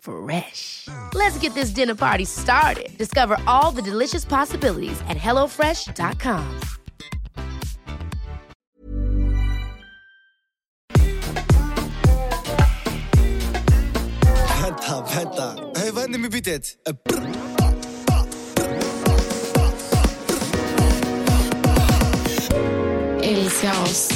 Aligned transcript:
Fresh. 0.00 0.88
Let's 1.14 1.38
get 1.38 1.54
this 1.54 1.70
dinner 1.70 1.94
party 1.94 2.24
started. 2.24 2.96
Discover 2.98 3.36
all 3.46 3.70
the 3.70 3.82
delicious 3.82 4.24
possibilities 4.24 5.00
at 5.08 5.16
hellofresh.com. 5.16 6.60
Vänta, 14.62 15.04
vänta. 15.14 15.54
Hey, 15.76 15.90
vad 15.90 16.02
händer 16.02 16.18
med 16.18 16.30
beatet? 16.30 16.64
Brr. 17.04 17.50
Älska 23.22 23.70
oss. 23.82 24.08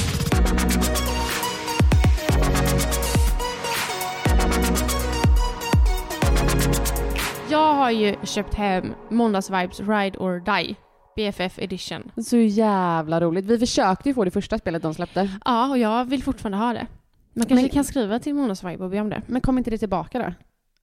Jag 7.49 7.73
har 7.73 7.91
ju 7.91 8.15
köpt 8.23 8.53
hem 8.53 8.93
Måndagsvibes 9.09 9.79
Ride 9.79 10.17
or 10.17 10.39
Die. 10.39 10.75
BFF 11.15 11.59
edition. 11.59 12.11
Så 12.25 12.37
jävla 12.37 13.21
roligt. 13.21 13.45
Vi 13.45 13.59
försökte 13.59 14.09
ju 14.09 14.15
få 14.15 14.23
det 14.25 14.31
första 14.31 14.57
spelet 14.57 14.81
de 14.81 14.93
släppte. 14.93 15.29
Ja, 15.45 15.69
och 15.69 15.77
jag 15.77 16.05
vill 16.05 16.23
fortfarande 16.23 16.57
ha 16.57 16.73
det. 16.73 16.87
Man 17.33 17.45
kanske 17.45 17.63
Men- 17.65 17.69
kan 17.69 17.83
skriva 17.83 18.19
till 18.19 18.33
Måndagsvibe 18.35 18.83
och 18.83 18.89
be 18.89 18.99
om 19.01 19.09
det. 19.09 19.21
Men 19.27 19.41
kom 19.41 19.57
inte 19.57 19.69
det 19.69 19.77
tillbaka 19.77 20.19
då? 20.19 20.33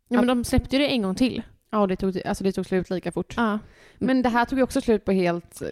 Ja, 0.09 0.17
men 0.19 0.27
de 0.27 0.45
släppte 0.45 0.77
ju 0.77 0.83
det 0.83 0.89
en 0.93 1.03
gång 1.03 1.15
till. 1.15 1.43
Ja, 1.71 1.87
det 1.87 1.97
tog, 1.97 2.23
alltså 2.27 2.45
det 2.45 2.53
tog 2.53 2.67
slut 2.67 2.91
lika 2.91 3.13
fort. 3.13 3.35
Ja. 3.37 3.59
Men 3.99 4.23
det 4.23 4.29
här 4.29 4.45
tog 4.45 4.59
ju 4.59 4.63
också 4.63 4.81
slut 4.81 5.05
på 5.05 5.13
helt 5.13 5.63
eh, 5.63 5.69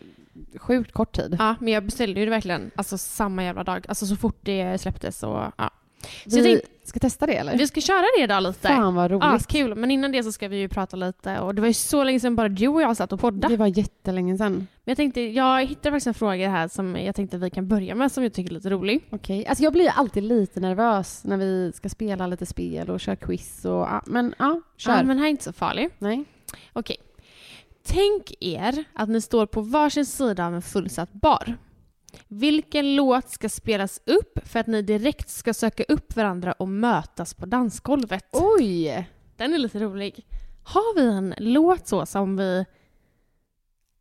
sjukt 0.59 0.93
kort 0.93 1.13
tid. 1.17 1.37
ja, 1.39 1.55
men 1.61 1.73
jag 1.73 1.85
beställde 1.85 2.21
ju 2.21 2.27
det 2.27 2.31
verkligen 2.31 2.71
alltså, 2.77 2.99
samma 2.99 3.45
jävla 3.45 3.65
dag. 3.65 3.85
Alltså 3.89 4.07
så 4.07 4.17
fort 4.17 4.39
det 4.43 4.79
släpptes. 4.81 5.23
Och, 5.23 5.45
ja. 5.57 5.71
Så 6.03 6.37
vi 6.37 6.43
tänkte, 6.43 6.69
ska 6.85 7.01
testa 7.01 7.27
det 7.27 7.35
eller? 7.35 7.59
vi 7.59 7.67
ska 7.67 7.81
köra 7.81 8.05
det 8.17 8.23
idag 8.23 8.43
lite. 8.43 8.69
Fan 8.69 8.95
vad 8.95 9.11
roligt. 9.11 9.25
Ja, 9.25 9.39
kul. 9.49 9.75
Men 9.75 9.91
innan 9.91 10.13
det 10.13 10.23
så 10.23 10.33
ska 10.33 10.49
vi 10.49 10.57
ju 10.57 10.69
prata 10.69 10.97
lite. 10.97 11.41
Och 11.41 11.55
det 11.55 11.61
var 11.61 11.69
ju 11.69 11.75
så 11.75 12.05
länge 12.05 12.21
sedan 12.21 12.37
bara 12.37 12.49
du 12.49 12.69
och 12.69 12.83
jag 12.83 12.97
satt 12.97 13.13
och 13.13 13.21
poddade. 13.21 13.55
Det 13.55 13.59
var 13.59 13.67
jättelänge 13.67 14.39
sedan. 14.39 14.53
Men 14.55 14.67
jag 14.85 14.97
tänkte, 14.97 15.21
jag 15.21 15.65
hittade 15.65 15.91
faktiskt 15.91 16.07
en 16.07 16.15
fråga 16.15 16.51
här 16.51 16.69
som 16.69 16.97
jag 16.97 17.15
tänkte 17.15 17.39
vi 17.39 17.51
kan 17.51 17.69
börja 17.69 17.95
med 17.95 18.13
som 18.13 18.23
jag 18.23 18.33
tycker 18.33 18.51
är 18.51 18.55
lite 18.55 18.71
rolig. 18.71 19.05
Okej. 19.11 19.47
Alltså 19.47 19.65
jag 19.65 19.73
blir 19.73 19.85
ju 19.85 19.91
alltid 19.91 20.23
lite 20.23 20.61
nervös 20.61 21.25
när 21.25 21.37
vi 21.37 21.73
ska 21.75 21.89
spela 21.89 22.27
lite 22.27 22.47
spel 22.47 22.91
och 22.91 23.01
köra 23.01 23.17
quiz 23.17 23.65
och 23.65 23.89
men 24.07 24.35
ja, 24.39 24.61
kör. 24.77 24.97
Ja, 24.97 25.03
men 25.03 25.19
här 25.19 25.27
är 25.27 25.31
inte 25.31 25.45
så 25.45 25.53
farlig. 25.53 25.89
Nej. 25.99 26.25
Okej. 26.73 26.97
Tänk 27.87 28.33
er 28.41 28.85
att 28.93 29.09
ni 29.09 29.21
står 29.21 29.47
på 29.47 29.61
varsin 29.61 30.07
sida 30.07 30.47
av 30.47 30.55
en 30.55 30.63
fullsatt 30.63 31.13
bar. 31.13 31.57
Vilken 32.29 32.97
låt 32.97 33.31
ska 33.31 33.49
spelas 33.49 34.01
upp 34.07 34.39
för 34.49 34.61
att 34.61 34.67
ni 34.67 34.83
direkt 34.83 35.29
ska 35.29 35.55
söka 35.55 35.85
upp 35.89 36.17
varandra 36.17 36.53
och 36.53 36.69
mötas 36.69 37.35
på 37.35 37.47
dansgolvet? 37.47 38.27
Oj! 38.33 39.09
Den 39.37 39.55
är 39.55 39.59
lite 39.59 39.79
rolig. 39.79 40.27
Har 40.65 40.95
vi 40.95 41.07
en 41.07 41.35
låt 41.39 41.89
så 41.89 42.07
som 42.07 42.37
vi... 42.37 42.65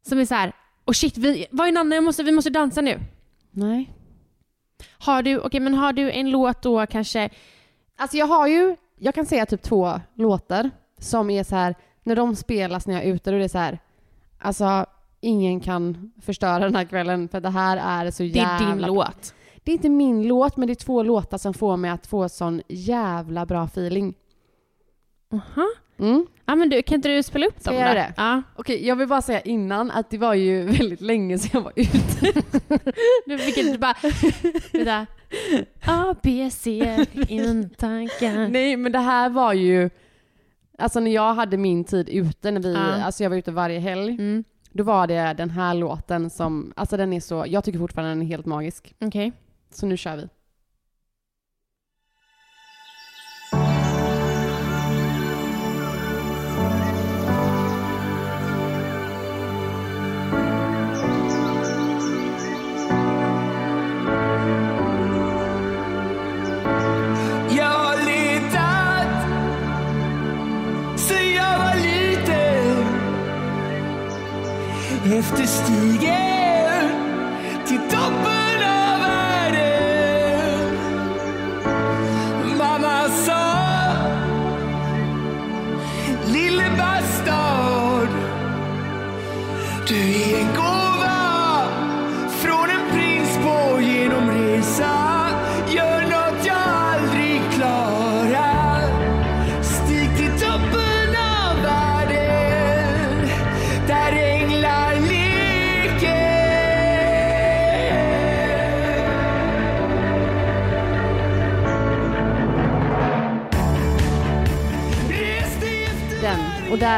Som 0.07 0.19
är 0.19 0.25
så 0.25 0.35
här... 0.35 0.53
Och 0.85 0.95
shit, 0.95 1.17
vi, 1.17 1.47
vad 1.51 1.67
är 1.67 1.71
Nanne? 1.71 1.95
Jag 1.95 2.03
måste, 2.03 2.23
vi 2.23 2.31
måste 2.31 2.49
dansa 2.49 2.81
nu. 2.81 2.99
Nej. 3.51 3.93
Har 4.91 5.23
du, 5.23 5.39
okej, 5.39 5.59
men 5.59 5.73
har 5.73 5.93
du 5.93 6.11
en 6.11 6.29
låt 6.29 6.61
då 6.61 6.85
kanske... 6.85 7.29
Alltså 7.97 8.17
jag 8.17 8.25
har 8.25 8.47
ju, 8.47 8.75
jag 8.97 9.15
kan 9.15 9.25
säga 9.25 9.45
typ 9.45 9.61
två 9.61 10.01
låtar 10.13 10.69
som 10.97 11.29
är 11.29 11.43
så 11.43 11.55
här, 11.55 11.75
när 12.03 12.15
de 12.15 12.35
spelas 12.35 12.87
när 12.87 12.93
jag 12.93 13.03
är 13.03 13.13
ute, 13.13 13.31
då 13.31 13.35
är 13.35 13.41
det 13.41 13.49
så 13.49 13.57
här, 13.57 13.79
alltså 14.39 14.85
ingen 15.21 15.59
kan 15.59 16.11
förstöra 16.21 16.59
den 16.59 16.75
här 16.75 16.83
kvällen 16.85 17.27
för 17.29 17.39
det 17.41 17.49
här 17.49 18.05
är 18.05 18.11
så 18.11 18.23
Det 18.23 18.29
jävla... 18.29 18.67
är 18.67 18.75
din 18.75 18.85
låt. 18.87 19.33
Det 19.63 19.71
är 19.71 19.73
inte 19.73 19.89
min 19.89 20.27
låt, 20.27 20.57
men 20.57 20.67
det 20.67 20.73
är 20.73 20.75
två 20.75 21.03
låtar 21.03 21.37
som 21.37 21.53
får 21.53 21.77
mig 21.77 21.91
att 21.91 22.07
få 22.07 22.29
sån 22.29 22.61
jävla 22.67 23.45
bra 23.45 23.63
feeling. 23.63 24.13
Aha. 25.33 25.67
Mm. 25.99 26.25
Ja, 26.45 26.55
men 26.55 26.69
du, 26.69 26.81
kan 26.81 26.95
inte 26.95 27.09
du 27.09 27.23
spela 27.23 27.45
upp 27.45 27.59
Ska 27.59 27.69
dem 27.71 27.79
jag 27.79 27.87
då? 27.89 27.95
göra 27.95 28.07
det? 28.07 28.13
Ja. 28.17 28.41
Okej, 28.55 28.87
jag 28.87 28.95
vill 28.95 29.07
bara 29.07 29.21
säga 29.21 29.41
innan 29.41 29.91
att 29.91 30.09
det 30.09 30.17
var 30.17 30.33
ju 30.33 30.63
väldigt 30.63 31.01
länge 31.01 31.37
sedan 31.39 31.49
jag 31.53 31.61
var 31.61 31.73
ute. 31.75 32.41
Du 33.25 33.37
fick 33.37 33.57
inte 33.57 33.79
bara... 33.79 33.95
Det 34.71 34.83
där... 34.83 35.05
A, 35.87 36.15
B, 36.23 36.49
C 36.51 37.05
i 37.27 37.39
mina 37.39 37.69
tankar. 37.77 38.47
Nej, 38.49 38.77
men 38.77 38.91
det 38.91 38.99
här 38.99 39.29
var 39.29 39.53
ju, 39.53 39.89
alltså 40.77 40.99
när 40.99 41.11
jag 41.11 41.33
hade 41.33 41.57
min 41.57 41.83
tid 41.83 42.09
ute, 42.09 42.51
när 42.51 42.61
vi, 42.61 42.73
Ja. 42.73 42.79
alltså 43.03 43.23
jag 43.23 43.29
var 43.29 43.37
ute 43.37 43.51
varje 43.51 43.79
helg, 43.79 44.11
Mm. 44.11 44.43
Då 44.71 44.83
var 44.83 45.07
det 45.07 45.33
den 45.37 45.49
här 45.49 45.73
låten 45.73 46.29
som, 46.29 46.73
alltså 46.75 46.97
den 46.97 47.13
är 47.13 47.19
så, 47.19 47.45
jag 47.47 47.63
tycker 47.63 47.79
fortfarande 47.79 48.11
den 48.11 48.21
är 48.21 48.25
helt 48.25 48.45
magisk. 48.45 48.95
Okej. 49.01 49.31
Så 49.71 49.85
nu 49.85 49.97
kör 49.97 50.17
vi. 50.17 50.29
Efter 75.19 75.45
stigen 75.45 76.38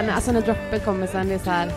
När- 0.01 0.13
alltså 0.13 0.31
när 0.31 0.41
droppet 0.41 0.85
kommer 0.85 1.07
sen, 1.07 1.27
det 1.27 1.33
är 1.33 1.39
så 1.39 1.49
här, 1.49 1.71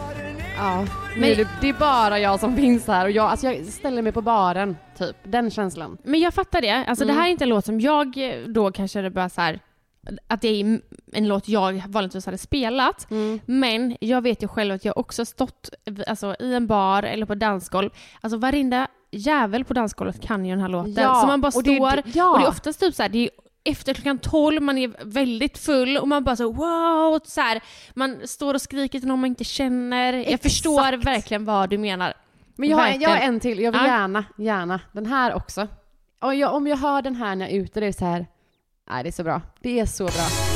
ja. 0.59 0.87
Men- 1.17 1.23
det, 1.37 1.49
det 1.61 1.69
är 1.69 1.73
bara 1.73 2.19
jag 2.19 2.41
som 2.41 2.56
finns 2.56 2.87
här 2.87 3.05
och 3.05 3.11
jag, 3.11 3.25
alltså 3.31 3.47
jag 3.47 3.67
ställer 3.67 4.03
mig 4.03 4.12
på 4.12 4.23
baren, 4.23 4.76
typ. 4.99 5.17
Den 5.25 5.50
känslan. 5.50 5.99
Men 6.05 6.21
jag 6.21 6.35
fattar 6.35 6.61
det. 6.61 6.71
Alltså 6.88 7.05
Mm. 7.05 7.17
det 7.17 7.21
här 7.23 7.29
är 7.29 7.32
inte 7.32 7.44
en 7.44 7.49
låt 7.49 7.65
som 7.65 7.81
jag 7.81 8.17
eh, 8.17 8.41
då 8.49 8.73
kanske 8.73 8.99
hade 8.99 9.11
bara 9.11 9.29
så 9.29 9.41
här 9.41 9.61
att 10.29 10.41
det 10.41 10.49
är 10.49 10.81
en 11.12 11.29
låt 11.29 11.49
jag 11.49 11.82
vanligtvis 11.88 12.26
hade 12.26 12.38
spelat. 12.38 13.11
Mm. 13.11 13.41
Men 13.47 13.97
jag 14.00 14.23
vet 14.23 14.43
ju 14.43 14.49
själv 14.49 14.75
att 14.75 14.85
jag 14.85 14.99
också 14.99 15.25
stått 15.25 15.70
alltså, 16.06 16.37
i 16.41 16.55
en 16.55 16.67
bar 16.67 17.03
eller 17.03 17.27
på 17.27 17.35
dansgolv. 17.35 17.91
Alltså 18.20 18.38
varenda 18.38 18.87
jävel 19.11 19.65
på 19.65 19.75
dansgolvet 19.75 20.20
kan 20.20 20.44
ju 20.44 20.50
den 20.53 20.61
här 20.61 20.69
låten. 20.69 20.94
Ja, 20.99 21.15
så 21.20 21.27
man 21.27 21.41
bara 21.41 21.53
och 21.56 21.62
det- 21.62 21.75
står, 21.77 21.91
det- 21.97 22.03
ja. 22.19 22.31
och 22.31 22.38
det 22.38 22.44
är 22.44 22.49
oftast 22.49 22.81
typ 22.81 22.94
så 22.94 23.03
här, 23.03 23.09
det 23.09 23.19
är 23.19 23.31
efter 23.64 23.94
klockan 23.94 24.19
12, 24.19 24.62
man 24.62 24.78
är 24.78 24.93
väldigt 25.05 25.58
full 25.58 25.96
och 25.99 26.08
man 26.08 26.25
bara 26.25 26.37
så 26.37 26.52
wow, 26.52 27.20
så 27.25 27.40
här, 27.40 27.62
man 27.94 28.20
står 28.25 28.55
och 28.55 28.61
skriker 28.62 28.99
till 28.99 29.08
någon 29.08 29.20
man 29.20 29.28
inte 29.28 29.44
känner. 29.44 30.12
Jag 30.12 30.22
Exakt. 30.22 30.43
förstår 30.43 30.96
verkligen 31.05 31.44
vad 31.44 31.70
du 31.70 31.78
menar. 31.78 32.14
Men 32.56 32.69
jag 32.69 32.76
har, 32.76 32.87
en- 32.88 33.00
jag 33.00 33.11
har 33.11 33.16
en 33.16 33.40
till. 33.40 33.58
Jag 33.61 33.72
vill 33.72 33.81
Ja. 33.81 33.87
gärna, 33.87 34.25
gärna. 34.38 34.81
Den 34.93 35.06
här 35.06 35.34
också. 35.34 35.69
Och 36.20 36.34
jag, 36.34 36.55
om 36.55 36.66
jag 36.66 36.76
hör 36.76 37.02
den 37.02 37.16
här 37.16 37.37
när 37.37 37.44
jag 37.46 37.55
är 37.55 37.61
ute, 37.61 37.81
det 37.81 37.87
är 37.87 37.93
så 37.93 38.05
här... 38.05 38.26
Nej, 38.90 39.02
det 39.02 39.08
är 39.08 39.12
så 39.12 39.22
bra. 39.25 39.43
Det 39.61 39.81
är 39.81 39.87
så 39.87 40.05
bra. 40.05 40.54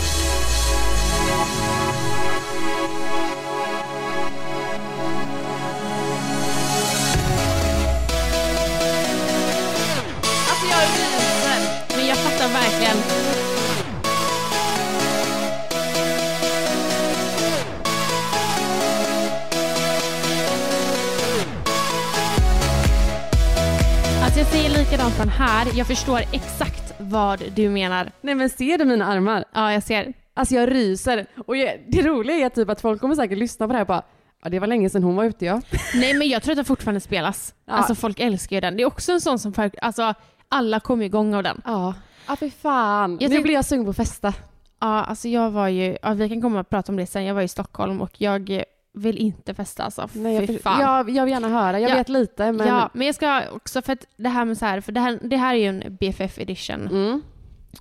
Jag 24.39 24.47
säger 24.47 24.79
likadant 24.79 25.17
på 25.17 25.23
den 25.23 25.33
här. 25.33 25.67
Jag 25.75 25.87
förstår 25.87 26.21
exakt 26.33 26.95
vad 26.99 27.43
du 27.55 27.69
menar. 27.69 28.13
Nej 28.21 28.35
men 28.35 28.51
ser 28.51 28.79
du 28.79 28.85
mina 28.85 29.07
armar? 29.07 29.45
Ja, 29.55 29.73
jag 29.73 29.83
ser. 29.83 30.13
Alltså 30.35 30.55
jag 30.55 30.71
ryser. 30.71 31.27
Och 31.47 31.57
jag, 31.57 31.81
det 31.89 32.03
roliga 32.03 32.47
är 32.47 32.49
typ 32.49 32.69
att 32.69 32.81
folk 32.81 33.01
kommer 33.01 33.15
säkert 33.15 33.39
lyssna 33.39 33.67
på 33.67 33.73
det 33.73 33.77
här 33.77 33.83
och 33.83 33.89
bara 33.89 34.03
Ja, 34.43 34.51
det 34.51 34.59
var 34.59 34.67
länge 34.67 34.91
sedan 34.91 35.03
hon 35.03 35.17
var 35.17 35.25
ute 35.25 35.45
ja. 35.45 35.63
Nej 35.95 36.15
men 36.15 36.29
jag 36.29 36.43
tror 36.43 36.53
att 36.53 36.57
den 36.57 36.65
fortfarande 36.65 37.01
spelas. 37.01 37.55
Ja. 37.67 37.73
Alltså 37.73 37.95
folk 37.95 38.21
älskar 38.21 38.57
ju 38.57 38.61
den. 38.61 38.77
Det 38.77 38.83
är 38.83 38.87
också 38.87 39.13
en 39.13 39.21
sån 39.21 39.39
som 39.39 39.53
folk, 39.53 39.75
alltså 39.83 40.15
alla 40.49 40.81
kommer 40.81 41.05
igång 41.05 41.35
av 41.35 41.43
den. 41.43 41.63
Ja. 41.65 41.95
Ja, 42.29 42.37
fy 42.37 42.51
fan. 42.51 43.19
Jag 43.21 43.31
nu 43.31 43.43
blir 43.43 43.55
jag 43.55 43.65
sugen 43.65 43.85
på 43.85 43.91
att 43.91 43.97
festa. 43.97 44.35
Ja, 44.81 45.05
alltså 45.05 45.29
jag 45.29 45.51
var 45.51 45.69
ju, 45.69 45.97
ja, 46.03 46.13
vi 46.13 46.29
kan 46.29 46.43
komma 46.43 46.61
och 46.61 46.71
prata 46.71 46.93
om 46.93 46.97
det 46.97 47.07
sen, 47.07 47.25
jag 47.25 47.35
var 47.35 47.43
i 47.43 47.49
Stockholm 47.49 48.01
och 48.01 48.21
jag 48.21 48.63
vill 48.99 49.19
inte 49.19 49.55
festa 49.55 49.83
alltså. 49.85 50.09
Nej, 50.13 50.35
jag, 50.35 50.47
Fy 50.47 50.59
fan. 50.59 50.81
jag, 50.81 51.11
jag 51.11 51.25
vill 51.25 51.33
gärna 51.33 51.49
höra. 51.49 51.81
Jag 51.81 51.91
Ja. 51.91 51.95
vet 51.95 52.09
lite 52.09 52.53
men... 52.53 52.69
Ja, 52.69 52.91
men 52.93 53.07
jag 53.07 53.15
ska 53.15 53.43
också 53.51 53.83
för 53.83 53.93
att 53.93 54.05
det 54.17 54.29
här 54.29 54.45
med 54.45 54.59
så 54.59 54.67
här, 54.67 54.81
för 54.81 54.93
det 54.93 55.01
här, 55.01 55.19
det 55.23 55.37
här 55.37 55.55
är 55.55 55.59
ju 55.59 55.67
en 55.67 55.97
BFF 56.01 56.39
edition 56.39 56.87
Mm. 56.89 57.23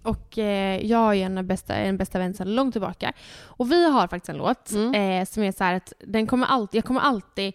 och 0.03 0.37
eh, 0.37 0.85
jag 0.85 1.09
är 1.09 1.13
ju 1.13 1.21
en 1.21 1.47
bästa, 1.47 1.75
en 1.75 1.97
bästa 1.97 2.19
vän 2.19 2.33
sedan 2.33 2.55
långt 2.55 2.73
tillbaka. 2.73 3.13
Och 3.43 3.71
vi 3.71 3.89
har 3.91 4.07
faktiskt 4.07 4.29
en 4.29 4.37
låt 4.37 4.71
Mm. 4.71 4.93
eh, 5.21 5.25
som 5.25 5.43
är 5.43 5.51
så 5.51 5.63
här 5.63 5.73
att 5.73 5.93
den 5.99 6.27
kommer 6.27 6.47
alltid, 6.47 6.77
jag 6.77 6.85
kommer 6.85 7.01
alltid 7.01 7.53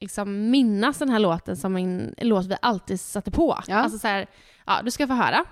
liksom 0.00 0.50
minnas 0.50 0.98
den 0.98 1.08
här 1.10 1.18
låten 1.18 1.56
som 1.56 1.76
en 1.76 2.14
låt 2.18 2.46
vi 2.46 2.56
alltid 2.62 3.00
satte 3.00 3.30
på. 3.30 3.58
Ja. 3.68 3.76
Alltså 3.76 3.98
så 3.98 4.08
här, 4.08 4.26
ja 4.66 4.80
du 4.84 4.90
ska 4.90 5.06
få 5.06 5.12
höra. 5.14 5.44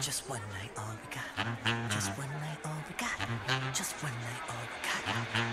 Just 0.00 0.28
one 0.28 0.40
night, 0.52 0.70
all 0.76 0.92
we 1.00 1.08
got. 1.08 1.24
Just 1.90 2.10
one 2.18 2.28
night, 2.40 2.58
all 2.64 2.80
we 2.86 2.94
got. 3.00 3.16
Just 3.74 3.94
one 4.02 4.12
night, 4.12 4.42
all 4.48 4.60
we 4.60 4.78
got. 4.84 5.02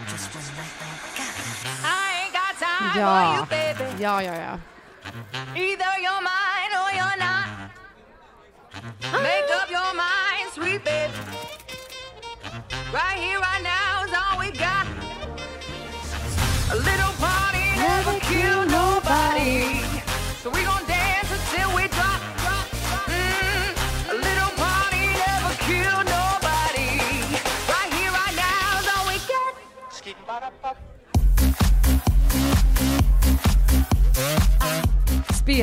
Just 0.10 0.36
one 0.36 0.50
night, 0.60 0.76
all 0.84 0.96
we 1.04 1.10
got. 1.16 1.34
I 1.84 2.24
ain't 2.24 2.34
got 2.34 2.54
time 2.60 2.92
for 2.92 3.24
you, 3.36 3.46
baby. 3.48 4.02
Ja, 4.02 4.20
ja, 4.20 4.34
ja. 4.34 4.60
Either 5.56 5.94
you're 6.04 6.22
mine 6.22 6.74
or 6.82 6.90
you're 6.92 7.18
not. 7.18 7.48
Make 9.24 9.50
up 9.60 9.70
your 9.72 9.94
mind, 9.96 10.52
sweet 10.54 10.84
baby. 10.84 11.14
Right 12.92 13.18
here, 13.18 13.40
right 13.40 13.64
now 13.64 14.04
is 14.04 14.14
all 14.14 14.40
we 14.40 14.52
got. 14.52 14.86
A 16.72 16.76
little 16.76 17.14
party 17.24 17.66
never 17.80 18.20
kill 18.20 18.66
nobody. 18.66 19.80
So 20.42 20.50
we 20.50 20.64
gon' 20.64 20.75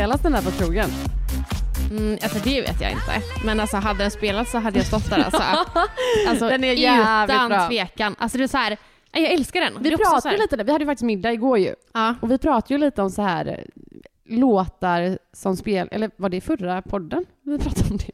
Spelas 0.03 0.21
den 0.23 0.33
där 0.33 0.43
på 0.43 0.51
krogen? 0.51 0.89
Mm, 1.91 2.19
alltså 2.23 2.39
det 2.45 2.61
vet 2.61 2.81
jag 2.81 2.91
inte. 2.91 3.13
Men 3.45 3.61
alltså 3.61 3.77
hade 3.77 3.99
den 3.99 4.11
spelats 4.11 4.51
så 4.51 4.59
hade 4.59 4.79
jag 4.79 4.87
stått 4.87 5.11
där 5.11 5.19
alltså. 5.25 5.43
alltså 6.29 6.49
Den 6.49 6.65
är 6.65 6.73
jävligt 6.73 7.35
utan 7.35 7.49
bra. 7.49 7.69
tvekan. 7.69 8.15
Alltså 8.19 8.39
det 8.39 8.45
är 8.45 8.49
så 8.49 8.57
här, 8.57 8.77
jag 9.13 9.33
älskar 9.33 9.61
den. 9.61 9.83
Vi 9.83 9.97
pratade 9.97 10.29
här, 10.29 10.39
lite, 10.39 10.57
där- 10.57 10.65
vi 10.65 10.73
hade 10.73 10.83
ju 10.85 10.87
faktiskt 10.87 11.05
middag 11.05 11.33
igår 11.33 11.59
ju. 11.59 11.75
Ja. 11.93 12.15
Och 12.23 12.31
vi 12.31 12.39
pratade 12.39 12.75
ju 12.75 12.79
lite 12.81 13.03
om 13.03 13.11
så 13.11 13.23
här 13.23 13.47
eh, 13.47 13.59
låtar 14.39 15.19
som 15.33 15.57
spel, 15.57 15.89
eller 15.93 16.11
var 16.17 16.29
det 16.29 16.37
i 16.37 16.41
förra 16.41 16.83
podden 16.83 17.25
vi 17.43 17.59
pratade 17.59 17.91
om 17.91 17.97
det? 17.97 18.13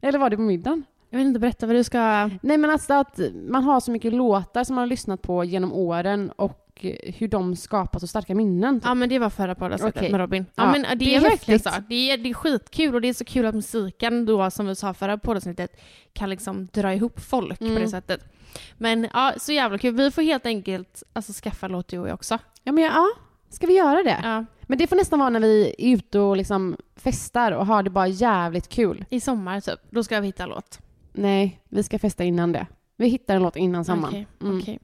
Eller 0.08 0.18
var 0.18 0.30
det 0.30 0.36
på 0.36 0.42
middagen? 0.42 0.84
Jag 1.10 1.18
vill 1.18 1.26
inte 1.26 1.40
berätta 1.40 1.66
vad 1.66 1.76
du 1.76 1.84
ska... 1.84 2.30
Nej 2.42 2.58
men 2.58 2.70
alltså 2.70 2.94
att 2.94 3.20
man 3.48 3.62
har 3.64 3.80
så 3.80 3.90
mycket 3.90 4.12
låtar 4.12 4.64
som 4.64 4.74
man 4.74 4.82
har 4.82 4.86
lyssnat 4.86 5.22
på 5.22 5.44
genom 5.44 5.72
åren 5.72 6.30
och 6.36 6.63
eh, 6.80 7.14
hur 7.14 7.28
de 7.28 7.56
skapar 7.56 7.98
så 7.98 8.06
starka 8.06 8.34
minnen. 8.34 8.80
typ. 8.80 8.84
Ja 8.86 8.94
men 8.94 9.08
det 9.08 9.18
var 9.18 9.30
förra 9.30 9.54
poddavsnittet 9.54 9.96
Okej. 9.96 10.10
med 10.12 10.20
Robin. 10.20 10.46
Ja, 10.54 10.64
Ja, 10.64 10.72
men 10.72 10.82
det, 10.82 10.94
det 11.04 11.14
är, 11.14 11.18
är 11.18 11.30
verkligen 11.30 11.60
så. 11.60 11.70
Det 11.88 12.10
är, 12.10 12.18
det 12.18 12.30
är 12.30 12.34
skitkul 12.34 12.94
och 12.94 13.00
det 13.00 13.08
är 13.08 13.14
så 13.14 13.24
kul 13.24 13.46
att 13.46 13.54
musiken 13.54 14.26
då 14.26 14.50
som 14.50 14.66
vi 14.66 14.74
sa 14.76 14.94
förra 14.94 15.18
poddavsnittet 15.18 15.80
kan 16.12 16.30
liksom 16.30 16.66
dra 16.72 16.94
ihop 16.94 17.20
folk 17.20 17.58
på 17.58 17.64
Mm. 17.64 17.82
det 17.82 17.88
sättet. 17.88 18.20
Men 18.78 19.08
ja, 19.12 19.32
så 19.36 19.52
jävla 19.52 19.78
kul. 19.78 19.94
Vi 19.94 20.10
får 20.10 20.22
helt 20.22 20.46
enkelt 20.46 21.02
alltså, 21.12 21.32
skaffa 21.32 21.68
låt 21.68 21.88
du 21.88 21.98
och 21.98 22.08
jag 22.08 22.14
också. 22.14 22.38
Ja 22.62 22.72
men 22.72 22.84
ja, 22.84 23.06
ska 23.50 23.66
vi 23.66 23.76
göra 23.76 24.02
det? 24.02 24.20
Ja, 24.22 24.44
Men 24.62 24.78
det 24.78 24.86
får 24.86 24.96
nästan 24.96 25.18
vara 25.18 25.30
när 25.30 25.40
vi 25.40 25.74
är 25.78 25.94
ute 25.94 26.18
och 26.18 26.36
liksom 26.36 26.76
festar 26.96 27.52
och 27.52 27.66
har 27.66 27.82
det 27.82 27.90
bara 27.90 28.08
jävligt 28.08 28.68
kul. 28.68 29.04
I 29.10 29.20
sommar 29.20 29.60
typ. 29.60 29.80
Då 29.90 30.04
ska 30.04 30.20
vi 30.20 30.26
hitta 30.26 30.46
låt. 30.46 30.78
Nej, 31.12 31.60
vi 31.68 31.82
ska 31.82 31.98
festa 31.98 32.24
innan 32.24 32.52
det. 32.52 32.66
Vi 32.96 33.08
hittar 33.08 33.36
en 33.36 33.42
låt 33.42 33.56
innan 33.56 33.84
sommaren. 33.84 34.14
Okej, 34.14 34.26
Mm. 34.42 34.58
okej. 34.58 34.78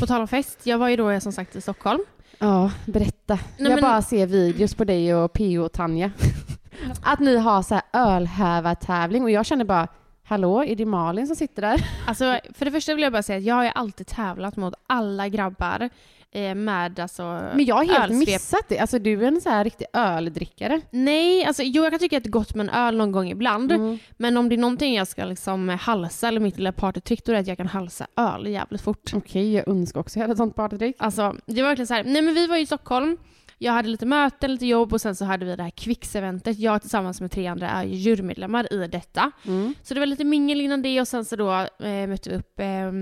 På 0.00 0.06
tal 0.06 0.20
om 0.20 0.28
fest, 0.28 0.58
jag 0.66 0.78
var 0.78 0.88
ju 0.88 0.96
då 0.96 1.20
som 1.20 1.32
sagt 1.32 1.56
i 1.56 1.60
Stockholm. 1.60 2.00
Ja, 2.38 2.70
berätta. 2.86 3.34
Nej, 3.34 3.42
jag 3.58 3.70
men- 3.70 3.82
bara 3.82 4.02
ser 4.02 4.26
videos 4.26 4.74
på 4.74 4.84
dig 4.84 5.14
och 5.14 5.32
P.O. 5.32 5.62
och 5.64 5.72
Tanja. 5.72 6.10
att 7.02 7.20
ni 7.20 7.36
har 7.36 7.62
så 7.62 7.74
här 7.74 7.82
ölhävartävling 7.92 9.22
och 9.22 9.30
jag 9.30 9.46
känner 9.46 9.64
bara, 9.64 9.88
hallå, 10.26 10.64
är 10.64 10.76
det 10.76 10.86
Malin 10.86 11.26
som 11.26 11.36
sitter 11.36 11.62
där? 11.62 11.80
Alltså, 12.06 12.38
för 12.54 12.64
det 12.64 12.70
första 12.70 12.94
vill 12.94 13.02
jag 13.02 13.12
bara 13.12 13.22
säga 13.22 13.38
att 13.38 13.44
jag 13.44 13.54
har 13.54 13.64
ju 13.64 13.70
alltid 13.74 14.06
tävlat 14.06 14.56
mot 14.56 14.74
alla 14.86 15.28
grabbar 15.28 15.88
eh, 16.32 16.54
med 16.54 17.00
alltså 17.00 17.22
Men 17.54 17.64
jag 17.64 17.74
har 17.74 17.84
helt 17.84 17.98
ölsvep. 17.98 18.28
missat 18.28 18.68
det. 18.68 18.78
Alltså 18.78 18.98
du 18.98 19.22
är 19.24 19.28
en 19.28 19.40
så 19.40 19.50
här 19.50 19.64
riktig 19.64 19.86
öldrickare. 19.92 20.80
Nej, 20.90 21.44
alltså 21.44 21.62
jo 21.62 21.82
jag 21.82 21.92
kan 21.92 21.98
tycka 22.00 22.16
att 22.16 22.24
det 22.24 22.28
är 22.28 22.30
gott 22.30 22.54
med 22.54 22.68
en 22.68 22.74
öl 22.74 22.96
någon 22.96 23.12
gång 23.12 23.30
ibland. 23.30 23.72
Mm. 23.72 23.98
Men 24.16 24.36
om 24.36 24.48
det 24.48 24.54
är 24.54 24.58
någonting 24.58 24.94
jag 24.94 25.08
ska 25.08 25.24
liksom 25.24 25.68
halsa 25.68 26.28
eller 26.28 26.40
mitt 26.40 26.56
lilla 26.56 26.72
partytrick 26.72 27.24
då 27.24 27.32
är 27.32 27.34
det 27.34 27.40
att 27.40 27.46
jag 27.46 27.56
kan 27.56 27.66
halsa 27.66 28.06
öl 28.16 28.46
jävligt 28.46 28.80
fort. 28.82 29.12
Okej, 29.14 29.52
jag 29.54 29.68
önskar 29.68 30.00
också 30.00 30.18
jag 30.18 30.22
hade 30.22 30.32
ett 30.32 30.38
sånt 30.38 30.54
partytrick. 30.56 30.96
Alltså 30.98 31.36
det 31.46 31.62
var 31.62 31.68
verkligen 31.68 31.86
så 31.86 31.94
här. 31.94 32.04
nej 32.04 32.22
men 32.22 32.34
vi 32.34 32.46
var 32.46 32.56
ju 32.56 32.62
i 32.62 32.66
Stockholm, 32.66 33.16
jag 33.58 33.72
hade 33.72 33.88
lite 33.88 34.06
möten, 34.06 34.52
lite 34.52 34.66
jobb 34.66 34.92
och 34.92 35.00
sen 35.00 35.16
så 35.16 35.24
hade 35.24 35.44
vi 35.46 35.56
det 35.56 35.62
här 35.62 35.70
Kvicks-eventet. 35.70 36.58
Jag 36.58 36.80
tillsammans 36.80 37.20
med 37.20 37.30
tre 37.30 37.46
andra 37.46 37.70
är 37.70 37.84
ju 37.84 37.94
jurymedlemmar 37.94 38.72
i 38.72 38.86
detta. 38.86 39.30
Mm. 39.46 39.74
Så 39.82 39.94
det 39.94 40.00
var 40.00 40.06
lite 40.06 40.24
mingel 40.24 40.60
innan 40.60 40.82
det 40.82 41.00
och 41.00 41.08
sen 41.08 41.24
så 41.24 41.36
då 41.36 41.52
eh, 41.86 42.06
mötte 42.06 42.30
vi 42.30 42.36
upp 42.36 42.60
eh, 42.60 42.92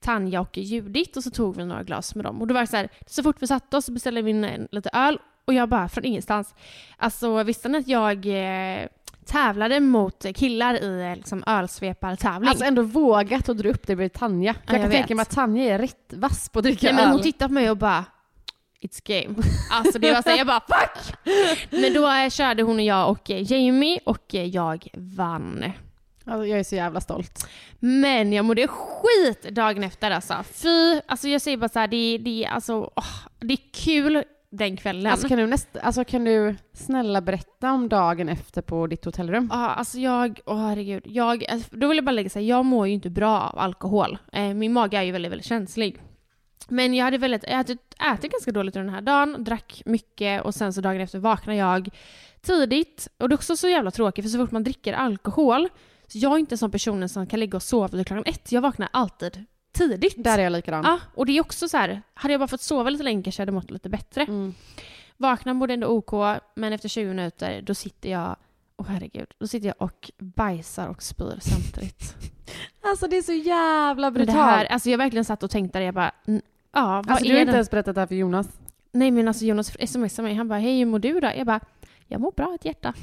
Tanja 0.00 0.40
och 0.40 0.58
Judit 0.58 1.16
och 1.16 1.22
så 1.22 1.30
tog 1.30 1.56
vi 1.56 1.64
några 1.64 1.82
glas 1.82 2.14
med 2.14 2.24
dem. 2.24 2.40
Och 2.40 2.46
då 2.46 2.54
var 2.54 2.60
det 2.60 2.66
så 2.66 2.76
här, 2.76 2.88
så 3.06 3.22
fort 3.22 3.36
vi 3.40 3.46
satte 3.46 3.76
oss 3.76 3.84
så 3.84 3.92
beställde 3.92 4.22
vi 4.22 4.30
in 4.30 4.44
en, 4.44 4.68
lite 4.70 4.90
öl 4.92 5.18
och 5.44 5.54
jag 5.54 5.68
bara 5.68 5.88
från 5.88 6.04
ingenstans. 6.04 6.54
Alltså 6.96 7.42
visste 7.42 7.68
ni 7.68 7.78
att 7.78 7.88
jag 7.88 8.26
eh, 8.26 8.86
tävlade 9.26 9.80
mot 9.80 10.26
killar 10.34 10.82
i 10.82 11.10
eh, 11.10 11.16
liksom, 11.16 11.44
ölsvepartävling? 11.46 12.48
Alltså 12.48 12.64
ändå 12.64 12.82
vågat 12.82 13.48
att 13.48 13.58
dra 13.58 13.68
upp 13.68 13.86
det 13.86 13.96
bredvid 13.96 14.12
Tanja. 14.12 14.54
För 14.54 14.60
Ja, 14.60 14.64
jag 14.66 14.74
kan 14.74 14.82
jag 14.82 14.90
tänka 14.90 15.06
vet. 15.06 15.16
mig 15.16 15.22
att 15.22 15.30
Tanja 15.30 15.74
är 15.74 15.78
rätt 15.78 16.12
vass 16.12 16.48
på 16.48 16.58
att 16.58 16.62
dricka 16.62 16.86
Nej 16.86 16.94
men 16.94 17.04
öl. 17.04 17.10
hon 17.10 17.22
tittade 17.22 17.48
på 17.48 17.54
mig 17.54 17.70
och 17.70 17.76
bara 17.76 18.04
It's 18.84 19.00
game. 19.04 19.34
Alltså 19.70 19.98
det 19.98 20.12
var 20.12 20.22
så 20.22 20.30
här, 20.30 20.38
jag 20.38 20.46
bara 20.46 20.60
fuck! 20.60 21.14
Men 21.70 21.94
då 21.94 22.12
eh, 22.12 22.30
körde 22.30 22.62
hon 22.62 22.76
och 22.76 22.82
jag 22.82 23.10
och 23.10 23.30
eh, 23.30 23.52
Jamie 23.52 24.00
och 24.04 24.34
eh, 24.34 24.44
jag 24.44 24.88
vann. 24.94 25.64
Alltså, 26.24 26.46
jag 26.46 26.58
är 26.58 26.64
så 26.64 26.74
jävla 26.74 27.00
stolt. 27.00 27.48
Men 27.78 28.32
jag 28.32 28.44
mådde 28.44 28.68
skit 28.68 29.42
dagen 29.50 29.84
efter 29.84 30.10
alltså. 30.10 30.34
Fy, 30.52 31.00
alltså 31.06 31.28
jag 31.28 31.40
säger 31.40 31.56
bara 31.56 31.68
så 31.68 31.78
här, 31.78 31.88
det, 31.88 32.18
det, 32.18 32.46
alltså, 32.46 32.90
åh, 32.96 33.26
det 33.40 33.54
är 33.54 33.84
kul 33.84 34.24
den 34.50 34.76
kvällen. 34.76 35.12
Alltså 35.12 35.28
kan, 35.28 35.38
du 35.38 35.46
näst, 35.46 35.68
alltså 35.82 36.04
kan 36.04 36.24
du 36.24 36.56
snälla 36.72 37.20
berätta 37.20 37.72
om 37.72 37.88
dagen 37.88 38.28
efter 38.28 38.62
på 38.62 38.86
ditt 38.86 39.04
hotellrum? 39.04 39.48
Ja, 39.52 39.70
alltså 39.70 39.98
jag, 39.98 40.40
åh 40.46 40.68
herregud. 40.68 41.02
Jag, 41.06 41.44
alltså, 41.50 41.76
då 41.76 41.88
vill 41.88 41.96
jag 41.96 42.04
bara 42.04 42.12
lägga 42.12 42.30
säga, 42.30 42.46
jag 42.46 42.64
mår 42.64 42.86
ju 42.86 42.94
inte 42.94 43.10
bra 43.10 43.40
av 43.40 43.58
alkohol. 43.58 44.18
Eh, 44.32 44.54
min 44.54 44.72
mage 44.72 44.98
är 44.98 45.02
ju 45.02 45.12
väldigt, 45.12 45.32
väldigt 45.32 45.46
känslig. 45.46 46.00
Men 46.68 46.94
jag 46.94 47.04
hade 47.04 47.18
väldigt, 47.18 47.44
ätit, 47.44 47.94
ätit 48.14 48.32
ganska 48.32 48.52
dåligt 48.52 48.76
under 48.76 48.84
den 48.84 48.94
här 48.94 49.00
dagen, 49.00 49.44
drack 49.44 49.82
mycket 49.86 50.42
och 50.44 50.54
sen 50.54 50.72
så 50.72 50.80
dagen 50.80 51.00
efter 51.00 51.18
vaknade 51.18 51.58
jag 51.58 51.88
tidigt. 52.42 53.08
Och 53.18 53.28
det 53.28 53.32
är 53.32 53.36
också 53.36 53.56
så 53.56 53.68
jävla 53.68 53.90
tråkigt 53.90 54.24
för 54.24 54.28
så 54.30 54.38
fort 54.38 54.50
man 54.50 54.64
dricker 54.64 54.92
alkohol, 54.92 55.68
så 56.06 56.18
jag 56.18 56.32
är 56.32 56.38
inte 56.38 56.54
en 56.54 56.58
sån 56.58 56.70
person 56.70 57.08
som 57.08 57.26
kan 57.26 57.40
ligga 57.40 57.56
och 57.56 57.62
sova 57.62 57.88
till 57.88 58.04
klockan 58.04 58.24
ett. 58.26 58.52
Jag 58.52 58.60
vaknar 58.60 58.88
alltid 58.92 59.44
tidigt. 59.72 60.24
Där 60.24 60.38
är 60.38 60.42
jag 60.42 60.52
likadan. 60.52 60.82
Ja, 60.84 60.98
och 61.14 61.26
det 61.26 61.32
är 61.36 61.40
också 61.40 61.68
så 61.68 61.76
här, 61.76 62.02
hade 62.14 62.32
jag 62.34 62.40
bara 62.40 62.48
fått 62.48 62.60
sova 62.62 62.90
lite 62.90 63.04
längre 63.04 63.32
så 63.32 63.42
hade 63.42 63.50
jag 63.50 63.54
mått 63.54 63.70
lite 63.70 63.88
bättre. 63.88 64.22
Mm. 64.22 64.54
Vaknar 65.16 65.54
mådde 65.54 65.74
ändå 65.74 65.86
OK, 65.86 66.40
men 66.56 66.72
efter 66.72 66.88
20 66.88 67.08
minuter 67.08 67.62
då 67.62 67.74
sitter 67.74 68.10
jag, 68.10 68.36
åh 68.76 68.86
herregud, 68.88 69.26
då 69.38 69.46
sitter 69.46 69.66
jag 69.66 69.74
och 69.78 70.10
bajsar 70.18 70.88
och 70.88 71.02
spyr 71.02 71.38
samtidigt. 71.40 72.16
Alltså 72.86 73.06
det 73.06 73.16
är 73.16 73.22
så 73.22 73.32
jävla 73.32 74.10
det 74.10 74.14
brutalt. 74.14 74.38
här, 74.38 74.64
alltså 74.64 74.90
jag 74.90 74.98
verkligen 74.98 75.24
satt 75.24 75.42
och 75.42 75.50
tänkte 75.50 75.78
där, 75.78 75.86
jag 75.86 75.94
bara, 75.94 76.12
"N- 76.28 76.42
Ja, 76.74 77.02
vad 77.06 77.10
Alltså 77.10 77.24
är 77.24 77.28
du 77.28 77.34
har 77.34 77.40
inte 77.40 77.54
ens 77.54 77.70
berättat 77.70 77.94
det 77.94 78.00
här 78.00 78.06
för 78.06 78.14
Jonas. 78.14 78.48
Nej 78.92 79.10
men 79.10 79.28
alltså 79.28 79.44
Jonas 79.44 79.90
smsade 79.90 80.22
mig, 80.28 80.34
han 80.34 80.48
bara 80.48 80.58
hej 80.58 80.78
hur 80.78 80.86
mår 80.86 80.98
du 80.98 81.20
då? 81.20 81.30
Jag 81.36 81.46
bara 81.46 81.60
jag 82.08 82.20
mår 82.20 82.32
bra, 82.32 82.54
ett 82.54 82.64
hjärta. 82.64 82.94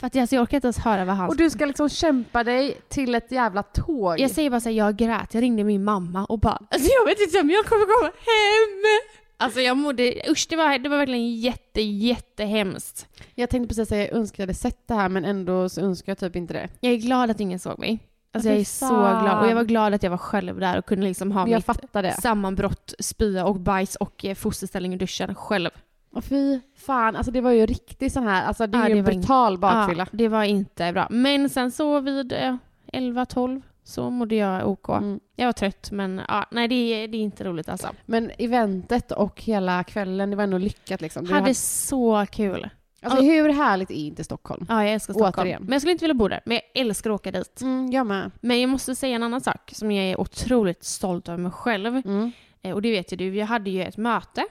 För 0.00 0.06
att 0.06 0.16
alltså, 0.16 0.36
jag 0.36 0.42
orkar 0.42 0.56
inte 0.56 0.66
ens 0.66 0.78
höra 0.78 1.04
vad 1.04 1.16
han 1.16 1.28
Och 1.28 1.36
du 1.36 1.50
ska 1.50 1.66
liksom 1.66 1.88
kämpa 1.88 2.44
dig 2.44 2.78
till 2.88 3.14
ett 3.14 3.32
jävla 3.32 3.62
tåg. 3.62 4.20
Jag 4.20 4.30
säger 4.30 4.50
bara 4.50 4.60
såhär, 4.60 4.76
jag 4.76 4.96
grät, 4.96 5.34
jag 5.34 5.42
ringde 5.42 5.64
min 5.64 5.84
mamma 5.84 6.24
och 6.24 6.38
bara 6.38 6.62
alltså 6.70 6.90
jag 7.00 7.06
vet 7.06 7.20
inte 7.20 7.40
om 7.40 7.50
jag 7.50 7.64
kommer 7.64 7.84
komma 7.84 8.06
hem. 8.06 9.00
Alltså 9.36 9.60
jag 9.60 9.76
mådde, 9.76 10.14
usch 10.28 10.46
det 10.50 10.56
var, 10.56 10.78
det 10.78 10.88
var 10.88 10.96
verkligen 10.96 11.34
jätte, 11.34 11.80
jättehemskt. 11.80 13.06
Jag 13.34 13.50
tänkte 13.50 13.68
precis 13.68 13.88
säga 13.88 14.04
jag 14.04 14.12
önskar 14.12 14.42
jag 14.42 14.46
hade 14.46 14.58
sett 14.58 14.88
det 14.88 14.94
här 14.94 15.08
men 15.08 15.24
ändå 15.24 15.68
så 15.68 15.80
önskar 15.80 16.10
jag 16.10 16.18
typ 16.18 16.36
inte 16.36 16.54
det. 16.54 16.68
Jag 16.80 16.92
är 16.92 16.96
glad 16.96 17.30
att 17.30 17.40
ingen 17.40 17.58
såg 17.58 17.78
mig. 17.78 17.98
Alltså 18.36 18.48
jag 18.48 18.58
är 18.58 18.64
så 18.64 18.88
glad. 18.96 19.42
Och 19.44 19.50
jag 19.50 19.54
var 19.54 19.64
glad 19.64 19.94
att 19.94 20.02
jag 20.02 20.10
var 20.10 20.16
själv 20.18 20.60
där 20.60 20.78
och 20.78 20.86
kunde 20.86 21.06
liksom 21.06 21.32
ha 21.32 21.48
jag 21.48 21.62
mitt 22.02 22.14
sammanbrott, 22.20 22.94
spya 22.98 23.44
och 23.46 23.60
bajs 23.60 23.96
och 23.96 24.24
eh, 24.24 24.34
fosterställning 24.34 24.94
i 24.94 24.96
duschen 24.96 25.34
själv. 25.34 25.70
Och 26.12 26.24
fy 26.24 26.60
fan, 26.76 27.16
alltså 27.16 27.32
det 27.32 27.40
var 27.40 27.50
ju 27.50 27.66
riktigt 27.66 28.12
sån 28.12 28.26
här, 28.26 28.44
alltså 28.46 28.66
det 28.66 28.78
är 28.78 28.82
Ja, 28.82 28.88
ju 28.88 28.94
det 28.94 28.98
en 28.98 29.04
brutal 29.20 29.58
bakfylla. 29.58 30.06
Ja, 30.10 30.16
det 30.18 30.28
var 30.28 30.44
inte 30.44 30.92
bra. 30.92 31.06
Men 31.10 31.48
sen 31.50 31.70
så 31.72 32.00
vid 32.00 32.32
eh, 32.32 32.56
11-12 32.92 33.62
så 33.84 34.10
mådde 34.10 34.34
jag 34.34 34.68
OK. 34.68 34.88
Mm. 34.88 35.20
Jag 35.36 35.46
var 35.46 35.52
trött 35.52 35.88
men 35.92 36.20
ja, 36.28 36.46
nej 36.50 36.68
det, 36.68 36.74
är- 36.74 37.08
det 37.08 37.16
är 37.16 37.20
inte 37.22 37.44
roligt 37.44 37.68
alltså. 37.68 37.88
Men 38.06 38.30
eventet 38.38 39.12
och 39.12 39.42
hela 39.42 39.84
kvällen, 39.84 40.30
det 40.30 40.36
var 40.36 40.44
ändå 40.44 40.58
lyckat 40.58 41.00
liksom. 41.00 41.24
Du 41.24 41.32
Hade 41.34 41.54
så 41.54 42.26
kul. 42.30 42.68
Alltså 43.10 43.22
hur 43.26 43.48
härligt 43.48 43.90
är 43.90 43.94
inte 43.94 44.24
Stockholm? 44.24 44.66
Ja, 44.68 44.84
jag 44.84 44.92
älskar 44.92 45.14
Stockholm. 45.14 45.34
Återigen. 45.38 45.62
Men 45.62 45.72
jag 45.72 45.80
skulle 45.82 45.92
inte 45.92 46.02
vilja 46.04 46.14
bo 46.14 46.28
där. 46.28 46.40
Men 46.44 46.54
jag 46.54 46.82
älskar 46.86 47.10
att 47.10 47.14
åka 47.14 47.30
dit. 47.30 47.60
Mm, 47.60 47.90
jag 47.92 48.06
med. 48.06 48.30
Men 48.40 48.60
jag 48.60 48.70
måste 48.70 48.94
säga 48.94 49.16
en 49.16 49.22
annan 49.22 49.40
sak 49.40 49.70
som 49.74 49.92
jag 49.92 50.04
är 50.04 50.20
otroligt 50.20 50.84
stolt 50.84 51.28
över 51.28 51.38
mig 51.38 51.52
själv. 51.52 51.96
Mm. 51.96 52.32
Eh, 52.62 52.74
Och 52.74 52.82
det 52.82 52.90
vet 52.90 53.12
ju 53.12 53.16
du, 53.16 53.34
jag 53.36 53.46
hade 53.46 53.70
ju 53.70 53.82
ett 53.82 53.96
möte. 53.96 54.46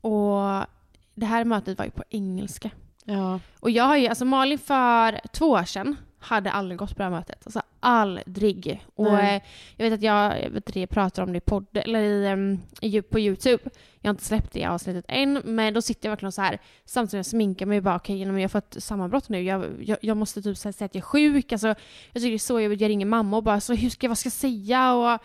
Och 0.00 0.66
det 1.14 1.26
här 1.26 1.44
mötet 1.44 1.78
var 1.78 1.84
ju 1.84 1.90
på 1.90 2.02
engelska. 2.10 2.70
Ja. 3.04 3.40
Och 3.60 3.70
jag 3.70 3.84
har 3.84 3.96
ju, 3.96 4.06
alltså 4.08 4.24
Malin 4.24 4.58
för 4.58 5.20
två 5.32 5.46
år 5.50 5.64
sedan 5.64 5.96
hade 6.22 6.50
aldrig 6.50 6.78
gått 6.78 6.90
på 6.90 6.98
det 6.98 7.04
här 7.04 7.10
mötet. 7.10 7.42
Alltså 7.44 7.62
aldrig. 7.80 8.84
Och 8.94 9.18
eh, 9.18 9.42
jag 9.76 9.84
vet 9.84 9.94
att 9.94 10.02
jag, 10.02 10.42
jag 10.42 10.50
vet 10.50 10.76
jag 10.76 10.90
pratar 10.90 11.22
om 11.22 11.32
det 11.32 11.38
i 11.38 11.40
podd, 11.40 11.66
eller 11.72 12.00
i, 12.00 12.26
em, 12.26 12.60
i, 12.80 13.02
på 13.02 13.20
YouTube. 13.20 13.62
Jag 14.00 14.08
har 14.08 14.14
inte 14.14 14.24
släppt 14.24 14.52
det 14.52 14.66
avsnittet 14.66 15.04
än, 15.08 15.42
men 15.44 15.74
då 15.74 15.82
sitter 15.82 16.08
jag 16.08 16.10
verkligen 16.10 16.32
så 16.32 16.42
här 16.42 16.58
samtidigt 16.84 17.10
som 17.10 17.16
jag 17.16 17.26
sminkar 17.26 17.66
mig 17.66 17.80
bara 17.80 17.96
okej, 17.96 18.22
okay, 18.22 18.40
jag 18.40 18.42
har 18.42 18.48
fått 18.48 18.76
sammanbrott 18.78 19.28
nu. 19.28 19.42
Jag, 19.42 19.64
jag, 19.80 19.98
jag 20.02 20.16
måste 20.16 20.42
typ 20.42 20.56
så 20.58 20.72
säga 20.72 20.86
att 20.86 20.94
jag 20.94 21.02
är 21.02 21.06
sjuk. 21.06 21.52
Alltså, 21.52 21.66
jag 21.66 22.14
tycker 22.14 22.28
det 22.28 22.34
är 22.34 22.38
så 22.38 22.60
jobbigt. 22.60 22.80
Jag 22.80 22.88
ringer 22.88 23.06
mamma 23.06 23.36
och 23.36 23.42
bara 23.42 23.60
så 23.60 23.74
hur 23.74 23.90
ska 23.90 24.08
vad 24.08 24.18
ska 24.18 24.26
jag 24.26 24.32
säga? 24.32 24.94
Och 24.94 25.20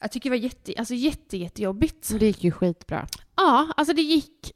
jag 0.00 0.12
tycker 0.12 0.30
det 0.30 0.36
var 0.36 0.42
jätte, 0.42 0.72
alltså, 0.78 0.94
jätte, 0.94 1.36
jättejobbigt. 1.36 2.18
Det 2.18 2.26
gick 2.26 2.44
ju 2.44 2.50
skitbra. 2.50 3.06
Ja, 3.36 3.68
alltså 3.76 3.94
det 3.94 4.02
gick, 4.02 4.52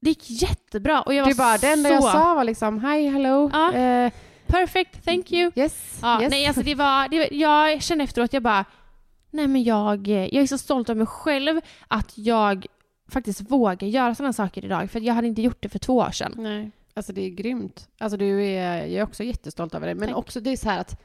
det 0.00 0.08
gick 0.08 0.30
jättebra. 0.30 1.02
Och 1.02 1.14
jag 1.14 1.28
Det 1.28 1.34
var 1.34 1.44
bara, 1.44 1.58
det 1.58 1.68
enda 1.68 1.88
så... 1.88 1.94
jag 1.94 2.02
sa 2.02 2.34
var 2.34 2.44
liksom 2.44 2.80
hi, 2.84 3.08
hello. 3.08 3.50
Ja. 3.52 3.72
Eh, 3.74 4.12
Perfect, 4.54 5.04
thank 5.04 5.32
you. 5.32 5.50
yes, 5.54 5.98
Ja, 6.02 6.22
yes. 6.22 6.30
Nej, 6.30 6.46
alltså 6.46 6.62
det 6.62 6.74
var, 6.74 7.08
det, 7.08 7.18
var- 7.18 7.28
jag 7.32 7.82
kände 7.82 8.04
efteråt, 8.04 8.32
jag 8.32 8.42
bara, 8.42 8.64
nej 9.30 9.46
men 9.46 9.62
jag, 9.62 10.08
jag 10.08 10.34
är 10.42 10.46
så 10.46 10.58
stolt 10.58 10.88
över 10.90 10.98
mig 10.98 11.06
själv 11.06 11.60
att 11.88 12.18
jag 12.18 12.66
faktiskt 13.08 13.40
vågar 13.50 13.88
göra 13.88 14.14
sådana 14.14 14.32
saker 14.32 14.64
idag. 14.64 14.90
För 14.90 15.00
jag 15.00 15.14
hade 15.14 15.26
inte 15.28 15.42
gjort 15.42 15.62
det 15.62 15.68
för 15.68 15.78
två 15.78 15.96
år 15.96 16.10
sedan. 16.10 16.34
Nej, 16.36 16.70
alltså 16.94 17.12
det 17.12 17.20
är 17.26 17.30
grymt. 17.30 17.88
Alltså 17.98 18.16
du 18.16 18.44
är, 18.46 18.78
jag 18.78 18.90
är 18.92 19.02
också 19.02 19.22
jättestolt 19.22 19.74
över 19.74 19.86
det. 19.86 19.94
Men 19.94 20.08
Tack. 20.08 20.18
också 20.18 20.40
det 20.40 20.50
är 20.50 20.56
så 20.56 20.68
här 20.70 20.80
att 20.80 21.00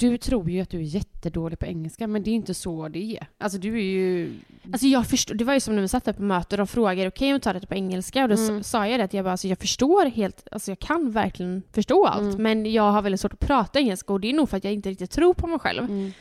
du 0.00 0.18
tror 0.18 0.50
ju 0.50 0.60
att 0.60 0.70
du 0.70 0.78
är 0.78 0.82
jättedålig 0.82 1.58
på 1.58 1.66
engelska, 1.66 2.06
men 2.06 2.22
det 2.22 2.30
är 2.30 2.34
inte 2.34 2.54
så 2.54 2.88
det 2.88 3.16
är. 3.16 3.26
Alltså 3.38 3.58
du 3.58 3.74
är 3.78 3.82
ju... 3.82 4.32
Alltså 4.72 4.86
jag 4.86 5.06
förstår, 5.06 5.34
det 5.34 5.44
var 5.44 5.54
ju 5.54 5.60
som 5.60 5.74
när 5.74 5.82
vi 5.82 5.88
satt 5.88 6.04
där 6.04 6.12
på 6.12 6.22
möte 6.22 6.54
och 6.54 6.58
de 6.58 6.66
frågade, 6.66 7.08
okej 7.08 7.34
om 7.34 7.40
ta 7.40 7.52
det 7.52 7.66
på 7.66 7.74
engelska? 7.74 8.22
Och 8.22 8.28
då 8.28 8.34
Mm. 8.34 8.62
sa 8.62 8.86
jag 8.86 9.00
det 9.00 9.04
att 9.04 9.14
jag 9.14 9.24
bara, 9.24 9.30
alltså 9.30 9.48
jag 9.48 9.58
förstår 9.58 10.06
helt, 10.10 10.48
alltså 10.52 10.70
jag 10.70 10.78
kan 10.78 11.10
verkligen 11.10 11.62
förstå 11.72 12.06
allt. 12.06 12.20
Mm. 12.34 12.42
Men 12.42 12.72
jag 12.72 12.90
har 12.92 13.02
väldigt 13.02 13.20
svårt 13.20 13.32
att 13.32 13.40
prata 13.40 13.78
engelska 13.78 14.12
och 14.12 14.20
det 14.20 14.28
är 14.30 14.34
nog 14.34 14.48
för 14.48 14.56
att 14.56 14.64
jag 14.64 14.72
inte 14.72 14.90
riktigt 14.90 15.10
tror 15.10 15.34
på 15.34 15.46
mig 15.46 15.58
själv. 15.58 15.84
Mm. 15.84 16.12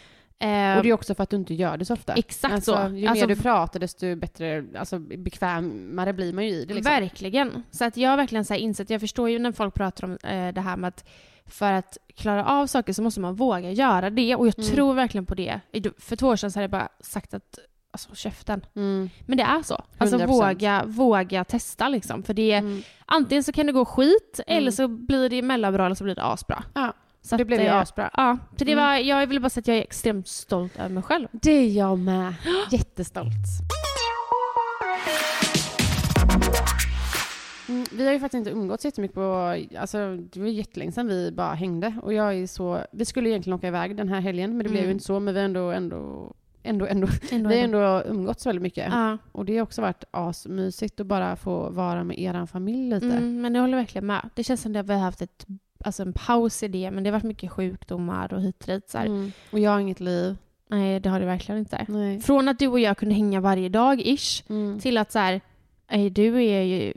Eh, 0.42 0.78
Och 0.78 0.84
det 0.84 0.90
är 0.90 0.94
också 0.94 1.16
för 1.16 1.24
att 1.24 1.30
du 1.30 1.36
inte 1.38 1.54
gör 1.54 1.78
det 1.78 1.86
så 1.86 1.94
ofta. 1.94 2.14
Exakt 2.14 2.54
alltså, 2.54 2.72
så. 2.90 2.96
Ju 2.96 3.08
Alltså, 3.08 3.28
mer 3.28 3.36
du 3.36 3.42
pratar 3.42 3.80
desto 3.80 4.16
bättre, 4.16 4.64
alltså 4.78 5.00
bekvämare 5.00 6.14
blir 6.14 6.34
man 6.34 6.44
ju 6.46 6.50
i 6.50 6.66
det 6.66 6.74
liksom. 6.74 6.92
Verkligen. 6.92 7.64
Så 7.72 7.86
att 7.86 7.98
jag 7.98 8.10
har 8.10 8.18
verkligen 8.18 8.46
så 8.46 8.54
här 8.54 8.62
insett, 8.62 8.90
jag 8.90 9.02
förstår 9.02 9.30
ju 9.30 9.40
när 9.40 9.52
folk 9.52 9.74
pratar 9.74 10.04
om 10.06 10.18
eh, 10.24 10.54
det 10.54 10.62
här 10.62 10.78
med 10.78 10.88
att 10.88 11.10
för 11.46 11.74
att 11.74 11.98
klara 12.16 12.46
av 12.46 12.68
saker 12.68 12.94
så 12.94 13.02
måste 13.02 13.20
man 13.20 13.36
våga 13.36 13.72
göra 13.72 14.10
det. 14.10 14.36
Och 14.36 14.48
jag 14.48 14.60
Mm. 14.60 14.70
tror 14.72 14.94
verkligen 14.94 15.26
på 15.26 15.36
det. 15.36 15.60
För 15.98 16.16
två 16.16 16.28
år 16.28 16.36
sedan 16.36 16.52
så 16.52 16.60
hade 16.60 16.64
jag 16.64 16.72
bara 16.72 16.90
sagt 17.00 17.34
att, 17.34 17.60
alltså 17.92 18.16
käften. 18.16 18.66
Mm. 18.76 19.10
Men 19.26 19.38
det 19.38 19.44
är 19.44 19.62
så. 19.62 19.84
Alltså 19.98 20.18
100%. 20.18 20.28
våga, 20.28 20.84
våga 20.86 21.44
testa 21.44 21.90
liksom. 21.90 22.24
För 22.24 22.34
det 22.34 22.52
är, 22.52 22.58
Mm. 22.60 22.82
antingen 23.06 23.44
så 23.44 23.52
kan 23.52 23.66
det 23.66 23.72
gå 23.72 23.86
skit 23.86 24.40
Mm. 24.48 24.58
eller 24.58 24.72
så 24.72 24.88
blir 24.88 25.30
det 25.30 25.42
mellanbra 25.42 25.86
eller 25.86 25.96
så 25.96 26.04
blir 26.04 26.16
det 26.16 26.24
asbra. 26.24 26.64
Ja, 26.74 26.94
Så 27.22 27.36
det 27.38 27.42
att, 27.44 27.48
blev 27.48 27.60
ju 27.62 27.66
eh, 27.68 27.78
asbra. 27.78 28.10
Ja, 28.14 28.38
så 28.58 28.66
det 28.66 28.72
Mm. 28.72 28.86
var, 28.86 28.96
jag 28.98 29.28
vill 29.28 29.42
bara 29.42 29.50
säga 29.50 29.62
att 29.62 29.68
jag 29.68 29.78
är 29.78 29.82
extremt 29.82 30.28
stolt 30.28 30.80
över 30.80 30.90
mig 30.90 31.04
själv. 31.04 31.28
Det 31.32 31.52
är 31.52 31.68
jag 31.72 32.00
med. 32.00 32.34
Jättestolt. 32.72 33.34
Mm, 37.70 37.86
vi 37.92 38.06
har 38.06 38.14
ju 38.14 38.20
faktiskt 38.20 38.38
inte 38.40 38.50
umgåtts 38.52 38.86
jättemycket 38.86 39.16
på, 39.16 39.56
alltså 39.80 40.16
det 40.16 40.40
var 40.40 40.48
jättelänge 40.48 40.92
sedan 40.92 41.08
vi 41.08 41.32
bara 41.32 41.54
hängde 41.54 41.94
och 42.04 42.14
jag 42.14 42.34
är 42.38 42.48
så, 42.48 42.80
vi 42.92 43.06
skulle 43.06 43.30
egentligen 43.30 43.58
åka 43.60 43.68
iväg 43.68 43.96
den 43.96 44.10
här 44.10 44.20
helgen 44.22 44.50
men 44.58 44.64
det 44.64 44.70
blev 44.70 44.76
ju 44.84 44.86
Mm. 44.86 44.92
inte 44.92 45.06
så 45.06 45.20
men 45.20 45.34
vi 45.34 45.40
har 45.40 45.46
ändå, 45.46 45.72
ändå, 45.72 46.34
ändå, 46.64 46.86
ändå, 46.86 47.08
Ändå 47.32 47.50
vi 47.50 47.56
har 47.58 47.64
ändå 47.64 48.04
umgåtts 48.06 48.46
väldigt 48.46 48.62
mycket. 48.62 48.88
Ja. 48.94 49.18
Och 49.32 49.46
det 49.46 49.58
har 49.58 49.64
också 49.64 49.82
varit 49.82 50.04
asmysigt 50.12 51.00
att 51.00 51.06
bara 51.08 51.36
få 51.36 51.70
vara 51.70 52.04
med 52.04 52.20
eran 52.20 52.48
familj 52.48 52.90
lite. 52.94 53.06
Mm, 53.06 53.42
men 53.42 53.56
jag 53.56 53.62
håller 53.62 53.78
verkligen 53.78 54.08
med. 54.08 54.30
Det 54.36 54.44
känns 54.44 54.62
som 54.62 54.76
att 54.76 54.86
vi 54.90 54.94
har 54.94 55.00
haft 55.02 55.22
ett, 55.22 55.46
alltså 55.86 56.04
en 56.04 56.14
paus 56.14 56.64
i 56.64 56.68
det, 56.68 56.92
men 56.92 57.04
det 57.04 57.10
har 57.10 57.14
varit 57.14 57.24
mycket 57.24 57.52
sjukdomar 57.52 58.34
och 58.34 58.42
hit 58.42 58.62
och 58.62 58.68
dit. 58.68 58.90
Så. 58.90 58.98
Mm. 58.98 59.32
Och 59.52 59.60
jag 59.60 59.72
har 59.72 59.80
inget 59.80 60.00
liv. 60.00 60.38
Nej, 60.68 61.00
det 61.00 61.10
har 61.10 61.20
det 61.20 61.26
verkligen 61.26 61.60
inte. 61.60 61.86
Nej. 61.90 62.20
Från 62.20 62.48
att 62.48 62.60
du 62.60 62.68
och 62.68 62.80
jag 62.80 62.98
kunde 62.98 63.16
hänga 63.16 63.42
varje 63.42 63.70
dag, 63.70 64.02
ish, 64.02 64.44
Mm. 64.50 64.80
till 64.80 64.98
att 64.98 65.12
så 65.12 65.20
här, 65.20 65.42
nej, 65.92 66.10
du 66.10 66.44
är 66.44 66.62
ju 66.62 66.94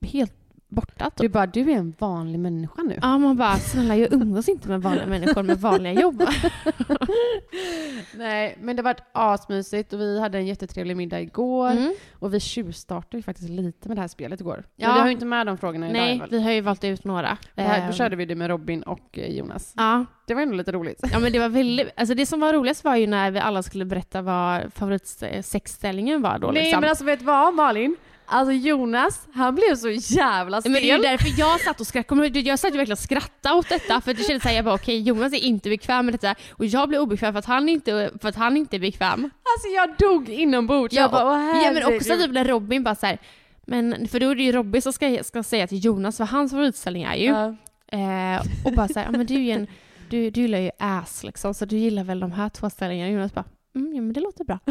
helt 0.00 0.34
borta. 0.76 1.10
Du 1.16 1.22
Typ. 1.24 1.32
bara, 1.32 1.46
du 1.46 1.60
är 1.60 1.76
en 1.76 1.94
vanlig 1.98 2.38
människa 2.40 2.82
nu. 2.82 2.98
Ja, 3.02 3.18
man 3.18 3.36
bara, 3.36 3.56
snälla 3.56 3.96
jag 3.96 4.12
umgås 4.12 4.48
inte 4.48 4.68
med 4.68 4.82
vanliga 4.82 5.06
människor 5.16 5.42
med 5.42 5.60
vanliga 5.60 6.00
jobb. 6.00 6.22
Nej, 8.14 8.58
men 8.60 8.76
det 8.76 8.82
varit 8.82 9.02
asmysigt 9.12 9.92
och 9.92 10.00
vi 10.00 10.20
hade 10.20 10.38
en 10.38 10.46
jättetrevlig 10.46 10.96
middag 10.96 11.20
igår. 11.20 11.70
Mm. 11.70 11.94
Och 12.18 12.34
vi 12.34 12.40
tjuvstartade 12.40 13.16
ju 13.16 13.22
faktiskt 13.22 13.50
lite 13.50 13.88
med 13.88 13.96
det 13.96 14.00
här 14.00 14.08
spelet 14.08 14.40
igår. 14.40 14.64
Ja. 14.76 14.86
Men 14.88 14.94
vi 14.94 15.00
har 15.00 15.06
ju 15.06 15.12
inte 15.12 15.24
med 15.24 15.46
de 15.46 15.58
frågorna 15.58 15.86
idag. 15.90 16.00
Nej, 16.02 16.22
vi 16.30 16.42
har 16.42 16.50
ju 16.50 16.60
valt 16.60 16.84
ut 16.84 17.04
några. 17.04 17.38
här, 17.56 17.80
Ehm, 17.80 17.86
då 17.86 17.92
körde 17.92 18.16
vi 18.16 18.24
det 18.24 18.34
med 18.34 18.48
Robin 18.48 18.82
och 18.82 19.18
eh, 19.18 19.36
Jonas. 19.36 19.72
Ja, 19.76 20.04
Det 20.26 20.34
var 20.34 20.42
ändå 20.42 20.54
lite 20.54 20.72
roligt. 20.72 21.00
ja, 21.12 21.18
men 21.18 21.32
det 21.32 21.38
var 21.38 21.48
väldigt, 21.48 21.88
alltså 21.96 22.14
det 22.14 22.26
som 22.26 22.40
var 22.40 22.52
roligast 22.52 22.84
var 22.84 22.96
ju 22.96 23.06
när 23.06 23.30
vi 23.30 23.38
alla 23.38 23.62
skulle 23.62 23.84
berätta 23.84 24.22
vad 24.22 24.72
favoritsexställningen 24.74 26.22
var 26.22 26.38
då. 26.38 26.50
Nej 26.50 26.62
liksom. 26.62 26.80
men 26.80 26.90
alltså 26.90 27.04
vet 27.04 27.18
du 27.18 27.24
vad 27.24 27.54
Malin? 27.54 27.96
Alltså 28.28 28.52
Jonas, 28.52 29.26
han 29.34 29.54
blev 29.54 29.76
så 29.76 29.88
jävla 29.90 30.60
stel. 30.60 30.72
Men 30.72 30.82
det 30.82 30.90
är 30.90 30.96
ju 30.96 31.02
därför 31.02 31.40
jag 31.40 31.60
satt 31.60 31.80
och 31.80 31.86
skrattade. 31.86 32.40
Jag 32.40 32.58
satt 32.58 32.72
ju 32.72 32.76
verkligen 32.76 32.92
och 32.92 32.98
skrattade 32.98 33.54
åt 33.54 33.68
detta 33.68 34.00
för 34.00 34.14
det 34.14 34.22
kändes 34.22 34.42
såhär, 34.42 34.56
jag 34.56 34.64
bara 34.64 34.74
okej 34.74 35.02
Jonas 35.02 35.32
är 35.32 35.44
inte 35.44 35.68
bekväm 35.68 36.06
med 36.06 36.14
detta 36.14 36.34
och 36.50 36.66
jag 36.66 36.88
blir 36.88 36.98
obekväm 36.98 37.32
för 37.32 37.38
att 37.38 37.44
han 37.44 37.68
inte, 37.68 38.10
för 38.20 38.28
att 38.28 38.36
han 38.36 38.56
inte 38.56 38.76
är 38.76 38.80
bekväm. 38.80 39.24
Alltså 39.24 39.68
jag 39.74 39.96
dog 39.98 40.28
inombords. 40.28 40.94
jag 40.94 41.10
bara, 41.10 41.26
Åh, 41.26 41.64
ja 41.64 41.72
men 41.72 41.82
också 41.82 42.08
herregud." 42.08 42.24
typ 42.24 42.34
när 42.34 42.44
Robin 42.44 42.84
bara 42.84 42.94
såhär, 42.94 43.18
men 43.66 44.08
för 44.08 44.20
då 44.20 44.30
är 44.30 44.34
det 44.34 44.42
ju 44.42 44.52
Robin 44.52 44.82
som 44.82 44.92
ska, 44.92 45.18
ska 45.24 45.42
säga 45.42 45.66
till 45.66 45.84
Jonas 45.84 46.18
vad 46.18 46.28
hans 46.28 46.52
favoritställning 46.52 47.02
är 47.02 47.14
ju. 47.14 47.26
Ja. 47.26 47.56
Eh, 47.92 48.42
och 48.64 48.72
bara 48.72 48.88
såhär, 48.88 49.06
ja 49.06 49.10
men 49.10 49.26
du 49.26 49.34
är 49.34 49.38
ju 49.38 49.50
en, 49.50 49.66
du, 50.10 50.30
du 50.30 50.40
gillar 50.40 50.58
ju 50.58 50.70
ass 50.78 51.24
liksom 51.24 51.54
så 51.54 51.64
du 51.64 51.76
gillar 51.76 52.04
väl 52.04 52.20
de 52.20 52.32
här 52.32 52.48
två 52.48 52.70
ställningarna. 52.70 53.10
Jonas 53.12 53.34
bara, 53.34 53.44
mm, 53.74 53.94
ja 53.94 54.02
men 54.02 54.12
det 54.12 54.20
låter 54.20 54.44
bra. 54.44 54.58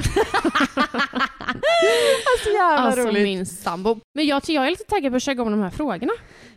Så 2.43 2.49
jävla 2.49 2.77
Alltså 2.77 3.01
roligt. 3.07 3.23
min 3.23 3.45
sambo. 3.45 3.99
Men 4.13 4.25
jag, 4.27 4.41
jag 4.47 4.65
är 4.65 4.69
lite 4.69 4.83
taggad 4.83 5.11
på 5.11 5.15
att 5.15 5.23
köra 5.23 5.33
igång 5.33 5.51
de 5.51 5.61
här 5.61 5.69
frågorna. 5.69 6.11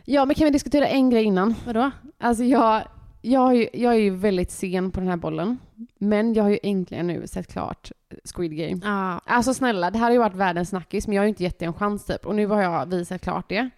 Ja 0.05 0.25
men 0.25 0.35
kan 0.35 0.45
vi 0.45 0.51
diskutera 0.51 0.87
en 0.87 1.09
grej 1.09 1.23
innan? 1.23 1.55
Vadå? 1.65 1.91
Alltså 2.19 2.43
jag, 2.43 2.83
jag, 3.21 3.55
ju, 3.55 3.69
jag 3.73 3.93
är 3.93 3.99
ju 3.99 4.09
väldigt 4.15 4.51
sen 4.51 4.91
på 4.91 4.99
den 4.99 5.09
här 5.09 5.17
bollen. 5.17 5.57
Men 5.99 6.33
jag 6.33 6.43
har 6.43 6.49
ju 6.49 6.59
äntligen 6.63 7.07
nu 7.07 7.27
sett 7.27 7.47
klart 7.47 7.91
Squid 8.35 8.57
Game. 8.57 8.79
Ja, 8.83 9.21
Alltså 9.25 9.53
snälla, 9.53 9.91
det 9.91 9.97
här 9.97 10.05
har 10.05 10.11
ju 10.11 10.17
varit 10.19 10.35
världens 10.35 10.69
snackis 10.69 11.07
men 11.07 11.15
jag 11.15 11.21
har 11.21 11.25
ju 11.25 11.29
inte 11.29 11.43
gett 11.43 11.59
det 11.59 11.65
en 11.65 11.73
chans 11.73 12.05
typ. 12.05 12.25
Och 12.25 12.35
nu 12.35 12.47
har 12.47 12.61
jag 12.61 12.85
visat 12.85 13.21
klart 13.21 13.49
det. 13.49 13.69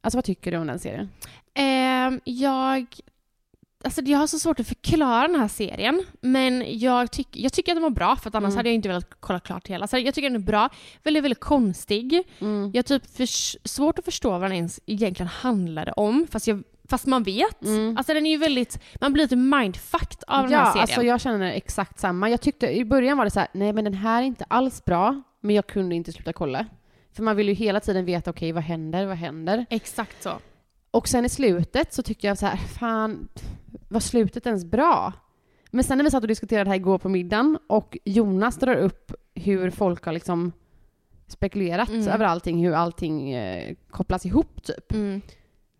Alltså 0.00 0.16
vad 0.16 0.24
tycker 0.24 0.50
du 0.52 0.58
om 0.58 0.66
den 0.66 0.78
serien? 0.78 1.10
Ehm, 1.54 2.20
jag... 2.24 2.86
Alltså 3.84 4.00
jag 4.00 4.18
har 4.18 4.26
så 4.26 4.38
svårt 4.38 4.60
att 4.60 4.66
förklara 4.66 5.28
den 5.28 5.40
här 5.40 5.48
serien, 5.48 6.02
men 6.20 6.78
jag, 6.78 7.12
tyck, 7.12 7.28
jag 7.32 7.52
tycker 7.52 7.72
att 7.72 7.76
den 7.76 7.82
var 7.82 7.90
bra, 7.90 8.16
för 8.16 8.28
att 8.28 8.34
annars 8.34 8.48
Mm. 8.48 8.56
hade 8.56 8.68
jag 8.68 8.74
inte 8.74 8.88
velat 8.88 9.10
kolla 9.20 9.40
klart 9.40 9.68
hela. 9.68 9.86
Så 9.86 9.98
jag 9.98 10.14
tycker 10.14 10.30
den 10.30 10.42
är 10.42 10.46
bra, 10.46 10.68
väldigt, 11.02 11.24
väldigt 11.24 11.40
konstig. 11.40 12.22
Mm. 12.38 12.70
Jag 12.74 12.78
har 12.78 12.82
typ 12.82 13.16
för, 13.16 13.26
svårt 13.68 13.98
att 13.98 14.04
förstå 14.04 14.30
vad 14.30 14.42
den 14.42 14.52
ens 14.52 14.80
egentligen 14.86 15.28
handlade 15.28 15.92
om, 15.92 16.26
fast 16.30 16.46
jag 16.46 16.62
Fast 16.88 17.06
man 17.06 17.22
vet. 17.22 17.62
Mm. 17.62 17.96
Alltså 17.96 18.14
den 18.14 18.26
är 18.26 18.30
ju 18.30 18.36
väldigt, 18.36 18.78
man 19.00 19.12
blir 19.12 19.24
lite 19.24 19.36
mindfucked 19.36 20.24
av 20.26 20.42
den 20.42 20.52
ja, 20.52 20.58
här 20.58 20.64
serien. 20.66 20.82
alltså 20.82 21.02
jag 21.02 21.20
känner 21.20 21.52
exakt 21.52 21.98
samma. 22.00 22.30
Jag 22.30 22.40
tyckte 22.40 22.76
i 22.76 22.84
början 22.84 23.18
var 23.18 23.24
det 23.24 23.30
så 23.30 23.40
här, 23.40 23.48
nej 23.52 23.72
men 23.72 23.84
den 23.84 23.94
här 23.94 24.22
är 24.22 24.26
inte 24.26 24.44
alls 24.48 24.84
bra, 24.84 25.22
men 25.40 25.54
jag 25.54 25.66
kunde 25.66 25.94
inte 25.94 26.12
sluta 26.12 26.32
kolla. 26.32 26.66
För 27.12 27.22
man 27.22 27.36
vill 27.36 27.48
ju 27.48 27.54
hela 27.54 27.80
tiden 27.80 28.04
veta, 28.04 28.30
okej 28.30 28.52
vad 28.52 28.62
händer, 28.62 29.06
vad 29.06 29.16
händer? 29.16 29.66
Exakt 29.70 30.22
så. 30.22 30.30
Och 30.90 31.08
sen 31.08 31.24
i 31.24 31.28
slutet 31.28 31.94
så 31.94 32.02
tyckte 32.02 32.26
jag 32.26 32.38
så 32.38 32.46
här, 32.46 32.56
fan, 32.56 33.28
var 33.90 34.00
slutet 34.00 34.46
ens 34.46 34.64
bra? 34.64 35.12
Men 35.70 35.84
sen 35.84 35.98
när 35.98 36.04
vi 36.04 36.10
satt 36.10 36.22
och 36.24 36.28
diskuterade 36.28 36.64
det 36.64 36.70
här 36.70 36.76
igår 36.76 36.98
på 36.98 37.08
middagen 37.08 37.58
och 37.66 37.98
Jonas 38.04 38.56
drar 38.56 38.76
upp 38.76 39.12
hur 39.34 39.70
folk 39.70 40.04
har 40.04 40.12
liksom 40.12 40.52
spekulerat 41.26 41.88
Mm. 41.88 42.08
över 42.08 42.24
allting, 42.24 42.64
hur 42.64 42.72
allting 42.74 43.32
eh, 43.32 43.74
kopplas 43.90 44.26
ihop 44.26 44.62
typ. 44.62 44.92
Mm. 44.92 45.20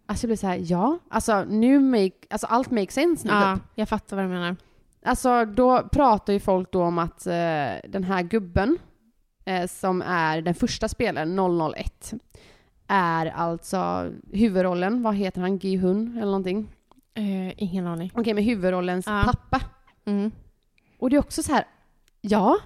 Alltså 0.07 0.25
jag 0.25 0.29
blir 0.29 0.37
så 0.37 0.47
här, 0.47 0.59
ja, 0.62 0.99
alltså 1.09 1.45
nu 1.45 1.81
make, 1.81 2.11
alltså 2.31 2.47
allt 2.47 2.71
makes 2.71 2.95
sense 2.95 3.26
nu 3.29 3.33
Ja, 3.35 3.55
typ. 3.57 3.62
jag 3.75 3.88
fattar 3.88 4.17
vad 4.17 4.25
du 4.25 4.29
menar. 4.29 4.57
Alltså 5.05 5.45
då 5.45 5.88
pratar 5.93 6.33
ju 6.33 6.40
folk 6.40 6.73
då 6.73 6.83
om 6.83 6.99
att 6.99 7.26
eh, 7.26 7.33
den 7.88 8.05
här 8.05 8.23
gubben 8.23 8.79
eh, 9.45 9.67
som 9.67 10.02
är 10.02 10.43
den 10.43 10.55
första 10.55 10.88
spelaren, 10.88 11.38
001, 11.76 12.12
är 12.87 13.26
alltså 13.26 14.11
huvudrollen, 14.33 15.02
vad 15.02 15.14
heter 15.14 15.40
han, 15.40 15.57
Gi-Hun 15.59 16.12
eller 16.17 16.26
någonting? 16.26 16.69
Eh, 17.14 17.62
ingen 17.62 17.87
aning. 17.87 18.11
Okej, 18.14 18.35
med 18.35 18.45
huvudrollens 18.45 19.07
Ja. 19.07 19.23
pappa. 19.26 19.61
Mm. 20.05 20.31
Och 20.99 21.11
det 21.11 21.17
är 21.17 21.21
också 21.21 21.43
så 21.43 21.52
här, 21.52 21.64
ja, 22.21 22.57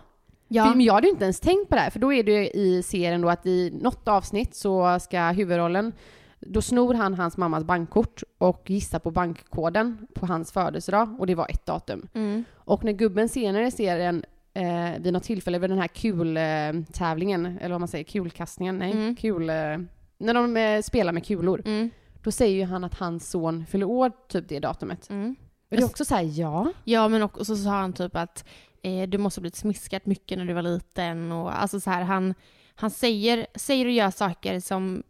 Ja. 0.48 0.64
För, 0.64 0.70
men 0.74 0.80
jag 0.84 0.94
hade 0.94 1.06
ju 1.06 1.10
inte 1.12 1.24
ens 1.24 1.40
tänkt 1.40 1.68
på 1.68 1.74
det 1.74 1.80
här, 1.80 1.90
för 1.90 1.98
då 2.00 2.12
är 2.12 2.22
det 2.22 2.56
i 2.56 2.82
serien 2.82 3.20
då 3.20 3.28
att 3.30 3.46
i 3.46 3.70
något 3.82 4.08
avsnitt 4.08 4.54
så 4.54 4.98
ska 5.00 5.30
huvudrollen, 5.30 5.92
då 6.40 6.62
snor 6.62 6.94
han 6.94 7.14
hans 7.14 7.36
mammas 7.36 7.64
bankkort 7.64 8.22
och 8.38 8.70
gissar 8.70 8.98
på 8.98 9.10
bankkoden 9.10 10.06
på 10.14 10.26
hans 10.26 10.52
födelsedag 10.52 11.16
och 11.20 11.26
det 11.26 11.34
var 11.34 11.46
ett 11.50 11.66
datum. 11.66 12.08
Mm. 12.14 12.44
Och 12.54 12.84
när 12.84 12.92
gubben 12.92 13.28
senare 13.28 13.66
i 13.66 13.70
serien 13.70 14.24
eh, 14.54 15.00
vid 15.02 15.12
något 15.12 15.22
tillfälle 15.22 15.58
vid 15.58 15.70
den 15.70 15.78
här 15.78 15.88
kultävlingen, 15.88 17.58
eller 17.58 17.70
vad 17.74 17.80
man 17.80 17.88
säger, 17.88 18.04
kulkastningen, 18.04 18.78
nej, 18.78 18.92
Mm. 18.92 19.16
kul... 19.16 19.50
Eh, 19.50 19.78
när 20.18 20.34
de 20.34 20.56
eh, 20.56 20.82
spelar 20.82 21.12
med 21.12 21.26
kulor, 21.26 21.62
Mm. 21.66 21.90
Då 22.24 22.30
säger 22.30 22.56
ju 22.56 22.64
han 22.64 22.84
att 22.84 22.94
hans 22.98 23.30
son 23.30 23.66
fyller 23.66 23.86
år 23.86 24.12
typ 24.28 24.48
det 24.48 24.60
datumet. 24.60 25.10
Mm. 25.10 25.36
Och 25.70 25.76
det 25.76 25.82
är 25.82 25.84
också 25.84 26.04
så 26.04 26.14
här, 26.14 26.30
ja. 26.40 26.72
Ja, 26.84 27.08
men 27.08 27.22
också 27.22 27.44
så 27.44 27.56
sa 27.56 27.70
han 27.70 27.92
typ 27.92 28.16
att 28.16 28.44
eh, 28.82 29.08
du 29.08 29.18
måste 29.18 29.38
ha 29.38 29.42
blivit 29.42 29.56
smiskad 29.56 30.00
mycket 30.04 30.38
när 30.38 30.44
du 30.44 30.52
var 30.52 30.62
liten 30.62 31.32
och 31.32 31.60
alltså 31.60 31.80
så 31.80 31.90
här 31.90 32.02
han, 32.02 32.34
han 32.74 32.90
säger, 32.90 33.46
säger 33.54 33.86
och 33.86 33.92
gör 33.92 34.10
saker 34.10 34.60
som 34.60 35.02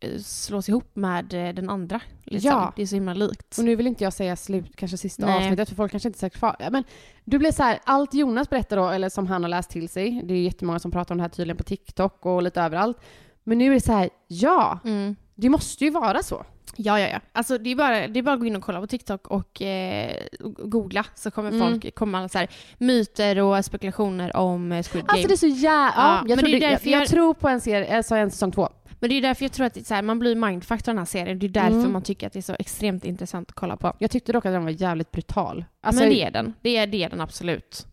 eh, 0.00 0.18
slås 0.18 0.68
ihop 0.68 0.96
med 0.96 1.34
eh, 1.34 1.54
den 1.54 1.70
andra. 1.70 2.00
Liksom. 2.24 2.50
Ja. 2.50 2.72
Det 2.76 2.82
är 2.82 2.86
så 2.86 2.94
himla 2.94 3.14
likt. 3.14 3.58
Och 3.58 3.64
nu 3.64 3.76
vill 3.76 3.86
inte 3.86 4.04
jag 4.04 4.12
säga 4.12 4.36
slut, 4.36 4.76
kanske 4.76 4.98
sista 4.98 5.26
Nej. 5.26 5.36
avsnittet, 5.36 5.68
för 5.68 5.76
folk 5.76 5.90
kanske 5.90 6.08
inte 6.08 6.18
säkert 6.18 6.38
kvar. 6.38 6.56
Men 6.70 6.84
du 7.24 7.38
blir 7.38 7.52
så 7.52 7.62
här, 7.62 7.78
allt 7.84 8.14
Jonas 8.14 8.50
berättar 8.50 8.76
då, 8.76 8.88
eller 8.88 9.08
som 9.08 9.26
han 9.26 9.42
har 9.42 9.48
läst 9.48 9.70
till 9.70 9.88
sig, 9.88 10.22
det 10.24 10.34
är 10.34 10.42
jättemånga 10.42 10.78
som 10.78 10.90
pratar 10.90 11.14
om 11.14 11.18
det 11.18 11.22
här 11.24 11.28
tydligen 11.28 11.56
på 11.56 11.64
TikTok 11.64 12.26
och 12.26 12.42
lite 12.42 12.60
överallt. 12.62 12.98
Men 13.44 13.58
nu 13.58 13.70
är 13.70 13.74
det 13.74 13.80
så 13.80 13.92
här, 13.92 14.10
ja, 14.26 14.78
Mm. 14.84 15.16
Det 15.34 15.48
måste 15.48 15.84
ju 15.84 15.90
vara 15.90 16.22
så. 16.22 16.44
Ja, 16.76 17.00
ja, 17.00 17.08
ja. 17.08 17.20
Alltså 17.32 17.58
det 17.58 17.70
är, 17.70 17.76
bara, 17.76 18.08
det 18.08 18.18
är 18.18 18.22
bara 18.22 18.34
att 18.34 18.40
gå 18.40 18.46
in 18.46 18.56
och 18.56 18.62
kolla 18.62 18.80
på 18.80 18.86
TikTok 18.86 19.26
och 19.26 19.62
eh, 19.62 20.16
googla 20.58 21.06
så 21.14 21.30
kommer 21.30 21.50
Mm. 21.52 21.70
folk 21.70 21.94
komma 21.94 22.28
så 22.28 22.38
här, 22.38 22.48
myter 22.78 23.38
och 23.40 23.64
spekulationer 23.64 24.36
om 24.36 24.72
eh, 24.72 24.82
Squid 24.82 25.04
Game. 25.06 25.12
Alltså 25.12 25.28
det 25.28 25.34
är 25.34 25.36
så 25.36 25.46
jävla... 25.62 25.92
Ja, 25.96 26.22
Ja, 26.22 26.24
jag, 26.28 26.38
tror 26.38 26.48
det 26.48 26.58
jag, 26.58 26.72
jag, 26.72 27.02
jag- 27.02 27.08
tror 27.08 27.34
på 27.34 27.48
en 27.48 27.60
serie, 27.60 27.96
alltså 27.96 28.14
en 28.14 28.30
säsong 28.30 28.52
två. 28.52 28.68
Men 29.00 29.10
det 29.10 29.16
är 29.16 29.22
därför 29.22 29.44
jag 29.44 29.52
tror 29.52 29.66
att 29.66 29.86
så 29.86 29.94
här, 29.94 30.02
man 30.02 30.18
blir 30.18 30.34
mindfucked 30.34 30.88
av 30.88 30.94
den 30.94 30.98
här 30.98 31.04
serien. 31.04 31.38
Det 31.38 31.46
är 31.46 31.48
därför 31.48 31.70
Mm. 31.78 31.92
man 31.92 32.02
tycker 32.02 32.26
att 32.26 32.32
det 32.32 32.38
är 32.38 32.42
så 32.42 32.56
extremt 32.58 33.04
intressant 33.04 33.48
att 33.48 33.54
kolla 33.54 33.76
på. 33.76 33.92
Jag 33.98 34.10
tyckte 34.10 34.32
dock 34.32 34.46
att 34.46 34.52
den 34.52 34.64
var 34.64 34.70
jävligt 34.70 35.10
brutal. 35.10 35.64
Alltså, 35.80 36.02
men 36.02 36.10
det 36.10 36.22
är 36.22 36.30
den. 36.30 36.54
Det 36.62 36.76
är, 36.76 36.86
det 36.86 37.04
är 37.04 37.10
den 37.10 37.20
absolut. 37.20 37.86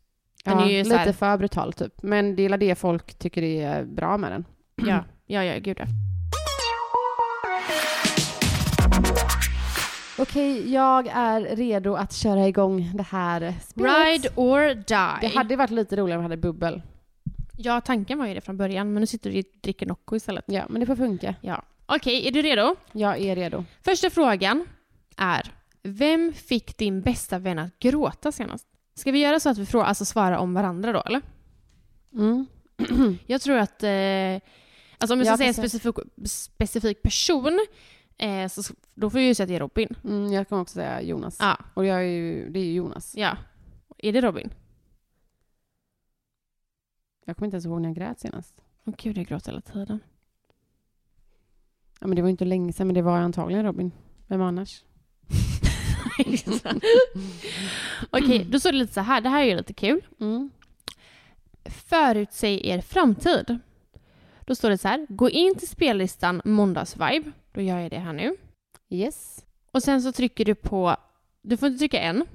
Den 0.45 0.59
ja, 0.59 0.65
är 0.65 0.69
ju 0.77 0.83
så 0.83 0.89
lite 0.89 0.99
här- 0.99 1.13
för 1.13 1.37
brutal 1.37 1.73
typ. 1.73 2.03
Men 2.03 2.35
det 2.35 2.45
är 2.45 2.57
det 2.57 2.75
folk 2.75 3.13
tycker 3.13 3.41
det 3.41 3.61
är 3.61 3.83
bra 3.85 4.17
med 4.17 4.31
den. 4.31 4.45
Ja, 4.87 5.03
ja, 5.27 5.43
ja, 5.43 5.59
gud 5.59 5.77
ja. 5.79 5.85
Okej, 10.21 10.73
jag 10.73 11.07
är 11.07 11.55
redo 11.55 11.93
att 11.93 12.13
köra 12.13 12.47
igång 12.47 12.91
det 12.93 13.03
här 13.03 13.53
spelet. 13.67 13.91
Ride 14.05 14.29
or 14.35 14.73
die. 14.73 15.29
Det 15.29 15.35
hade 15.35 15.55
varit 15.55 15.71
lite 15.71 15.95
roligare 15.95 16.17
om 16.17 16.23
vi 16.23 16.29
hade 16.29 16.41
bubbel. 16.41 16.81
Ja, 17.57 17.81
tanken 17.81 18.17
var 18.17 18.27
ju 18.27 18.33
det 18.33 18.41
från 18.41 18.57
början, 18.57 18.93
men 18.93 19.01
nu 19.01 19.07
sitter 19.07 19.31
du 19.31 19.39
och 19.39 19.45
dricker 19.61 19.85
Nocco 19.85 20.15
istället. 20.15 20.45
Ja, 20.47 20.65
men 20.69 20.79
det 20.79 20.85
får 20.85 20.95
funka. 20.95 21.35
Ja. 21.41 21.63
Okej, 21.85 22.27
är 22.27 22.31
du 22.31 22.41
redo? 22.41 22.75
Jag 22.91 23.19
är 23.19 23.35
redo. 23.35 23.65
Första 23.83 24.09
frågan 24.09 24.67
är, 25.17 25.51
vem 25.83 26.33
fick 26.33 26.77
din 26.77 27.01
bästa 27.01 27.39
vän 27.39 27.59
att 27.59 27.79
gråta 27.79 28.31
senast? 28.31 28.67
Ska 28.95 29.11
vi 29.11 29.19
göra 29.19 29.39
så 29.39 29.49
att 29.49 29.57
vi 29.57 29.65
frågar, 29.65 29.85
alltså 29.85 30.05
svarar 30.05 30.37
om 30.37 30.53
varandra 30.53 30.91
då, 30.91 31.01
eller? 31.05 31.21
Mm. 32.13 32.47
Jag 33.25 33.41
tror 33.41 33.57
att, 33.57 33.83
eh, 33.83 33.89
alltså 34.97 35.13
om 35.13 35.19
jag 35.19 35.27
ska 35.27 35.37
säga 35.37 35.47
en 35.47 35.53
specifik, 35.53 35.95
specifik 36.25 37.01
person, 37.01 37.59
eh, 38.21 38.47
så, 38.47 38.73
då 38.93 39.09
får 39.09 39.19
jag 39.19 39.27
ju 39.27 39.35
säga 39.35 39.43
att 39.43 39.49
det 39.49 39.55
är 39.55 39.59
Robin. 39.59 39.95
Mm, 40.03 40.33
jag 40.33 40.49
kan 40.49 40.59
också 40.59 40.73
säga 40.73 41.01
Jonas. 41.01 41.37
Ja, 41.39 41.57
Och 41.73 41.85
jag 41.85 41.97
är 41.97 42.01
ju, 42.03 42.49
det 42.49 42.59
är 42.59 42.63
ju 42.63 42.73
Jonas. 42.73 43.13
ja. 43.17 43.37
Är 43.97 44.13
det 44.13 44.21
Robin? 44.21 44.53
Jag 47.25 47.37
kommer 47.37 47.47
inte 47.47 47.55
ens 47.55 47.65
ihåg 47.65 47.81
när 47.81 47.89
jag 47.89 47.95
grät 47.95 48.19
senast. 48.19 48.61
Åh 48.85 48.93
gud, 48.97 49.17
jag 49.17 49.25
gråter 49.25 49.51
hela 49.51 49.61
tiden. 49.61 49.99
Ja, 51.99 52.07
men 52.07 52.15
det 52.15 52.21
var 52.21 52.29
inte 52.29 52.45
länge 52.45 52.73
sedan, 52.73 52.87
men 52.87 52.93
det 52.93 53.01
var 53.01 53.17
antagligen 53.17 53.63
Robin. 53.65 53.91
Vem 54.27 54.41
annars? 54.41 54.83
Okej, 58.11 58.45
då 58.51 58.59
står 58.59 58.71
det 58.71 58.77
lite 58.77 58.93
så 58.93 59.01
här, 59.01 59.21
det 59.21 59.29
här 59.29 59.41
är 59.41 59.45
ju 59.45 59.55
lite 59.55 59.73
kul. 59.73 60.01
Mm. 60.19 60.49
Förutsäg 61.65 62.65
er 62.65 62.81
framtid. 62.81 63.59
Då 64.45 64.55
står 64.55 64.69
det 64.69 64.77
så 64.77 64.87
här, 64.87 65.05
gå 65.09 65.29
in 65.29 65.55
till 65.55 65.67
spellistan 65.67 66.41
måndagsvibe. 66.45 67.31
Då 67.51 67.61
gör 67.61 67.79
jag 67.79 67.91
det 67.91 67.99
här 67.99 68.13
nu. 68.13 68.35
Yes. 68.89 69.45
Och 69.71 69.83
sen 69.83 70.01
så 70.01 70.11
trycker 70.11 70.45
du 70.45 70.55
på, 70.55 70.95
du 71.41 71.57
får 71.57 71.67
inte 71.67 71.79
trycka 71.79 71.99
en, 71.99 72.25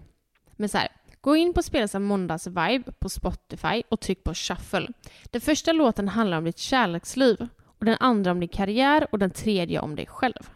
men 0.57 0.69
så 0.69 0.79
här, 0.79 0.89
gå 1.21 1.37
in 1.37 1.55
på 1.55 1.63
spellistan 1.63 2.03
måndagsvibe 2.03 2.93
på 2.99 3.09
Spotify 3.09 3.83
och 3.89 4.01
tryck 4.01 4.25
på 4.25 4.35
shuffle. 4.35 4.89
Den 5.25 5.41
första 5.41 5.73
låten 5.73 6.09
handlar 6.09 6.39
om 6.39 6.45
ditt 6.45 6.59
kärleksliv 6.59 7.49
och 7.79 7.85
den 7.85 7.97
andra 8.01 8.31
om 8.31 8.41
din 8.41 8.49
karriär 8.49 9.07
och 9.13 9.19
den 9.19 9.31
tredje 9.31 9.81
om 9.81 9.97
dig 9.97 10.07
själv. 10.07 10.51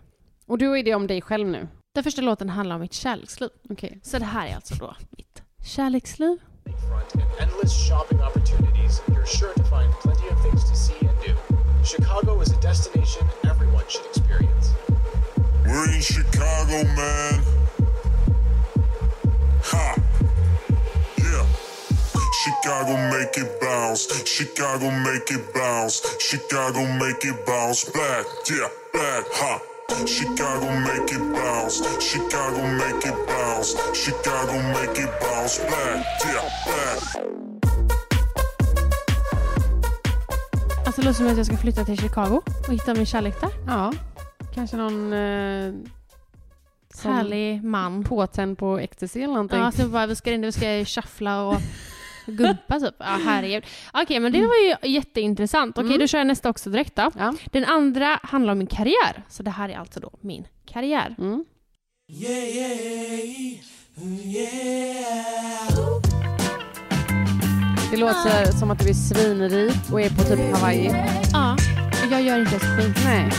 Och 0.46 0.59
då 0.59 0.77
är 0.77 0.83
det 0.83 0.94
om 0.94 1.07
dig 1.07 1.23
själv 1.23 1.49
nu? 1.49 1.68
Den 1.94 2.05
första 2.05 2.23
låten 2.23 2.49
handlar 2.49 2.75
om 2.75 2.81
mitt 2.81 2.92
kärleksliv. 2.92 3.51
Okej. 3.70 4.01
Så 4.03 4.18
det 4.18 4.25
här 4.25 4.49
är 4.49 4.55
alltså 4.55 4.75
då 4.75 4.94
mitt 5.11 5.42
kärleksliv. 5.66 6.38
Chicago 11.85 12.42
is 12.42 12.53
a 12.53 12.61
destination 12.62 13.29
should 13.90 14.07
experience. 14.07 14.72
We're 15.66 15.92
in 15.92 16.00
Chicago, 16.00 16.85
man. 16.94 17.42
Ha! 19.64 19.96
Yeah. 21.18 21.46
Chicago 22.42 22.94
make 23.11 23.37
it 23.37 23.61
bounce. 23.61 24.07
Chicago 24.24 24.90
make 25.03 25.31
it 25.33 25.53
bounce. 25.53 26.03
Chicago 26.20 26.87
make 26.98 27.24
it 27.24 27.44
bounce 27.44 27.85
back. 27.90 28.26
Yeah, 28.48 28.68
back. 28.92 29.24
Ha! 29.33 29.61
Chicago 30.07 30.70
make 30.87 31.11
it 31.12 31.33
bounce. 31.33 31.83
Chicago 32.00 32.62
make 32.79 33.05
it 33.05 33.26
bounce. 33.26 33.74
Chicago 33.98 34.55
make 34.72 34.98
it 34.98 35.20
bounce 35.20 35.59
back. 35.59 36.07
Yeah, 36.24 36.48
back. 36.66 37.50
Alltså 40.90 41.03
det 41.03 41.07
låter 41.07 41.18
som 41.18 41.29
att 41.29 41.37
jag 41.37 41.46
ska 41.46 41.57
flytta 41.57 41.85
till 41.85 41.98
Chicago 41.98 42.42
och 42.66 42.72
hitta 42.72 42.94
min 42.94 43.07
kärlek 43.07 43.40
där. 43.40 43.50
Ja. 43.66 43.92
Kanske 44.55 44.76
någon... 44.76 45.12
Eh, 45.12 45.72
som 46.94 47.12
Härlig 47.12 47.64
man. 47.64 48.05
Påtänd 48.05 48.59
på 48.59 48.79
ecstasy 48.79 49.20
eller 49.20 49.33
någonting. 49.35 49.59
Ja, 49.59 49.72
så 49.72 49.88
bara 49.88 50.07
vi 50.07 50.16
ska 50.16 50.33
in, 50.33 50.42
vi 50.42 50.53
ska 50.53 50.85
shuffla 50.85 51.42
och 51.42 51.57
gumpa 52.26 52.81
typ. 52.81 52.94
Ja, 52.98 53.18
herregud. 53.24 53.64
Okej, 53.92 54.20
men 54.20 54.33
det 54.33 54.46
var 54.46 54.57
ju 54.57 54.90
jätteintressant. 54.90 55.79
Okej, 55.79 55.98
då 55.98 56.07
kör 56.07 56.18
jag 56.18 56.26
nästa 56.26 56.50
också 56.50 56.70
direkt 56.70 56.96
då. 56.96 57.11
Ja. 57.18 57.35
Den 57.46 57.64
andra 57.64 58.20
handlar 58.22 58.53
om 58.53 58.59
min 58.59 58.66
karriär. 58.66 59.22
Så 59.29 59.42
det 59.42 59.50
här 59.50 59.68
är 59.68 59.79
alltså 59.79 60.00
då 60.00 60.11
min 60.20 60.46
karriär. 60.66 61.14
Mm. 61.18 61.44
Det 67.90 67.96
låter 67.96 68.53
som 68.53 68.70
att 68.70 68.79
du 68.79 68.88
är 68.88 68.94
svinrik 68.94 69.76
och 69.92 70.00
är 70.00 70.11
på 70.11 70.22
typ 70.22 70.55
Hawaii. 70.55 70.90
Ja, 71.33 71.57
och 71.90 72.12
jag 72.12 72.22
gör 72.22 72.40
inte 72.40 72.50
ens 72.50 72.64
skit. 72.64 73.05
Nej. 73.05 73.31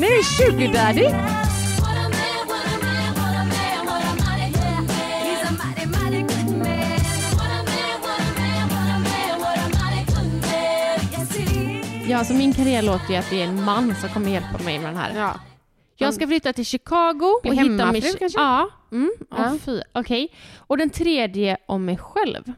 Nu 0.00 0.06
är 0.06 0.22
Sugar 0.22 0.72
Daddy. 0.72 1.08
Ja, 12.08 12.18
alltså 12.18 12.34
min 12.34 12.52
karriär 12.52 12.82
låter 12.82 13.10
ju 13.10 13.16
att 13.16 13.30
det 13.30 13.42
är 13.42 13.46
en 13.46 13.64
man 13.64 13.94
som 14.00 14.08
kommer 14.08 14.30
hjälpa 14.30 14.58
mig 14.64 14.78
med 14.78 14.88
den 14.88 14.96
här. 14.96 15.12
Ja. 15.16 15.51
Jag 16.02 16.14
ska 16.14 16.26
flytta 16.26 16.52
till 16.52 16.66
Chicago 16.66 17.40
Bli 17.42 17.50
och 17.50 17.54
hitta 17.54 17.62
hemmafru 17.62 17.92
mig... 17.92 18.14
kanske? 18.18 18.40
Ja. 18.40 18.68
Mm, 18.92 19.10
Ja. 19.30 19.36
ja. 19.38 19.58
Fy. 19.64 19.80
Okej. 19.92 20.34
Och 20.58 20.76
den 20.78 20.90
tredje 20.90 21.56
om 21.66 21.84
mig 21.84 21.98
själv. 21.98 22.52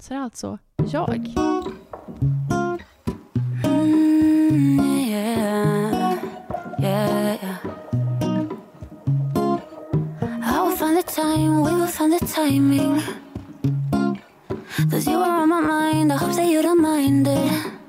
Så 0.00 0.14
det 0.14 0.20
är 0.20 0.22
alltså 0.22 0.58
jag. 0.92 1.34
yeah, 5.08 6.18
yeah, 6.80 7.36
yeah. 7.42 7.56
I 10.42 10.68
will 10.68 10.76
find 10.76 10.96
the 10.96 11.02
time, 11.02 11.62
we 11.64 11.74
will 11.74 11.86
find 11.86 12.12
the 12.18 12.26
timing. 12.26 13.02
Cause 14.90 15.06
you 15.10 15.18
are 15.22 15.42
on 15.42 15.48
my 15.48 15.60
mind, 15.60 16.12
I 16.12 16.16
hope 16.16 16.32
that 16.34 16.46
you 16.46 16.62
don't 16.62 16.80
mind 16.80 17.28
it. 17.28 17.79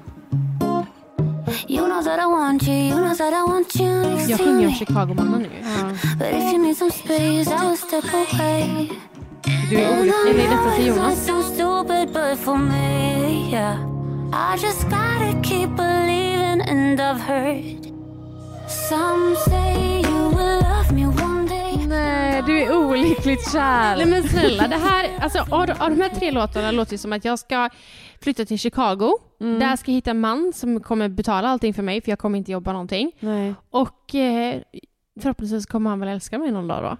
You 1.67 1.87
know 1.87 2.03
that 2.03 2.19
I 2.19 2.25
want 2.25 2.67
you, 2.67 2.73
you 2.75 2.95
know 2.95 3.15
that 3.15 3.33
I 3.33 3.51
want 3.51 3.75
you 3.75 3.89
next 3.89 4.29
Jag 4.29 4.39
sjunger 4.39 4.67
om. 4.67 4.73
Chicago-mannen 4.73 5.41
nu. 5.41 5.49
But 6.19 6.27
if 6.27 6.53
you 6.53 6.57
need 6.57 6.77
some 6.77 6.91
space, 6.91 7.49
I 7.49 7.67
will 7.67 7.77
step 7.77 8.13
away. 8.13 8.89
Du 9.69 9.79
är 9.79 9.99
olycklig. 9.99 10.29
Eller 10.29 10.43
är 10.43 10.49
detta 10.49 10.75
till 10.75 10.87
Jonas? 10.87 11.27
it's 11.27 11.31
not 11.31 11.43
so 11.45 11.53
stupid, 11.53 12.13
but 12.13 12.37
for 12.39 12.57
me, 12.57 13.49
yeah. 13.51 13.77
I 14.33 14.57
just 14.61 14.83
gotta 14.83 15.41
keep 15.43 15.67
believing, 15.75 16.61
and 16.61 16.99
I've 17.01 17.19
heard 17.21 17.91
some 18.67 19.35
say 19.49 20.01
you 20.01 20.29
will 20.29 20.61
love 20.61 20.91
me 20.91 21.05
one 21.05 21.47
day. 21.47 21.87
Nej, 21.87 22.43
du 22.45 22.61
är 22.61 22.75
olyckligt 22.75 23.51
kär. 23.51 23.95
Nej 23.97 24.05
men 24.05 24.29
snälla, 24.29 24.67
det 24.67 24.75
här, 24.77 25.09
alltså, 25.21 25.39
av, 25.39 25.61
av 25.79 25.89
de 25.89 26.01
här 26.01 26.09
tre 26.09 26.31
låtarna 26.31 26.71
låter 26.71 26.91
det 26.91 26.97
som 26.97 27.13
att 27.13 27.25
jag 27.25 27.39
ska 27.39 27.69
flytta 28.21 28.45
till 28.45 28.59
Chicago. 28.59 29.11
Mm. 29.41 29.59
Där 29.59 29.75
ska 29.75 29.91
jag 29.91 29.95
hitta 29.95 30.11
en 30.11 30.19
man 30.19 30.51
som 30.55 30.79
kommer 30.79 31.09
betala 31.09 31.47
allting 31.47 31.73
för 31.73 31.83
mig 31.83 32.01
för 32.01 32.11
jag 32.11 32.19
kommer 32.19 32.37
inte 32.37 32.51
jobba 32.51 32.71
någonting. 32.73 33.11
Nej. 33.19 33.53
Och 33.69 34.15
eh, 34.15 34.61
förhoppningsvis 35.19 35.65
kommer 35.65 35.89
han 35.89 35.99
väl 35.99 36.09
älska 36.09 36.39
mig 36.39 36.51
någon 36.51 36.67
dag 36.67 36.83
då. 36.83 36.97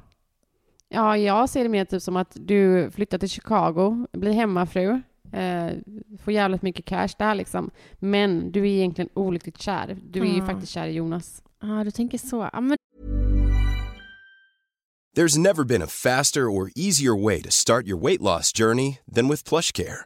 Ja, 0.90 1.18
jag 1.18 1.50
ser 1.50 1.64
det 1.64 1.70
mer 1.70 1.86
typ 1.86 2.02
som 2.02 2.18
att 2.18 2.32
du 2.40 2.92
flyttar 2.92 3.18
till 3.18 3.30
Chicago, 3.30 4.08
blir 4.12 4.32
hemmafru, 4.32 5.02
eh, 5.34 5.68
får 6.24 6.34
jävligt 6.34 6.62
mycket 6.62 6.86
cash 6.86 7.10
där 7.18 7.36
liksom. 7.36 7.72
Men 8.00 8.52
du 8.52 8.60
är 8.62 8.66
egentligen 8.66 9.10
olyckligt 9.14 9.62
kär. 9.62 9.98
Du 10.10 10.20
är 10.20 10.26
ju 10.26 10.34
Mm. 10.34 10.48
faktiskt 10.48 10.72
kär 10.72 10.88
i 10.88 10.92
Jonas. 10.94 11.44
Ja, 11.62 11.84
du 11.84 11.92
tänker 11.92 12.18
så. 12.18 12.50
Ja, 12.54 12.62
men 12.62 12.78
There's 15.18 15.38
never 15.40 15.64
been 15.64 15.82
a 15.82 15.88
faster 15.88 16.42
or 16.46 16.70
easier 16.76 17.24
way 17.26 17.42
to 17.42 17.52
start 17.52 17.86
your 17.88 18.00
weight 18.00 18.22
loss 18.22 18.54
journey 18.54 19.00
than 19.16 19.30
with 19.30 19.44
PlushCare. 19.50 20.06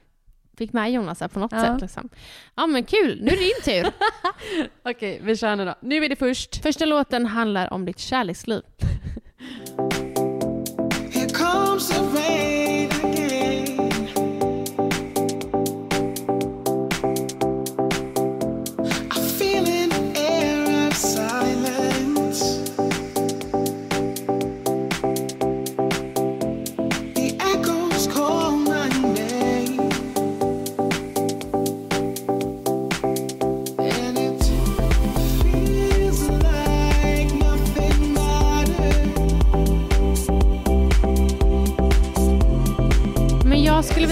Fick 0.61 0.73
med 0.73 0.91
Jonas 0.91 1.19
här 1.21 1.27
på 1.27 1.39
något 1.39 1.51
Ja. 1.51 1.61
sätt. 1.61 1.81
Liksom. 1.81 2.09
Ja 2.55 2.67
men 2.67 2.83
kul, 2.83 3.19
nu 3.21 3.27
är 3.31 3.37
det 3.37 3.43
din 3.43 3.83
tur. 3.83 3.91
Okej, 4.89 5.19
vi 5.23 5.37
kör 5.37 5.55
nu 5.55 5.65
då. 5.65 5.75
Nu 5.81 6.05
är 6.05 6.09
det 6.09 6.15
först. 6.15 6.61
Första 6.63 6.85
låten 6.85 7.25
handlar 7.25 7.73
om 7.73 7.85
ditt 7.85 7.99
kärleksliv. 7.99 8.61
Here 11.13 11.29
comes 11.29 11.89
the 11.89 11.99
rain 12.01 12.40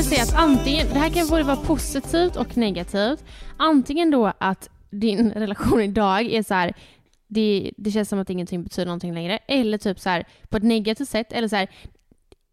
säga 0.09 0.23
att 0.23 0.35
antingen, 0.35 0.87
det 0.93 0.99
här 0.99 1.09
kan 1.09 1.27
både 1.27 1.43
vara 1.43 1.55
positivt 1.55 2.35
och 2.35 2.57
negativt. 2.57 3.23
Antingen 3.57 4.11
då 4.11 4.33
att 4.37 4.69
din 4.89 5.31
relation 5.35 5.81
idag 5.81 6.21
är 6.21 6.43
så 6.43 6.53
här, 6.53 6.73
det, 7.27 7.71
det 7.77 7.91
känns 7.91 8.09
som 8.09 8.19
att 8.19 8.29
ingenting 8.29 8.63
betyder 8.63 8.85
någonting 8.85 9.13
längre. 9.13 9.37
Eller 9.47 9.77
typ 9.77 9.99
så 9.99 10.09
här 10.09 10.25
på 10.49 10.57
ett 10.57 10.63
negativt 10.63 11.09
sätt. 11.09 11.33
Eller 11.33 11.47
så 11.47 11.55
här, 11.55 11.67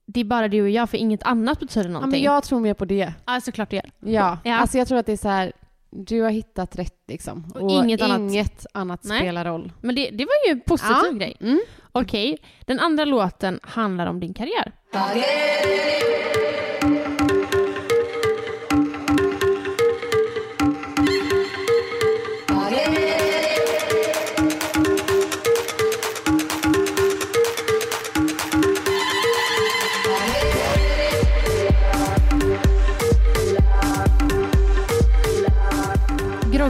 det 0.07 0.21
är 0.21 0.25
bara 0.25 0.49
du 0.49 0.63
och 0.63 0.71
jag 0.71 0.91
för 0.91 0.99
inget 0.99 1.23
annat 1.23 1.61
betyder 1.61 1.89
Ja, 1.89 1.93
någonting. 1.93 2.11
men 2.11 2.23
jag 2.23 2.43
tror 2.45 2.61
mer 2.61 2.75
på 2.75 2.85
det. 2.85 3.13
Ja, 3.27 3.41
såklart 3.41 3.71
det 3.71 3.77
gör. 3.77 3.91
Ja. 4.01 4.39
Ja. 4.45 4.57
Alltså 4.57 4.79
jag 4.79 4.89
tror 4.89 4.99
att 4.99 5.07
det 5.07 5.13
är 5.13 5.17
så 5.17 5.29
här, 5.29 5.53
du 5.91 6.23
har 6.23 6.31
hittat 6.31 6.77
rätt 6.77 6.95
liksom. 7.09 7.53
Och 7.55 7.71
inget 7.71 8.03
annat. 8.03 8.19
inget 8.19 8.67
annat 8.75 9.05
spelar 9.05 9.45
roll. 9.45 9.73
Men 9.81 9.95
det, 9.95 10.11
det 10.11 10.25
var 10.25 10.47
ju 10.49 10.53
en 10.53 10.61
positiv 10.61 10.97
Ja. 11.05 11.13
grej. 11.13 11.37
Mm. 11.41 11.61
Okej, 11.93 12.39
den 12.67 12.81
andra 12.81 13.05
låten 13.05 13.61
handlar 13.63 14.07
om 14.07 14.21
din 14.21 14.35
karriär. 14.35 14.73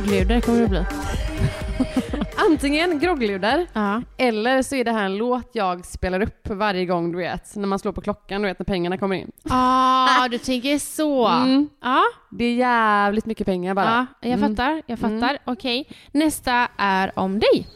Groggluder 0.06 0.40
kommer 0.40 0.60
det 0.60 0.68
bli. 0.68 0.84
Antingen 2.36 2.98
groggluder 2.98 3.66
Ja. 3.72 4.02
eller 4.18 4.62
så 4.62 4.74
är 4.76 4.84
det 4.84 4.92
här 4.92 5.04
en 5.04 5.16
låt 5.16 5.50
jag 5.52 5.84
spelar 5.86 6.20
upp 6.22 6.48
varje 6.48 6.84
gång 6.86 7.12
du 7.12 7.18
vet, 7.18 7.56
när 7.56 7.66
man 7.68 7.78
slår 7.78 7.92
på 7.92 8.00
klockan, 8.00 8.42
du 8.42 8.48
vet 8.48 8.58
när 8.58 8.64
pengarna 8.66 8.98
kommer 8.98 9.16
in. 9.16 9.32
Ah, 9.50 10.28
du 10.28 10.38
tänker 10.38 10.78
så. 10.78 11.26
Mm. 11.28 11.68
Ja, 11.82 12.02
Det 12.30 12.44
är 12.44 12.54
jävligt 12.54 13.26
mycket 13.26 13.46
pengar 13.46 13.74
bara. 13.74 14.06
ja, 14.20 14.28
jag 14.28 14.38
Mm. 14.38 14.50
fattar. 14.56 14.82
Jag 14.86 14.98
fattar. 14.98 15.38
Okej, 15.44 15.88
nästa 16.12 16.68
är 16.76 17.18
om 17.18 17.38
dig. 17.38 17.66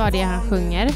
Vad 0.00 0.12
det 0.12 0.20
är 0.20 0.24
han 0.26 0.50
sjunger. 0.50 0.90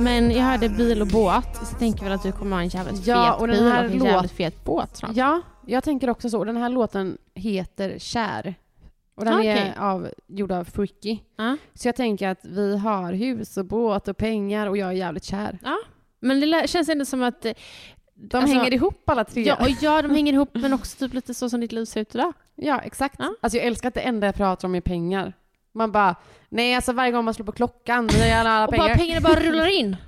Men 0.00 0.30
jag 0.30 0.42
hörde 0.42 0.68
bil 0.68 1.00
och 1.02 1.06
båt, 1.08 1.56
så 1.56 1.76
tänker 1.78 2.04
väl 2.04 2.12
att 2.12 2.22
du 2.22 2.32
kommer 2.32 2.56
ha 2.56 2.62
en 2.62 2.68
jävligt 2.68 3.06
Ja, 3.06 3.32
fet 3.32 3.40
och 3.40 3.46
den 3.46 3.56
bil 3.56 3.72
här 3.72 3.84
och 3.84 3.90
en 3.90 4.04
jävligt 4.04 4.32
fet 4.32 4.64
båt 4.64 4.96
snart. 4.96 5.10
Ja, 5.16 5.40
jag 5.66 5.84
tänker 5.84 6.10
också 6.10 6.30
så. 6.30 6.44
Den 6.44 6.56
här 6.56 6.68
låten 6.68 7.18
heter 7.34 7.98
Kär. 7.98 8.54
Och 9.16 9.24
den 9.24 9.34
Ah, 9.34 9.42
är 9.42 9.78
av, 9.78 10.08
gjord 10.26 10.52
av 10.52 10.64
Freaky. 10.64 11.18
Ja. 11.36 11.56
Så 11.74 11.88
jag 11.88 11.96
tänker 11.96 12.28
att 12.28 12.44
vi 12.44 12.76
har 12.78 13.12
hus 13.12 13.56
och 13.56 13.64
båt 13.64 14.08
och 14.08 14.16
pengar 14.16 14.66
och 14.66 14.76
jag 14.76 14.88
är 14.88 14.92
jävligt 14.92 15.24
kär. 15.24 15.58
Ja. 15.64 15.76
Men 16.20 16.40
det 16.40 16.70
känns 16.70 16.88
ändå 16.88 17.04
som 17.04 17.22
att... 17.22 17.44
eh, 17.44 17.52
De 18.14 18.36
alltså- 18.36 18.56
hänger 18.56 18.74
ihop 18.74 19.08
alla 19.08 19.24
tre. 19.24 19.42
Ja, 19.42 19.56
och 19.60 19.68
ja, 19.80 20.02
de 20.02 20.10
hänger 20.10 20.32
ihop 20.32 20.50
men 20.52 20.72
också 20.72 20.96
typ 20.98 21.14
lite 21.14 21.34
så 21.34 21.48
som 21.50 21.60
ditt 21.60 21.72
liv 21.72 21.84
ser 21.84 22.00
ut 22.00 22.14
idag. 22.14 22.32
Ja, 22.54 22.80
exakt. 22.80 23.14
Ja. 23.18 23.34
Alltså 23.42 23.56
jag 23.58 23.66
älskar 23.66 23.88
att 23.88 23.94
det 23.94 24.00
enda 24.00 24.26
jag 24.26 24.34
pratar 24.34 24.68
om 24.68 24.74
är 24.74 24.80
pengar. 24.80 25.32
Man 25.74 25.92
bara, 25.92 26.14
nej 26.48 26.74
alltså 26.74 26.92
varje 26.92 27.12
gång 27.12 27.24
man 27.24 27.34
slår 27.34 27.46
på 27.46 27.52
klockan, 27.52 28.06
då 28.06 28.14
är 28.14 28.36
alla 28.36 28.64
Och 28.64 28.70
pengar. 28.70 28.88
bara 28.88 28.96
pengarna 28.96 29.20
bara 29.20 29.40
rullar 29.40 29.66
in. 29.80 29.96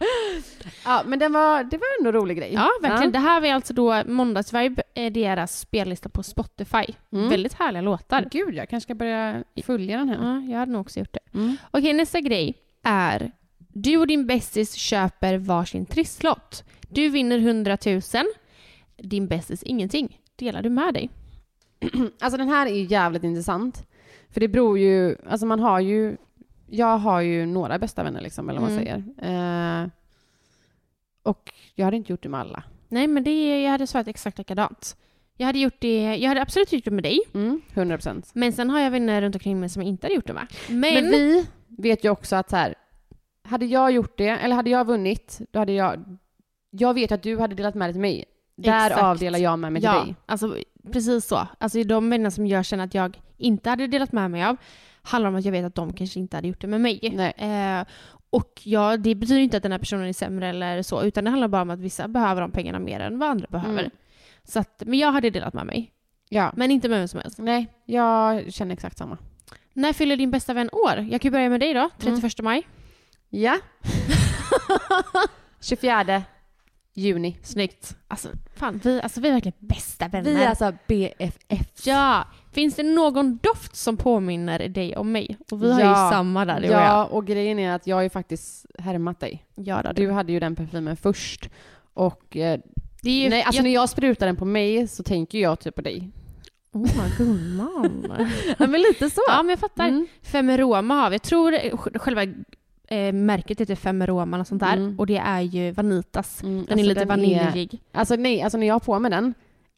Ja, 0.85 1.02
men 1.07 1.18
den 1.18 1.33
var, 1.33 1.64
det 1.64 1.76
var 1.76 1.87
ändå 1.98 2.09
en 2.09 2.22
rolig 2.22 2.37
grej. 2.38 2.50
Ja, 2.55 2.68
verkligen. 2.83 3.12
Det 3.12 3.18
här 3.18 3.40
var 3.40 3.48
alltså 3.48 3.74
då 3.74 4.02
Måndagsvibe, 4.07 4.83
är 4.94 5.11
deras 5.11 5.59
spellista 5.61 6.09
på 6.09 6.22
Spotify. 6.22 6.85
Mm. 7.12 7.29
Väldigt 7.29 7.52
härliga 7.55 7.83
låtar. 7.83 8.29
Gud, 8.31 8.55
jag 8.55 8.68
kanske 8.68 8.87
ska 8.87 8.94
börja 8.94 9.44
följa 9.64 9.98
den 9.98 10.09
här. 10.09 10.16
Ja, 10.16 10.52
jag 10.52 10.59
hade 10.59 10.72
nog 10.72 10.81
också 10.81 10.98
gjort 10.98 11.12
det. 11.12 11.38
Mm. 11.38 11.57
Okej, 11.70 11.92
nästa 11.92 12.20
grej 12.20 12.55
är 12.83 13.33
du 13.59 13.96
och 13.96 14.07
din 14.07 14.26
bästis 14.26 14.74
köper 14.74 15.38
varsin 15.38 15.87
trisslott. 15.87 16.64
Du 16.88 17.09
vinner 17.09 17.38
100 17.38 17.79
000. 17.87 18.00
Din 18.96 19.26
bästis 19.29 19.62
ingenting. 19.62 20.20
Delar 20.37 20.62
du 20.62 20.70
med 20.70 20.94
dig? 20.94 21.11
Alltså 22.20 22.37
den 22.38 22.48
här 22.48 22.66
är 22.66 22.74
ju 22.74 22.83
jävligt 22.85 23.24
intressant. 23.24 23.87
För 24.37 24.40
det 24.40 24.49
beror 24.49 24.79
ju, 24.79 25.16
alltså 25.31 25.46
man 25.46 25.61
har 25.61 25.81
ju, 25.81 26.16
jag 26.66 26.99
har 26.99 27.20
ju 27.20 27.46
några 27.46 27.79
bästa 27.79 28.03
vänner 28.03 28.20
liksom, 28.20 28.49
eller 28.51 28.61
vad 28.61 28.70
man 28.70 28.79
Mm. 28.79 29.03
säger. 29.18 29.83
Eh, 29.83 29.88
och 31.22 31.53
jag 31.75 31.85
hade 31.85 31.96
inte 31.96 32.12
gjort 32.12 32.22
det 32.22 32.29
med 32.29 32.40
alla. 32.40 32.62
Nej, 32.88 33.07
men 33.07 33.25
det, 33.25 33.62
jag 33.62 33.70
hade 33.70 33.87
svarat 33.87 34.09
exakt 34.09 34.38
likadant. 34.38 34.96
Jag 35.37 35.46
hade, 35.46 35.59
gjort 35.59 35.77
det, 35.81 36.16
jag 36.16 36.29
hade 36.29 36.42
absolut 36.42 36.72
gjort 36.72 36.85
det 36.85 36.90
med 36.90 37.05
dig, 37.05 37.18
Mm, 37.35 37.61
100 37.75 37.96
procent. 37.96 38.31
men 38.35 38.53
sen 38.53 38.70
har 38.70 38.81
jag 38.81 38.90
vänner 38.90 39.22
runt 39.22 39.35
omkring 39.35 39.61
mig 39.61 39.68
som 39.68 39.83
jag 39.83 39.88
inte 39.88 40.07
hade 40.07 40.14
gjort 40.14 40.27
det 40.27 40.33
med. 40.33 40.46
Men, 40.68 40.79
Men 41.05 41.11
vi 41.11 41.46
vet 41.68 42.05
ju 42.05 42.11
också 42.11 42.37
att 42.37 42.51
så 42.51 42.57
här, 42.57 42.75
hade 43.42 43.66
jag 43.66 43.90
gjort 43.92 44.18
det, 44.18 44.29
eller 44.29 44.57
hade 44.57 44.70
jag 44.70 44.87
vunnit, 44.87 45.40
då 45.51 45.59
hade 45.59 45.72
jag, 45.72 46.16
jag 46.70 46.94
vet 46.94 47.12
att 47.12 47.22
du 47.22 47.38
hade 47.38 47.55
delat 47.55 47.75
med 47.75 47.88
dig 47.88 47.92
till 47.94 48.01
mig. 48.01 48.25
Därav 48.57 48.87
Exakt. 48.87 49.20
delar 49.20 49.38
jag 49.38 49.59
med 49.59 49.72
mig 49.72 49.83
till 49.83 49.90
ja, 49.94 50.05
dig. 50.05 50.14
alltså 50.27 50.57
precis 50.92 51.27
så. 51.27 51.49
Alltså 51.59 51.83
de 51.83 52.11
vänner 52.11 52.31
som 52.31 52.46
jag 52.46 52.64
känner 52.64 52.85
att 52.85 52.94
jag 52.94 53.20
inte 53.37 53.70
hade 53.70 53.87
delat 53.87 54.12
med 54.12 54.31
mig 54.31 54.44
av 54.44 54.57
handlar 55.03 55.29
om 55.29 55.37
att 55.37 55.44
jag 55.44 55.53
vet 55.53 55.64
att 55.64 55.75
de 55.75 55.92
kanske 55.92 56.20
inte 56.20 56.37
hade 56.37 56.49
gjort 56.49 56.61
det 56.61 56.66
med 56.66 56.81
mig. 56.81 57.33
Eh, 57.37 57.85
och 58.31 58.61
ja, 58.64 58.96
det 58.96 59.14
betyder 59.14 59.40
inte 59.40 59.57
att 59.57 59.62
den 59.62 59.72
här 59.72 59.79
personen 59.79 60.07
är 60.07 60.12
sämre 60.12 60.49
eller 60.49 60.83
så, 60.83 61.03
utan 61.03 61.25
det 61.25 61.31
handlar 61.31 61.49
bara 61.49 61.62
om 61.62 61.70
att 61.70 61.81
vissa 61.81 62.09
behöver 62.09 62.40
de 62.40 62.51
pengarna 62.51 62.79
mer 62.79 63.01
än 63.01 63.18
vad 63.18 63.31
andra 63.31 63.46
behöver. 63.51 63.81
Mm. 63.81 63.90
Så 64.44 64.59
att, 64.59 64.83
men 64.87 64.99
jag 64.99 65.12
hade 65.12 65.31
delat 65.31 65.55
med 65.55 65.66
mig. 65.66 65.92
Ja. 66.29 66.53
Men 66.57 66.70
inte 66.70 66.88
med 66.88 66.99
vem 66.99 67.09
som 67.09 67.20
helst. 67.20 67.38
Nej, 67.38 67.66
jag 67.85 68.53
känner 68.53 68.72
exakt 68.72 68.99
samma. 68.99 69.18
När 69.72 69.92
fyller 69.92 70.16
din 70.16 70.31
bästa 70.31 70.55
vän 70.55 70.68
år? 70.72 71.07
Jag 71.11 71.20
kan 71.20 71.29
ju 71.29 71.31
börja 71.31 71.49
med 71.49 71.61
dig 71.61 71.75
då, 71.75 71.90
31 71.99 72.42
maj. 72.42 72.66
Ja. 73.29 73.59
24 75.61 76.22
juni. 76.94 77.38
Snyggt. 77.42 77.96
Alltså, 78.09 78.29
fan, 78.55 78.81
vi, 78.85 79.01
alltså, 79.01 79.20
vi 79.20 79.29
är 79.29 79.33
verkligen 79.33 79.59
bästa 79.59 80.09
vänner. 80.09 80.31
Vi 80.31 80.42
är 80.42 80.49
alltså 80.49 80.72
BFF. 80.87 81.87
Ja! 81.87 82.25
Finns 82.56 82.74
det 82.74 82.82
någon 82.82 83.38
doft 83.42 83.76
som 83.76 83.96
påminner 83.96 84.68
dig 84.68 84.96
om 84.96 85.12
mig? 85.12 85.36
Och 85.50 85.62
vi 85.62 85.72
har 85.72 85.80
Ja. 85.80 85.88
ju 86.08 86.12
samma 86.12 86.44
där, 86.44 86.60
du 86.60 86.66
och 86.68 86.72
jag. 86.74 86.82
Ja, 86.82 87.04
och 87.04 87.26
grejen 87.26 87.58
är 87.58 87.72
att 87.74 87.86
jag 87.86 87.96
har 87.96 88.02
ju 88.02 88.10
faktiskt 88.10 88.66
härmat 88.78 89.20
dig. 89.20 89.44
Ja, 89.54 89.82
då, 89.82 89.92
Du 89.92 90.10
hade 90.10 90.32
ju 90.32 90.40
den 90.40 90.56
parfymen 90.56 90.96
först. 90.96 91.50
Och 91.94 92.36
eh, 92.36 92.60
Det 93.02 93.10
är 93.10 93.22
ju, 93.22 93.28
nej, 93.28 93.42
alltså 93.42 93.58
jag, 93.58 93.64
när 93.64 93.70
jag 93.74 93.88
sprutar 93.88 94.26
den 94.26 94.36
på 94.36 94.44
mig 94.44 94.88
så 94.88 95.02
tänker 95.02 95.38
jag 95.38 95.60
typ 95.60 95.74
på 95.74 95.80
dig. 95.82 96.10
Oh, 96.72 97.16
gumman. 97.18 98.06
Ja, 98.58 98.66
men 98.66 98.80
lite 98.80 99.10
så. 99.10 99.20
ja, 99.28 99.42
men 99.42 99.50
jag 99.50 99.58
fattar. 99.58 99.88
Mm. 99.88 100.06
Femeroma 100.22 100.94
har 100.94 101.10
vi. 101.10 101.14
Jag 101.14 101.22
tror 101.22 101.52
sj- 101.52 101.98
själva 101.98 102.22
eh, 102.88 103.12
märket 103.12 103.60
heter 103.60 103.74
Femeroma 103.76 104.40
och 104.40 104.46
sånt 104.46 104.62
där. 104.62 104.76
Mm. 104.76 104.98
Och 104.98 105.06
det 105.06 105.16
är 105.18 105.40
ju 105.40 105.70
Vanitas. 105.72 106.42
Mm, 106.42 106.54
Den 106.54 106.62
är 106.64 106.70
alltså 106.72 106.88
lite 106.88 107.00
Är, 107.00 107.06
vaniljig. 107.06 107.80
alltså 107.92 108.16
nej, 108.16 108.42
alltså 108.42 108.58
när 108.58 108.66
jag 108.66 108.74
har 108.74 108.80
på 108.80 108.98
mig 108.98 109.10
den, 109.10 109.34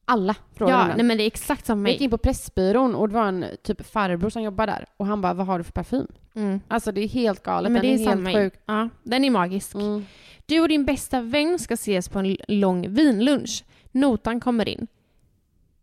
alla 0.09 0.35
frågar 0.55 0.89
Ja, 0.89 0.95
nej, 0.97 1.05
men 1.05 1.17
det 1.17 1.23
är 1.23 1.27
exakt 1.27 1.67
som 1.67 1.87
Jag 1.87 1.93
gick 1.93 2.01
mig. 2.01 2.05
in 2.05 2.11
på 2.11 2.19
Pressbyrån 2.19 2.95
och 2.95 3.09
det 3.09 3.15
var 3.15 3.29
en 3.29 3.45
typ 3.63 3.87
farbror 3.87 4.31
som 4.31 4.43
jobbar 4.43 4.67
där 4.67 4.85
och 4.97 5.07
han 5.07 5.21
bara, 5.21 5.35
vad 5.35 5.47
har 5.47 5.59
du 5.59 5.65
för 5.65 5.73
parfym? 5.73 6.07
Mm. 6.35 6.61
Alltså 6.69 6.93
det 6.93 7.01
är 7.01 7.09
helt 7.09 7.43
galet, 7.43 7.73
Men 7.73 7.83
den 7.83 7.97
det 7.97 8.03
är, 8.05 8.09
helt 8.09 8.21
mig. 8.21 8.35
sjuk. 8.35 8.55
Ja, 8.67 8.89
den 9.03 9.25
är 9.25 9.31
magisk. 9.31 9.75
Mm. 9.75 10.05
Du 10.47 10.61
och 10.61 10.69
din 10.69 10.85
bästa 10.85 11.21
vän 11.21 11.59
ska 11.59 11.75
ses 11.75 12.09
på 12.09 12.19
en 12.19 12.27
l- 12.27 12.41
lång 12.49 12.95
vinlunch. 12.95 13.65
Notan 13.93 14.41
kommer 14.41 14.69
in. 14.69 14.87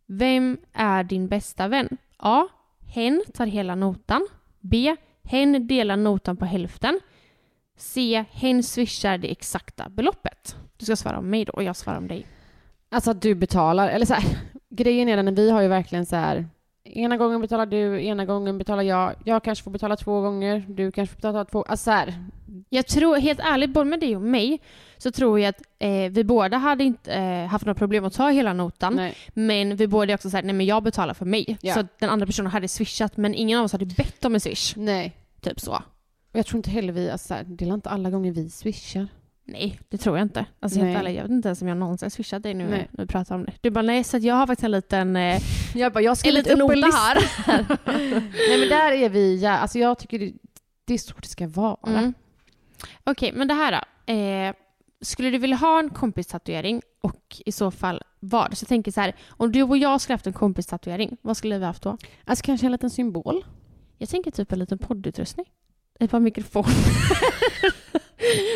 Vem 0.06 0.58
är 0.74 1.04
din 1.04 1.28
bästa 1.28 1.68
vän? 1.68 1.98
A. 2.18 2.48
Hen 2.88 3.24
tar 3.34 3.46
hela 3.46 3.76
notan. 3.76 4.28
B. 4.60 4.96
Hen 5.24 5.68
delar 5.68 5.98
notan 5.98 6.38
på 6.38 6.46
hälften. 6.46 7.00
C. 7.78 8.26
Hen 8.32 8.64
swishar 8.64 9.18
det 9.18 9.32
exakta 9.32 9.90
beloppet. 9.90 10.56
Du 10.78 10.86
ska 10.86 10.96
svara 10.96 11.18
om 11.18 11.30
mig 11.30 11.46
då 11.46 11.52
och 11.54 11.64
jag 11.64 11.76
svarar 11.76 11.98
om 11.98 12.08
dig. 12.08 12.26
Alltså 12.96 13.12
att 13.12 13.22
du 13.22 13.36
betalar, 13.36 13.90
eller 13.90 14.06
så 14.06 14.14
här, 14.14 14.38
grejen 14.70 15.10
är 15.10 15.18
den 15.18 15.36
vi 15.36 15.50
har 15.50 15.62
ju 15.62 15.68
verkligen 15.68 16.06
så 16.06 16.16
här, 16.16 16.46
ena 16.84 17.18
gången 17.18 17.42
betalar 17.42 17.66
du, 17.66 18.06
ena 18.06 18.26
gången 18.26 18.58
betalar 18.58 18.84
jag, 18.84 19.14
jag 19.24 19.44
kanske 19.44 19.64
får 19.64 19.72
betala 19.72 19.96
två 19.96 20.22
gånger, 20.22 20.66
du 20.68 20.92
kanske 20.92 21.16
får 21.16 21.18
betala 21.18 21.46
två, 21.46 21.64
alltså 21.64 21.84
så 21.84 21.92
här, 21.92 22.14
Jag 22.70 22.88
tror, 22.88 23.18
helt 23.18 23.40
ärligt, 23.40 23.70
både 23.74 23.90
med 23.90 24.00
dig 24.00 24.16
och 24.16 24.22
mig, 24.22 24.60
så 24.98 25.12
tror 25.12 25.40
jag 25.40 25.50
att 25.50 25.62
eh, 25.80 26.12
vi 26.12 26.24
båda 26.24 26.58
hade 26.58 26.84
inte 26.84 27.14
eh, 27.14 27.46
haft 27.48 27.66
några 27.66 27.78
problem 27.78 28.06
att 28.06 28.14
ta 28.14 28.30
hela 28.30 28.54
notan. 28.54 28.96
nej. 28.96 29.16
Men 29.34 29.76
vi 29.76 29.88
båda 29.88 30.14
också 30.14 30.30
såhär, 30.30 30.44
nej 30.44 30.54
men 30.54 30.66
jag 30.66 30.84
betalar 30.84 31.14
för 31.14 31.26
mig. 31.26 31.58
Ja. 31.62 31.74
Så 31.74 31.88
den 32.00 32.10
andra 32.10 32.26
personen 32.26 32.52
hade 32.52 32.68
swishat, 32.68 33.18
men 33.18 33.36
ingen 33.36 33.60
av 33.60 33.66
oss 33.66 33.72
hade 33.72 33.86
bett 33.86 34.26
om 34.26 34.34
en 34.34 34.40
swish. 34.40 34.74
nej. 34.76 35.16
Typ 35.42 35.60
så. 35.60 35.72
Och 36.32 36.40
jag 36.40 36.46
tror 36.46 36.58
inte 36.58 36.70
heller 36.70 36.94
vi, 36.94 37.10
alltså 37.10 37.28
så 37.28 37.34
här, 37.34 37.44
det 37.44 37.66
är 37.66 37.74
inte 37.74 37.90
alla 37.90 38.10
gånger 38.10 38.32
vi 38.32 38.50
swishar. 38.50 39.08
Nej, 39.48 39.80
det 39.90 39.98
tror 39.98 40.18
jag 40.18 40.26
inte. 40.26 40.46
Alltså 40.60 40.80
helt 40.80 40.98
ärligt, 40.98 41.16
jag 41.16 41.24
vet 41.24 41.32
inte 41.32 41.48
ens 41.48 41.62
om 41.62 41.68
jag 41.68 41.78
någonsin 41.78 42.12
swishat 42.12 42.44
dig 42.44 42.54
nu 42.54 42.68
Nej. 42.70 42.88
när 42.92 43.04
vi 43.04 43.08
pratar 43.08 43.36
om 43.36 43.46
det. 43.46 43.54
Du 43.62 43.70
bara, 43.70 43.82
nej, 43.82 44.04
så 44.04 44.18
att 44.18 44.24
jag 44.24 44.36
har 44.36 44.48
faktiskt 44.48 44.64
en 44.64 44.72
liten... 44.72 45.16
Eh, 45.16 45.42
Jag 45.76 45.94
bara, 45.94 46.02
jag 46.02 46.12
en 46.12 46.16
skrivit 46.16 46.46
liten 46.46 46.62
en 46.62 46.68
nota 46.68 46.98
här. 46.98 47.18
nej 48.50 48.60
men 48.60 48.70
där 48.70 48.92
är 48.92 49.10
vi, 49.10 49.38
ja, 49.38 49.52
alltså 49.52 49.80
jag 49.80 50.00
tycker 50.00 50.20
det, 50.20 50.34
det 50.86 50.94
är 50.94 50.98
så 50.98 51.14
det 51.22 51.28
ska 51.28 51.48
vara. 51.48 51.78
Mm. 51.88 52.14
Okej, 53.04 53.32
men 53.36 53.48
det 53.48 53.54
här 53.54 53.72
då. 53.72 54.14
Eh, 54.14 54.54
skulle 55.02 55.30
du 55.30 55.38
vilja 55.38 55.58
ha 55.58 55.80
en 55.80 55.90
kompistatuering 55.90 56.82
och 57.02 57.42
i 57.46 57.52
så 57.52 57.72
fall 57.72 58.02
vad? 58.20 58.58
Så 58.58 58.64
jag 58.64 58.70
tänker 58.70 58.92
så 58.92 59.02
här, 59.02 59.16
om 59.30 59.52
du 59.52 59.64
och 59.64 59.78
jag 59.78 60.02
skulle 60.02 60.14
haft 60.14 60.28
en 60.28 60.34
kompistatuering, 60.34 61.18
vad 61.22 61.38
skulle 61.38 61.58
vi 61.58 61.66
haft 61.66 61.84
då? 61.84 61.98
Alltså 62.26 62.46
kanske 62.46 62.66
en 62.66 62.72
liten 62.72 62.90
symbol. 62.90 63.46
Jag 63.98 64.10
tänker 64.10 64.32
typ 64.32 64.52
en 64.52 64.60
liten 64.60 64.78
poddutrustning. 64.78 65.46
Ett 66.00 66.12
par 66.12 66.20
mikrofoner. 66.20 66.70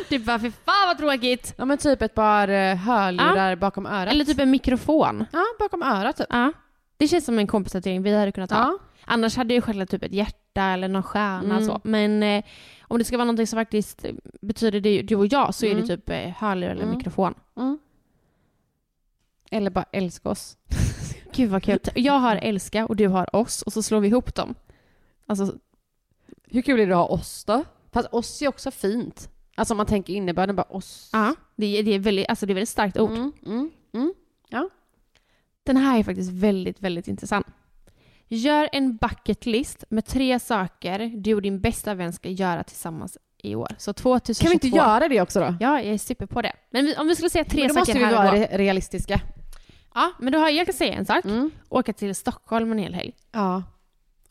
du 0.09 0.19
bara, 0.25 0.39
för 0.39 0.49
fan 0.49 0.87
vad 0.87 0.97
tråkigt! 0.97 1.53
Ja 1.57 1.65
men 1.65 1.77
typ 1.77 2.01
ett 2.01 2.15
par 2.15 2.47
eh, 2.47 2.75
hörlurar 2.75 3.55
bakom 3.55 3.85
örat. 3.85 4.13
Eller 4.13 4.25
typ 4.25 4.39
en 4.39 4.51
mikrofon. 4.51 5.25
Ja, 5.33 5.43
bakom 5.59 5.83
örat 5.83 6.17
typ. 6.17 6.27
Ja. 6.29 6.51
Det 6.97 7.07
känns 7.07 7.25
som 7.25 7.39
en 7.39 7.47
kompistatuering 7.47 8.03
vi 8.03 8.15
hade 8.17 8.31
kunnat 8.31 8.51
ha. 8.51 8.57
Ja. 8.59 8.77
Annars 9.05 9.37
hade 9.37 9.53
jag 9.53 9.63
självklart 9.63 9.89
typ 9.89 10.03
ett 10.03 10.13
hjärta 10.13 10.61
eller 10.63 10.87
någon 10.87 11.03
stjärna 11.03 11.55
Mm. 11.55 11.65
så. 11.67 11.81
Men 11.83 12.23
eh, 12.23 12.43
om 12.81 12.97
det 12.97 13.03
ska 13.03 13.17
vara 13.17 13.25
någonting 13.25 13.47
som 13.47 13.57
faktiskt 13.57 14.05
betyder 14.41 14.79
det, 14.79 15.01
du 15.01 15.15
och 15.15 15.27
jag 15.27 15.55
så 15.55 15.65
är 15.65 15.71
Mm. 15.71 15.87
det 15.87 15.97
typ 15.97 16.09
eh, 16.09 16.17
hörlurar 16.29 16.71
eller 16.71 16.83
Mm. 16.83 16.95
mikrofon. 16.97 17.33
Mm. 17.57 17.79
Eller 19.51 19.69
bara 19.71 19.85
älska 19.91 20.29
oss. 20.29 20.57
Gud 21.33 21.49
vad 21.49 21.63
kul. 21.63 21.79
Jag 21.95 22.13
har 22.13 22.35
älska 22.35 22.85
och 22.85 22.95
du 22.95 23.07
har 23.07 23.35
oss 23.35 23.61
och 23.61 23.73
så 23.73 23.83
slår 23.83 23.99
vi 23.99 24.07
ihop 24.07 24.35
dem. 24.35 24.55
Alltså, 25.27 25.53
Hur 26.51 26.61
kul 26.61 26.79
är 26.79 26.87
det 26.87 26.93
att 26.93 26.97
ha 27.09 27.15
oss 27.15 27.43
då? 27.45 27.63
Fast 27.91 28.07
oss 28.13 28.41
är 28.41 28.47
också 28.47 28.71
fint. 28.71 29.29
Alltså 29.59 29.73
om 29.73 29.77
man 29.77 29.85
tänker 29.85 30.13
innebörden 30.13 30.55
bara 30.55 30.63
oss. 30.69 31.09
ja. 31.13 31.35
Det 31.55 31.79
är, 31.79 31.83
det 31.83 31.91
är, 31.95 31.99
väldigt, 31.99 32.29
alltså 32.29 32.45
det 32.45 32.53
är 32.53 32.55
väldigt 32.55 32.69
starkt 32.69 32.97
ord. 32.99 33.11
Mm, 33.11 33.31
mm, 33.45 33.69
mm. 33.93 34.13
Den 35.63 35.77
här 35.77 35.99
är 35.99 36.03
faktiskt 36.03 36.31
väldigt, 36.31 36.81
väldigt 36.81 37.07
intressant. 37.07 37.47
Gör 38.27 38.69
en 38.71 38.97
bucket 38.97 39.45
list 39.45 39.83
med 39.89 40.05
tre 40.05 40.39
saker 40.39 41.11
du 41.15 41.35
och 41.35 41.41
din 41.41 41.59
bästa 41.61 41.93
vän 41.93 42.13
ska 42.13 42.29
göra 42.29 42.63
tillsammans 42.63 43.17
i 43.37 43.55
år. 43.55 43.67
Så 43.77 43.93
2022. 43.93 44.43
Kan 44.43 44.49
vi 44.49 44.53
inte 44.53 44.77
göra 44.77 45.07
det 45.07 45.21
också 45.21 45.39
då? 45.39 45.45
Ja, 45.59 45.81
jag 45.81 45.93
är 45.93 45.97
super 45.97 46.25
på 46.25 46.41
det. 46.41 46.53
Men 46.69 46.85
vi, 46.85 46.95
om 46.95 47.07
vi 47.07 47.15
skulle 47.15 47.29
säga 47.29 47.45
tre 47.45 47.61
Men 47.61 47.67
då 47.67 47.73
saker 47.73 47.79
måste 47.93 47.99
vi 47.99 48.05
här 48.05 48.15
vara 48.15 48.31
då. 48.31 48.37
re- 48.37 48.57
realistiska. 48.57 49.21
Ja, 49.93 50.11
men 50.19 50.33
då 50.33 50.39
har 50.39 50.49
jag 50.49 50.65
kan 50.65 50.75
säga 50.75 50.93
en 50.93 51.05
sak. 51.05 51.25
Mm. 51.25 51.51
Åka 51.69 51.93
till 51.93 52.15
Stockholm 52.15 52.71
en 52.71 52.77
hel 52.77 52.93
helg. 52.93 53.13
Ja. 53.31 53.63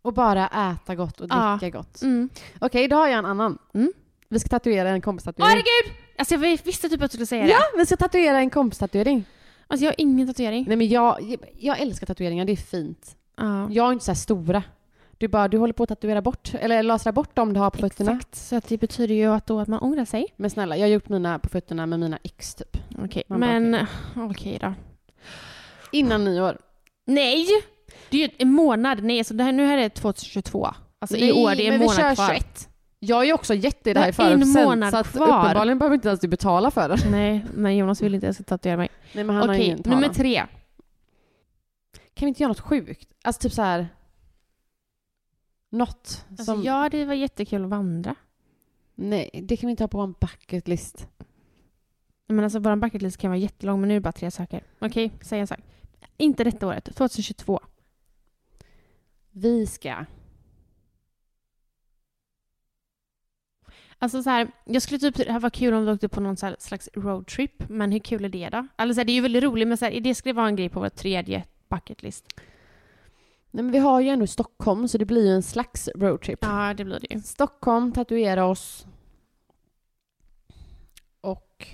Och 0.02 0.12
bara 0.14 0.46
äta 0.48 0.94
gott 0.94 1.20
och 1.20 1.26
Ja. 1.30 1.58
dricka 1.60 1.78
gott. 1.78 2.02
Mm. 2.02 2.28
Okej, 2.60 2.88
då 2.88 2.96
har 2.96 3.08
jag 3.08 3.18
en 3.18 3.26
annan. 3.26 3.58
Mm. 3.74 3.92
Vi 4.28 4.38
ska 4.38 4.48
tatuera 4.48 4.88
en 4.88 4.94
Åh 4.96 5.00
kompistatuering. 5.00 5.48
herregud! 5.50 5.96
Alltså 6.18 6.34
jag 6.34 6.58
visste 6.64 6.88
typ 6.88 7.02
att 7.02 7.10
du 7.10 7.14
skulle 7.14 7.26
säga 7.26 7.44
det. 7.44 7.50
Ja, 7.50 7.60
vi 7.76 7.86
ska 7.86 7.96
tatuera 7.96 8.38
en 8.38 8.50
kompistatuering. 8.50 9.24
Alltså 9.66 9.84
jag 9.84 9.92
har 9.92 9.94
ingen 9.98 10.26
tatuering. 10.26 10.64
Nej 10.68 10.76
men 10.76 10.88
jag, 10.88 11.36
jag 11.58 11.80
älskar 11.80 12.06
tatueringar, 12.06 12.44
det 12.44 12.52
är 12.52 12.56
fint. 12.56 13.16
Ja. 13.36 13.68
Jag 13.70 13.88
är 13.88 13.92
inte 13.92 14.04
så 14.04 14.14
stora. 14.14 14.62
Du 15.18 15.28
bara, 15.28 15.48
du 15.48 15.58
håller 15.58 15.72
på 15.72 15.82
att 15.82 15.88
tatuera 15.88 16.22
bort, 16.22 16.54
eller 16.60 16.82
lasra 16.82 17.12
bort 17.12 17.36
dem 17.36 17.52
du 17.52 17.60
har 17.60 17.70
på 17.70 17.78
fötterna. 17.78 18.12
Exakt, 18.12 18.34
så 18.34 18.56
att 18.56 18.68
det 18.68 18.78
betyder 18.78 19.14
ju 19.14 19.26
att, 19.26 19.46
då 19.46 19.60
att 19.60 19.68
man 19.68 19.78
ångrar 19.80 20.04
sig. 20.04 20.26
Men 20.36 20.50
snälla, 20.50 20.76
jag 20.76 20.84
har 20.86 20.90
gjort 20.90 21.08
mina 21.08 21.38
på 21.38 21.48
fötterna 21.48 21.86
med 21.86 22.00
mina 22.00 22.18
ex 22.22 22.54
typ. 22.54 22.76
Okej, 23.04 23.22
bara, 23.28 23.38
men 23.38 23.86
okej 24.16 24.58
då. 24.60 24.74
Innan 25.92 26.24
nyår. 26.24 26.58
Nej! 27.06 27.46
Det 28.10 28.16
är 28.16 28.28
ju 28.28 28.34
en 28.38 28.52
månad. 28.52 29.02
Nej, 29.02 29.24
så 29.24 29.34
det 29.34 29.44
här, 29.44 29.52
nu 29.52 29.66
här 29.66 29.78
är 29.78 29.88
2022. 29.88 30.68
Alltså 30.98 31.16
i 31.16 31.20
Nej, 31.20 31.32
år, 31.32 31.54
det 31.54 31.62
är 31.62 31.64
en 31.66 31.70
men 31.70 31.80
vi 31.80 31.86
månad 31.86 31.96
kör 32.00 32.14
kvar. 32.14 32.28
21. 32.28 32.68
Jag 33.00 33.20
är 33.22 33.24
ju 33.26 33.32
också 33.32 33.54
jätte 33.54 33.90
i 33.90 33.94
det 33.94 34.00
här 34.00 34.32
i 34.32 34.44
månad 34.64 34.90
så 34.90 34.96
att 34.96 35.12
kvar. 35.12 35.22
uppenbarligen 35.22 35.78
behöver 35.78 35.94
inte 35.94 36.08
ens 36.08 36.20
du 36.20 36.28
betala 36.28 36.70
för 36.70 36.88
det. 36.88 37.10
Nej, 37.10 37.44
men 37.54 37.76
Jonas 37.76 38.02
vill 38.02 38.14
inte 38.14 38.26
ens 38.26 38.38
tatuera 38.38 38.76
mig. 38.76 38.88
Nej 39.12 39.24
men 39.24 39.36
han 39.36 39.48
har 39.48 39.54
Okej, 39.54 39.66
ingen 39.66 39.82
talan. 39.82 40.00
nummer 40.00 40.14
tre. 40.14 40.46
Kan 42.14 42.26
vi 42.26 42.28
inte 42.28 42.42
göra 42.42 42.48
något 42.48 42.60
sjukt? 42.60 43.12
Alltså 43.22 43.42
typ 43.42 43.52
så 43.52 43.62
här. 43.62 43.88
Något 45.70 46.24
Alltså, 46.30 46.44
som... 46.44 46.62
Ja, 46.62 46.88
det 46.88 47.04
var 47.04 47.14
jättekul 47.14 47.64
att 47.64 47.70
vandra. 47.70 48.14
Nej, 48.94 49.30
det 49.42 49.56
kan 49.56 49.66
vi 49.66 49.70
inte 49.70 49.82
ha 49.82 49.88
på 49.88 50.00
en 50.00 50.12
bucket 50.20 50.68
list. 50.68 51.08
Men 52.26 52.44
alltså 52.44 52.58
vår 52.58 52.76
bucket 52.76 53.02
list 53.02 53.16
kan 53.16 53.30
vara 53.30 53.38
jättelång, 53.38 53.80
men 53.80 53.88
nu 53.88 53.94
är 53.94 54.00
det 54.00 54.04
bara 54.04 54.12
tre 54.12 54.30
saker. 54.30 54.62
Okej, 54.78 55.12
säg 55.22 55.40
en 55.40 55.46
sak. 55.46 55.60
Inte 56.16 56.44
detta 56.44 56.66
året, 56.66 56.84
2022. 56.96 57.60
Vi 59.30 59.66
ska... 59.66 60.04
Alltså 64.00 64.22
så 64.22 64.30
här, 64.30 64.48
jag 64.64 64.82
skulle 64.82 64.98
typ, 64.98 65.16
det 65.16 65.32
här 65.32 65.40
var 65.40 65.50
kul 65.50 65.74
om 65.74 65.84
vi 65.86 65.92
åkte 65.92 66.08
på 66.08 66.20
någon 66.20 66.36
slags 66.36 66.88
roadtrip, 66.94 67.68
men 67.68 67.92
hur 67.92 67.98
kul 67.98 68.24
är 68.24 68.28
det 68.28 68.48
då? 68.48 68.66
Alltså 68.76 68.94
så 68.94 69.00
här, 69.00 69.04
det 69.04 69.12
är 69.12 69.14
ju 69.14 69.20
väldigt 69.20 69.44
roligt, 69.44 69.68
men 69.68 69.76
så 69.76 69.84
här, 69.84 70.00
det 70.00 70.14
skulle 70.14 70.32
vara 70.32 70.46
en 70.48 70.56
grej 70.56 70.68
på 70.68 70.80
vår 70.80 70.88
tredje 70.88 71.44
bucket 71.68 72.02
list. 72.02 72.24
Nej 73.50 73.62
men 73.64 73.72
vi 73.72 73.78
har 73.78 74.00
ju 74.00 74.08
ändå 74.08 74.26
Stockholm 74.26 74.88
så 74.88 74.98
det 74.98 75.04
blir 75.04 75.26
ju 75.26 75.32
en 75.34 75.42
slags 75.42 75.88
roadtrip. 75.94 76.38
Ja, 76.42 76.74
det 76.74 76.84
blir 76.84 77.00
det 77.00 77.14
ju. 77.14 77.20
Stockholm, 77.20 77.92
tatuera 77.92 78.44
oss. 78.46 78.86
Och... 81.20 81.66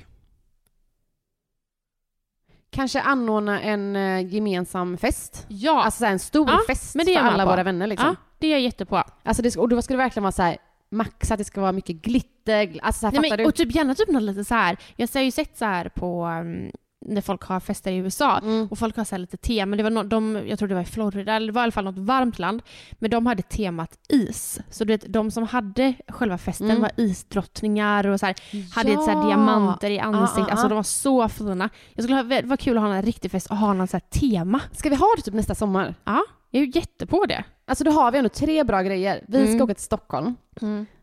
Kanske 2.71 3.01
anordna 3.01 3.61
en 3.61 3.97
eh, 3.97 4.35
gemensam 4.35 4.97
fest. 4.99 5.47
Ja, 5.49 5.83
Alltså 5.85 6.05
en 6.05 6.19
stor 6.19 6.51
Ja, 6.51 6.61
fest 6.67 6.95
men 6.95 7.07
det 7.07 7.15
för 7.15 7.21
alla 7.21 7.45
på. 7.45 7.51
våra 7.51 7.63
vänner 7.63 7.87
liksom. 7.87 8.09
ja 8.09 8.17
det 8.39 8.47
är 8.47 8.51
jag 8.51 8.61
jättepå. 8.61 9.03
Alltså 9.23 9.43
det 9.43 9.57
och 9.57 9.69
då 9.69 9.83
ska 9.83 9.95
det 9.95 9.99
verkligen 9.99 10.23
vara 10.23 10.33
så 10.33 10.43
här 10.43 10.57
max 10.95 11.31
att 11.31 11.39
det 11.39 11.45
ska 11.45 11.61
vara 11.61 11.73
mycket 11.73 11.97
glitter. 11.97 12.63
gl- 12.63 12.79
Alltså 12.83 13.01
så 13.01 13.07
här, 13.07 13.21
Nej, 13.21 13.31
men, 13.31 13.39
du? 13.39 13.45
och 13.45 13.55
typ 13.55 13.75
gärna 13.75 13.95
typ 13.95 14.09
något 14.09 14.23
lite 14.23 14.45
så 14.45 14.55
här. 14.55 14.77
Jag 14.97 15.09
har 15.15 15.21
ju 15.21 15.31
sett 15.31 15.59
så 15.59 15.65
här 15.65 15.89
på 15.89 16.27
um, 16.27 16.71
när 17.07 17.21
folk 17.21 17.43
har 17.43 17.61
fester 17.61 17.93
i 17.93 17.97
USA 17.97 18.39
Mm. 18.39 18.69
och 18.71 18.79
folk 18.79 18.97
har 18.97 19.05
så 19.05 19.17
lite 19.17 19.37
tema. 19.37 19.77
Det 19.77 19.83
var 19.83 19.91
no, 19.91 20.03
de, 20.03 20.43
jag 20.47 20.59
tror 20.59 20.69
det 20.69 20.75
var 20.75 20.83
i 20.83 20.85
Florida, 20.85 21.35
eller 21.35 21.47
det 21.47 21.53
var 21.53 21.63
i 21.63 21.65
alla 21.65 21.73
fall 21.73 21.85
något 21.85 21.99
varmt 21.99 22.39
land. 22.39 22.63
Men 22.93 23.11
de 23.11 23.27
hade 23.27 23.43
temat 23.43 23.99
is. 24.09 24.61
Så 24.71 24.85
du 24.85 24.93
vet, 24.93 25.13
de 25.13 25.31
som 25.31 25.47
hade 25.47 25.95
själva 26.09 26.39
festen 26.39 26.71
Mm. 26.71 26.83
var 26.83 26.91
isdrottningar 26.97 28.07
och 28.07 28.21
så 28.21 28.27
här, 28.27 28.35
hade 28.75 28.93
Ja. 28.93 29.01
så 29.01 29.11
här 29.11 29.27
diamanter 29.29 29.91
i 29.91 29.99
ansiktet. 29.99 30.39
Ah, 30.45 30.47
ah, 30.47 30.51
Alltså 30.51 30.67
ah. 30.67 30.69
de 30.69 30.75
var 30.75 30.83
så 30.83 31.29
fina. 31.29 31.71
Jag 31.95 32.03
skulle 32.05 32.17
ha, 32.17 32.23
det 32.23 32.43
var 32.47 32.57
kul 32.57 32.77
att 32.77 32.83
ha 32.83 32.95
en 32.95 33.03
riktig 33.03 33.31
fest 33.31 33.51
och 33.51 33.57
ha 33.57 33.73
något 33.73 33.91
så 33.91 34.01
tema. 34.01 34.61
Ska 34.73 34.89
vi 34.89 34.97
ha 34.97 35.07
det 35.17 35.23
typ 35.23 35.35
nästa 35.35 35.55
sommar? 35.55 35.95
Ja, 36.05 36.23
jag 36.51 36.63
är 36.63 36.67
ju 36.67 36.73
jättepå 36.75 37.25
det. 37.27 37.45
Alltså 37.67 37.85
då 37.85 37.91
har 37.91 38.13
vi 38.13 38.19
ändå 38.19 38.29
tre 38.31 38.65
bra 38.65 38.83
grejer. 38.83 39.25
Vi 39.29 39.39
Mm. 39.43 39.55
ska 39.55 39.65
åka 39.65 39.75
till 39.75 39.85
Stockholm. 39.85 40.35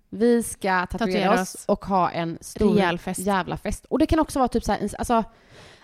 Vi 0.09 0.43
ska 0.43 0.85
tatuera, 0.85 0.87
Tatuera 1.11 1.33
oss 1.41 1.55
oss. 1.55 1.65
och 1.67 1.85
ha 1.85 2.09
en 2.11 2.37
stor 2.41 2.73
Rejäl 2.73 2.99
fest. 2.99 3.19
jävla 3.19 3.57
fest. 3.57 3.85
Och 3.89 3.99
det 3.99 4.05
kan 4.05 4.19
också 4.19 4.39
vara 4.39 4.47
typ 4.47 4.63
så 4.63 4.71
här, 4.71 4.89
alltså, 4.97 5.23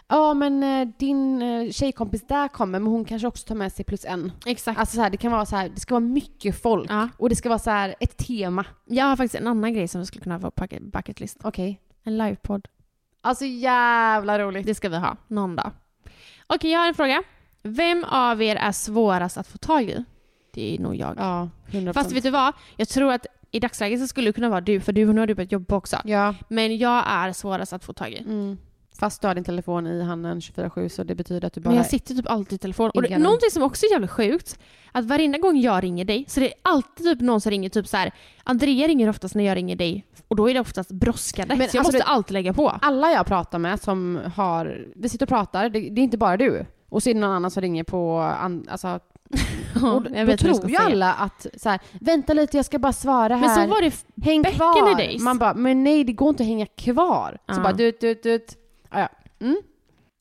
ja 0.08 0.34
men 0.34 0.64
eh, 0.64 0.88
din 1.00 1.42
eh, 1.42 1.72
tjejkompis 1.72 2.28
där 2.28 2.48
kommer 2.48 2.80
men 2.80 2.92
hon 2.92 3.06
kanske 3.06 3.28
också 3.28 3.48
tar 3.48 3.56
med 3.56 3.74
sig 3.74 3.86
plus 3.86 4.06
en. 4.06 4.32
Exakt. 4.46 4.80
Alltså 4.80 4.96
så 4.96 5.02
här, 5.02 5.10
det 5.10 5.18
kan 5.18 5.32
vara 5.32 5.46
så 5.46 5.56
här, 5.56 5.70
det 5.70 5.80
ska 5.80 5.94
vara 5.94 6.00
mycket 6.00 6.62
folk 6.62 6.90
Ja. 6.92 7.10
och 7.18 7.30
det 7.30 7.36
ska 7.36 7.50
vara 7.50 7.60
så 7.60 7.70
här 7.72 7.96
ett 8.00 8.18
tema. 8.18 8.66
Jag 8.86 9.06
har 9.06 9.16
faktiskt 9.16 9.36
en 9.36 9.48
annan 9.48 9.74
grej 9.74 9.88
som 9.88 10.02
vi 10.02 10.06
skulle 10.08 10.24
kunna 10.24 10.36
ha 10.38 10.52
på 10.52 10.62
bucket, 10.62 10.82
bucket 10.84 11.20
list. 11.20 11.38
Okej. 11.44 11.82
En 12.04 12.18
livepodd. 12.18 12.68
Alltså 13.22 13.46
jävla 13.46 14.40
roligt. 14.40 14.66
Det 14.66 14.76
ska 14.76 14.90
vi 14.90 14.98
ha 14.98 15.18
någon 15.28 15.56
dag. 15.56 15.72
Okej, 16.48 16.72
jag 16.72 16.80
har 16.80 16.88
en 16.88 16.94
fråga. 16.94 17.24
Vem 17.64 18.04
av 18.04 18.42
er 18.42 18.56
är 18.56 18.72
svårast 18.72 19.38
att 19.38 19.48
få 19.48 19.58
tag 19.58 19.84
i? 19.84 20.04
Det 20.54 20.76
är 20.76 20.80
nog 20.80 20.96
jag. 20.96 21.16
Ja, 21.18 21.50
100%. 21.72 21.94
Fast 21.94 22.12
vet 22.12 22.24
du 22.24 22.30
vad? 22.30 22.54
Jag 22.76 22.90
tror 22.90 23.12
att 23.14 23.26
i 23.58 23.60
dagsläget 23.60 24.00
så 24.00 24.08
skulle 24.08 24.30
det 24.30 24.34
kunna 24.34 24.50
vara 24.50 24.62
du, 24.62 24.80
för 24.80 24.92
du, 24.94 25.14
nu 25.14 25.20
har 25.20 25.28
du 25.28 25.36
börjat 25.36 25.52
jobba 25.52 25.76
också. 25.76 25.98
Ja. 26.06 26.36
Men 26.48 26.78
jag 26.78 27.04
är 27.08 27.34
svårast 27.34 27.74
att 27.74 27.84
få 27.84 27.94
tag 27.94 28.12
i. 28.12 28.18
Mm. 28.18 28.58
Fast 29.00 29.22
du 29.22 29.28
har 29.28 29.36
din 29.36 29.44
telefon 29.44 29.88
i 29.88 30.02
handen 30.02 30.40
24-7 30.40 30.90
så 30.90 31.04
det 31.04 31.16
betyder 31.16 31.48
att 31.48 31.54
du 31.54 31.62
bara... 31.62 31.70
Men 31.70 31.78
jag 31.78 31.86
sitter 31.86 32.16
typ 32.16 32.30
alltid 32.30 32.54
i 32.54 32.58
telefon. 32.58 32.92
Och 32.94 33.02
det, 33.02 33.18
någonting 33.18 33.50
som 33.52 33.64
också 33.64 33.86
är 33.86 33.92
jävligt 33.92 34.12
sjukt, 34.12 34.60
att 34.92 35.06
varenda 35.06 35.38
gång 35.38 35.58
jag 35.60 35.84
ringer 35.84 36.06
dig 36.06 36.26
så 36.28 36.40
det 36.40 36.48
är 36.48 36.54
alltid 36.62 37.06
typ 37.06 37.22
någon 37.22 37.42
som 37.42 37.50
ringer 37.50 37.70
typ 37.70 37.88
så 37.88 37.98
här. 37.98 38.12
Andrea 38.44 38.88
ringer 38.88 39.10
oftast 39.10 39.36
när 39.36 39.44
jag 39.44 39.56
ringer 39.56 39.76
dig 39.76 40.06
och 40.28 40.36
då 40.36 40.50
är 40.50 40.54
det 40.54 40.60
oftast 40.60 40.92
brådskande. 40.92 41.56
Men 41.56 41.70
så 41.70 41.78
jag 41.78 41.82
alltså 41.82 41.98
måste 41.98 42.10
det- 42.10 42.12
alltid 42.12 42.34
lägga 42.34 42.54
på. 42.54 42.70
Alla 42.82 43.12
jag 43.12 43.26
pratar 43.26 43.60
med 43.60 43.80
som 43.82 44.20
har... 44.36 44.88
Vi 44.96 45.10
sitter 45.10 45.26
och 45.26 45.30
pratar, 45.30 45.70
det, 45.70 45.80
det 45.80 46.02
är 46.02 46.04
inte 46.04 46.18
bara 46.18 46.38
du. 46.38 46.66
Och 46.90 47.04
så 47.04 47.10
är 47.10 47.14
det 47.14 47.20
någon 47.20 47.32
annan 47.32 47.52
som 47.52 47.62
ringer 47.62 47.84
på... 47.84 48.20
An, 48.20 48.68
alltså, 48.70 49.00
och 49.84 50.04
då 50.28 50.38
tror 50.38 50.70
ju 50.70 50.76
alla 50.76 51.14
att 51.14 51.48
så 51.58 51.70
här, 51.70 51.80
vänta 52.02 52.34
lite 52.34 52.58
jag 52.58 52.66
ska 52.66 52.80
bara 52.80 52.94
svara 52.94 53.36
här. 53.36 53.42
Men 53.58 53.68
så 53.68 53.74
var 53.76 53.82
det 53.82 54.24
Häng 54.26 54.44
kvar. 54.44 54.98
days. 54.98 55.22
Man 55.22 55.38
bara, 55.38 55.54
men 55.54 55.84
nej 55.84 56.04
det 56.04 56.14
går 56.14 56.30
inte 56.30 56.44
att 56.44 56.48
hänga 56.48 56.66
kvar. 56.66 57.38
Så 57.48 57.54
Ja. 57.60 57.64
bara 57.64 57.74
dut, 57.74 58.02
dut, 58.02 58.24
dut. 58.24 58.58
Ja, 58.92 59.00
ja. 59.00 59.10
Mm. 59.40 59.58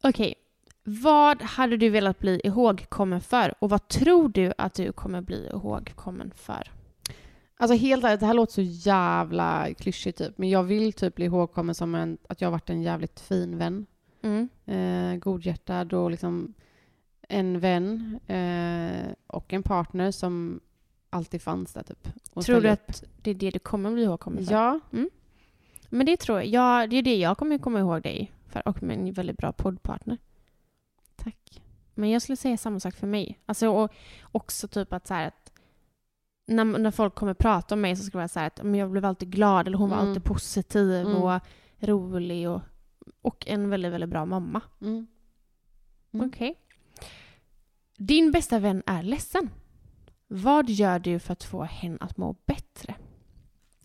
Okej. 0.03 0.35
Vad 0.85 1.43
hade 1.43 1.77
du 1.77 1.89
velat 1.89 2.19
bli 2.19 2.41
ihågkommen 2.45 3.21
för? 3.21 3.55
Och 3.59 3.71
vad 3.71 3.89
tror 3.89 4.29
du 4.29 4.53
att 4.59 4.75
du 4.75 4.93
kommer 4.93 5.21
bli 5.21 5.47
ihågkommen 5.53 6.33
för? 6.37 6.71
Alltså 7.59 7.77
helt 7.77 8.05
ärligt, 8.05 8.21
det 8.21 8.27
här 8.27 8.35
låter 8.35 8.53
så 8.53 8.63
jävla 8.63 9.67
klyschigt 9.79 10.19
typ. 10.19 10.39
Men 10.39 10.51
jag 10.51 10.63
vill 10.63 10.93
typ 10.93 11.15
bli 11.15 11.25
ihågkommen 11.25 11.75
som 11.75 11.95
en, 11.95 12.19
att 12.29 12.41
jag 12.41 12.49
har 12.49 12.53
varit 12.53 12.71
en 12.71 12.83
jävligt 12.83 13.21
fin 13.21 13.59
vän. 13.59 13.87
Mm. 14.23 14.49
Eh, 14.67 15.19
godhjärtad 15.19 15.93
och 15.93 16.11
liksom 16.11 16.55
en 17.29 17.61
vän 17.61 18.21
eh, 18.27 19.13
och 19.27 19.53
en 19.53 19.63
partner 19.63 20.11
som 20.11 20.61
alltid 21.11 21.43
fanns 21.43 21.73
där 21.73 21.83
typ. 21.83 22.09
Tror 22.45 22.61
du 22.61 22.69
att 22.69 23.05
det 23.23 23.31
är 23.31 23.35
det 23.35 23.51
du 23.51 23.59
kommer 23.59 23.91
bli 23.93 24.03
ihågkommen 24.03 24.47
för? 24.47 24.53
Ja. 24.55 24.81
Men 25.89 26.07
det 26.07 26.17
tror 26.17 26.39
jag. 26.39 26.47
Ja, 26.47 26.87
det 26.87 26.97
är 26.97 27.03
det 27.03 27.17
jag 27.17 27.39
kommer 27.39 27.59
komma 27.59 27.79
ihåg 27.81 28.03
dig 28.03 28.33
för. 28.49 28.69
Och 28.69 28.83
med 28.83 28.99
en 28.99 29.13
väldigt 29.13 29.37
bra 29.37 29.53
poddpartner. 29.53 30.19
Tack. 31.17 31.63
Men 31.95 32.11
jag 32.11 32.23
skulle 32.23 32.37
säga 32.37 32.57
samma 32.57 32.81
sak 32.81 32.95
för 32.95 33.07
mig. 33.07 33.39
Alltså, 33.47 33.69
och 33.69 33.91
också 34.23 34.69
typ 34.69 34.93
att 34.93 35.07
så 35.07 35.15
här 35.15 35.27
att 35.29 35.53
när, 36.47 36.65
när 36.65 36.91
folk 36.91 37.15
kommer 37.15 37.35
prata 37.35 37.75
om 37.75 37.81
mig 37.81 37.97
så 37.97 38.03
ska 38.03 38.11
det 38.13 38.19
vara 38.19 38.29
så 38.29 38.41
här 38.41 38.47
att 38.47 38.61
men 38.63 38.75
jag 38.75 38.91
blev 38.91 39.05
alltid 39.05 39.31
glad 39.31 39.67
eller 39.67 39.79
hon 39.79 39.91
var 39.91 39.97
Mm. 39.97 40.09
alltid 40.09 40.25
positiv 40.25 40.93
Mm. 40.93 41.17
och 41.23 41.41
rolig 41.81 42.49
och, 42.51 42.61
och 43.23 43.47
en 43.47 43.71
väldigt, 43.71 43.93
väldigt 43.93 44.11
bra 44.11 44.25
mamma. 44.25 44.61
Mm. 44.81 45.07
Mm. 46.13 46.29
Okej. 46.29 46.59
Din 47.97 48.31
bästa 48.31 48.59
vän 48.59 48.83
är 48.87 49.03
ledsen. 49.03 49.51
Vad 50.29 50.71
gör 50.71 50.99
du 50.99 51.19
för 51.19 51.33
att 51.33 51.45
få 51.45 51.63
henne 51.63 51.97
att 52.01 52.17
må 52.17 52.37
bättre? 52.47 52.95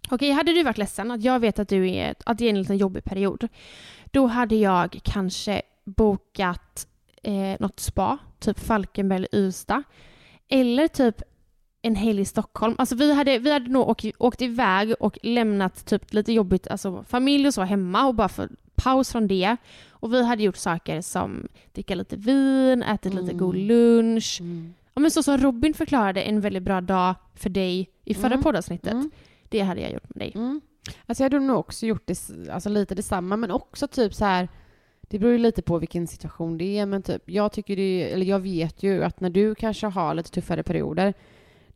Okej, 0.10 0.32
hade 0.32 0.54
du 0.54 0.63
varit 0.63 0.78
ledsen, 0.78 1.12
att 1.12 1.24
jag 1.24 1.39
vet 1.39 1.60
att 1.60 1.69
du 1.69 1.89
är, 1.89 2.15
att 2.26 2.38
det 2.38 2.45
är 2.45 2.50
en 2.50 2.60
liten 2.60 2.78
jobbig 2.78 3.04
period, 3.04 3.47
då 4.06 4.28
hade 4.28 4.56
jag 4.56 5.00
kanske 5.04 5.62
bokat 5.86 6.88
eh, 7.24 7.56
något 7.60 7.80
spa, 7.80 8.17
typ 8.39 8.60
Falkenberg 8.60 9.17
eller 9.17 9.36
Ystad. 9.36 9.83
Eller 10.48 10.88
typ 10.88 11.21
en 11.81 11.96
helg 11.96 12.21
i 12.21 12.25
Stockholm. 12.25 12.75
Alltså 12.77 12.96
vi 12.96 13.13
hade, 13.13 13.40
vi 13.40 13.52
hade 13.52 13.69
nog 13.69 13.90
åkt, 13.90 14.06
åkt 14.17 14.42
iväg 14.42 14.94
och 15.00 15.17
lämnat 15.23 15.86
typ 15.86 16.13
lite 16.13 16.33
jobbigt, 16.33 16.67
alltså 16.67 17.04
familj 17.04 17.48
och 17.48 17.54
så 17.54 17.62
hemma 17.62 18.08
och 18.08 18.15
bara 18.15 18.29
för 18.29 18.50
paus 18.84 19.12
från 19.12 19.27
det. 19.27 19.58
Och 19.90 20.13
vi 20.13 20.23
hade 20.25 20.44
gjort 20.44 20.58
saker 20.58 21.02
som 21.02 21.48
dricka 21.73 21.96
lite 21.96 22.15
vin, 22.15 22.84
ätit 22.84 23.13
lite 23.13 23.32
Mm. 23.32 23.38
god 23.38 23.56
lunch. 23.56 24.38
Mm. 24.42 24.73
Ja, 24.94 25.00
men 25.02 25.12
så 25.12 25.23
som 25.23 25.38
Robin 25.38 25.73
förklarade 25.73 26.21
en 26.21 26.42
väldigt 26.42 26.63
bra 26.63 26.82
dag 26.82 27.15
för 27.36 27.50
dig 27.50 27.90
i 28.06 28.13
förra 28.13 28.27
Mm. 28.34 28.44
poddavsnittet. 28.44 28.92
Mm. 28.92 29.12
Det 29.50 29.60
hade 29.60 29.82
jag 29.82 29.92
gjort 29.92 30.10
med 30.15 30.19
dig. 30.19 30.32
Mm. 30.36 30.62
Alltså 31.06 31.23
jag 31.23 31.32
hade 31.32 31.46
nog 31.46 31.58
också 31.60 31.86
gjort 31.86 32.08
det, 32.08 32.19
alltså 32.52 32.69
lite 32.69 32.96
detsamma, 32.96 33.38
men 33.38 33.52
också 33.52 33.88
typ 33.88 34.13
så 34.13 34.25
här. 34.25 34.50
Det 35.02 35.19
beror 35.19 35.32
ju 35.32 35.38
lite 35.38 35.62
på 35.62 35.77
vilken 35.79 36.08
situation 36.08 36.58
det 36.58 36.77
är, 36.79 36.86
men 36.86 37.02
typ 37.02 37.21
jag 37.29 37.52
tycker 37.52 37.75
det, 37.75 38.12
eller 38.13 38.25
jag 38.25 38.40
vet 38.40 38.84
ju 38.84 39.04
att 39.04 39.19
när 39.19 39.29
du 39.29 39.56
kanske 39.56 39.88
har 39.88 40.13
lite 40.13 40.32
tuffare 40.32 40.63
perioder, 40.63 41.13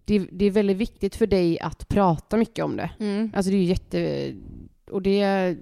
det, 0.06 0.20
det 0.32 0.46
är 0.46 0.52
väldigt 0.52 0.78
viktigt 0.78 1.16
för 1.16 1.28
dig 1.28 1.60
att 1.60 1.88
prata 1.88 2.38
mycket 2.38 2.66
om 2.66 2.76
det. 2.78 2.90
Mm. 3.00 3.32
Alltså 3.36 3.52
det 3.52 3.58
är 3.58 3.62
ju 3.62 3.66
jätte... 3.66 4.34
Och 4.92 5.02
det... 5.02 5.56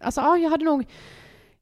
Alltså 0.00 0.20
ja, 0.20 0.38
jag 0.38 0.50
hade 0.50 0.64
nog 0.64 0.86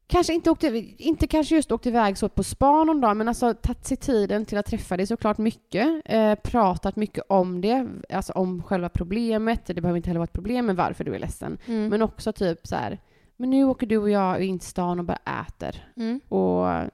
kanske 0.07 0.33
inte 0.33 0.51
åkt, 0.51 0.63
inte 0.97 1.27
kanske 1.27 1.55
just 1.55 1.71
åkt 1.71 1.85
iväg 1.85 2.17
så 2.17 2.29
på 2.29 2.43
spa 2.43 2.83
någon 2.83 3.01
dag, 3.01 3.17
men 3.17 3.27
alltså 3.27 3.53
tagit 3.53 3.85
sig 3.85 3.97
tiden 3.97 4.45
till 4.45 4.57
att 4.57 4.65
träffa 4.65 4.97
dig 4.97 5.07
såklart 5.07 5.37
mycket. 5.37 6.01
Eh, 6.05 6.35
pratat 6.35 6.95
mycket 6.95 7.23
om 7.29 7.61
det, 7.61 7.87
alltså 8.09 8.33
om 8.33 8.63
själva 8.63 8.89
problemet. 8.89 9.65
Det 9.65 9.81
behöver 9.81 9.97
inte 9.97 10.09
heller 10.09 10.19
vara 10.19 10.27
ett 10.27 10.33
problem 10.33 10.65
med 10.65 10.75
varför 10.75 11.03
du 11.03 11.15
är 11.15 11.19
ledsen. 11.19 11.57
Mm. 11.65 11.87
Men 11.87 12.01
också 12.01 12.33
typ 12.33 12.67
så 12.67 12.75
här, 12.75 12.99
men 13.37 13.49
nu 13.49 13.63
åker 13.63 13.87
du 13.87 13.97
och 13.97 14.09
jag 14.09 14.43
in 14.43 14.59
till 14.59 14.69
stan 14.69 14.99
och 14.99 15.05
bara 15.05 15.19
äter. 15.47 15.87
Mm. 15.95 16.19
Och 16.29 16.89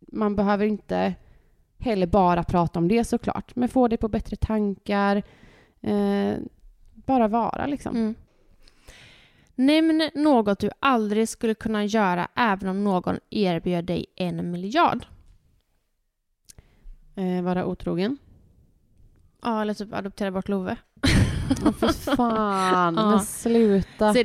man 0.00 0.36
behöver 0.36 0.66
inte 0.66 1.14
heller 1.78 2.06
bara 2.06 2.44
prata 2.44 2.78
om 2.78 2.88
det 2.88 3.04
såklart. 3.04 3.56
Men 3.56 3.68
få 3.68 3.88
dig 3.88 3.98
på 3.98 4.08
bättre 4.08 4.36
tankar. 4.36 5.22
Eh, 5.80 6.34
bara 6.94 7.28
vara 7.28 7.66
liksom. 7.66 7.96
Mm. 7.96 8.14
Nämn 9.60 10.10
något 10.14 10.58
du 10.58 10.70
aldrig 10.80 11.28
skulle 11.28 11.54
kunna 11.54 11.84
göra 11.84 12.28
även 12.36 12.68
om 12.68 12.84
någon 12.84 13.18
erbjöd 13.30 13.84
dig 13.84 14.06
en 14.16 14.50
miljard. 14.50 15.06
Eh, 17.14 17.42
vara 17.42 17.66
otrogen. 17.66 18.18
Ja, 19.42 19.62
eller 19.62 19.74
typ 19.74 19.94
adoptera 19.94 20.30
bort 20.30 20.48
Love. 20.48 20.76
Åh 21.66 21.72
fy 21.72 21.86
fan, 21.92 22.94
Ja. 22.98 23.10
men 23.10 23.20
sluta. 23.20 24.14
Så, 24.14 24.22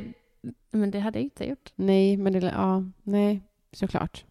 men 0.70 0.90
det 0.90 1.00
hade 1.00 1.18
jag 1.18 1.24
inte 1.24 1.44
gjort. 1.48 1.72
Nej, 1.76 2.16
men 2.16 2.32
det, 2.32 2.38
ja, 2.40 2.84
nej, 3.02 3.42
såklart. 3.72 4.24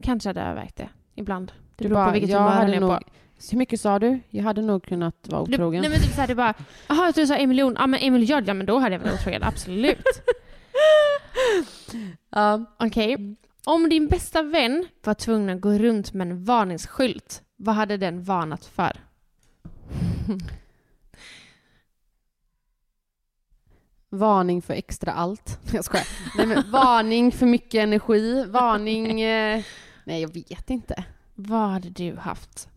Kanske 0.00 0.28
hade 0.28 0.40
jag 0.40 0.48
övervägt 0.50 0.76
det 0.76 0.88
ibland. 1.14 1.52
Det 1.76 1.84
Du 1.84 1.88
beror 1.88 2.04
på 2.06 2.10
vilket 2.12 2.30
jag 2.30 2.38
humör 2.38 2.52
hade 2.52 2.74
han 2.74 2.82
är 2.90 2.98
på. 2.98 3.04
Hur 3.50 3.58
mycket 3.58 3.80
sa 3.80 3.98
du? 3.98 4.20
Jag 4.30 4.42
hade 4.44 4.62
nog 4.62 4.84
kunnat 4.84 5.14
vara 5.22 5.44
Du, 5.44 5.54
otrogen. 5.54 5.80
nej 5.82 5.90
men 5.90 6.00
typ 6.00 6.14
såhär, 6.14 6.28
du 6.28 6.34
bara, 6.34 6.54
jaha 6.88 7.04
jag 7.04 7.14
tror 7.14 7.22
du 7.22 7.26
sa 7.26 7.34
en 7.36 7.48
miljon, 7.48 7.76
ja 7.78 7.86
men 7.86 8.00
en 8.00 8.12
miljard, 8.12 8.44
ja 8.48 8.54
men 8.54 8.66
då 8.66 8.78
hade 8.78 8.94
jag 8.94 9.00
varit 9.00 9.14
otrogen, 9.20 9.42
absolut. 9.42 9.98
Ja. 12.30 12.64
Okej. 12.78 13.36
Om 13.64 13.88
din 13.88 14.06
bästa 14.08 14.42
vän 14.42 14.86
var 15.04 15.14
tvungen 15.14 15.56
att 15.56 15.60
gå 15.60 15.72
runt 15.72 16.12
med 16.12 16.30
en 16.30 16.44
varningsskylt, 16.44 17.42
vad 17.56 17.74
hade 17.74 17.96
den 17.96 18.22
varnat 18.22 18.64
för? 18.66 18.92
Varning 24.10 24.62
för 24.62 24.74
extra 24.74 25.12
allt. 25.12 25.58
Jag 25.72 25.84
skojar. 25.84 26.06
Nej, 26.36 26.46
men 26.46 26.70
varning 26.70 27.32
för 27.32 27.46
mycket 27.46 27.74
energi. 27.82 28.44
Varning... 28.44 29.20
Eh, 29.20 29.62
nej, 30.04 30.22
jag 30.22 30.34
vet 30.34 30.70
inte. 30.70 31.04
Vad 31.34 31.68
hade 31.70 31.90
du 31.90 32.16
haft? 32.16 32.68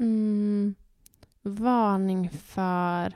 Mm, 0.00 0.74
varning 1.42 2.30
för 2.48 3.12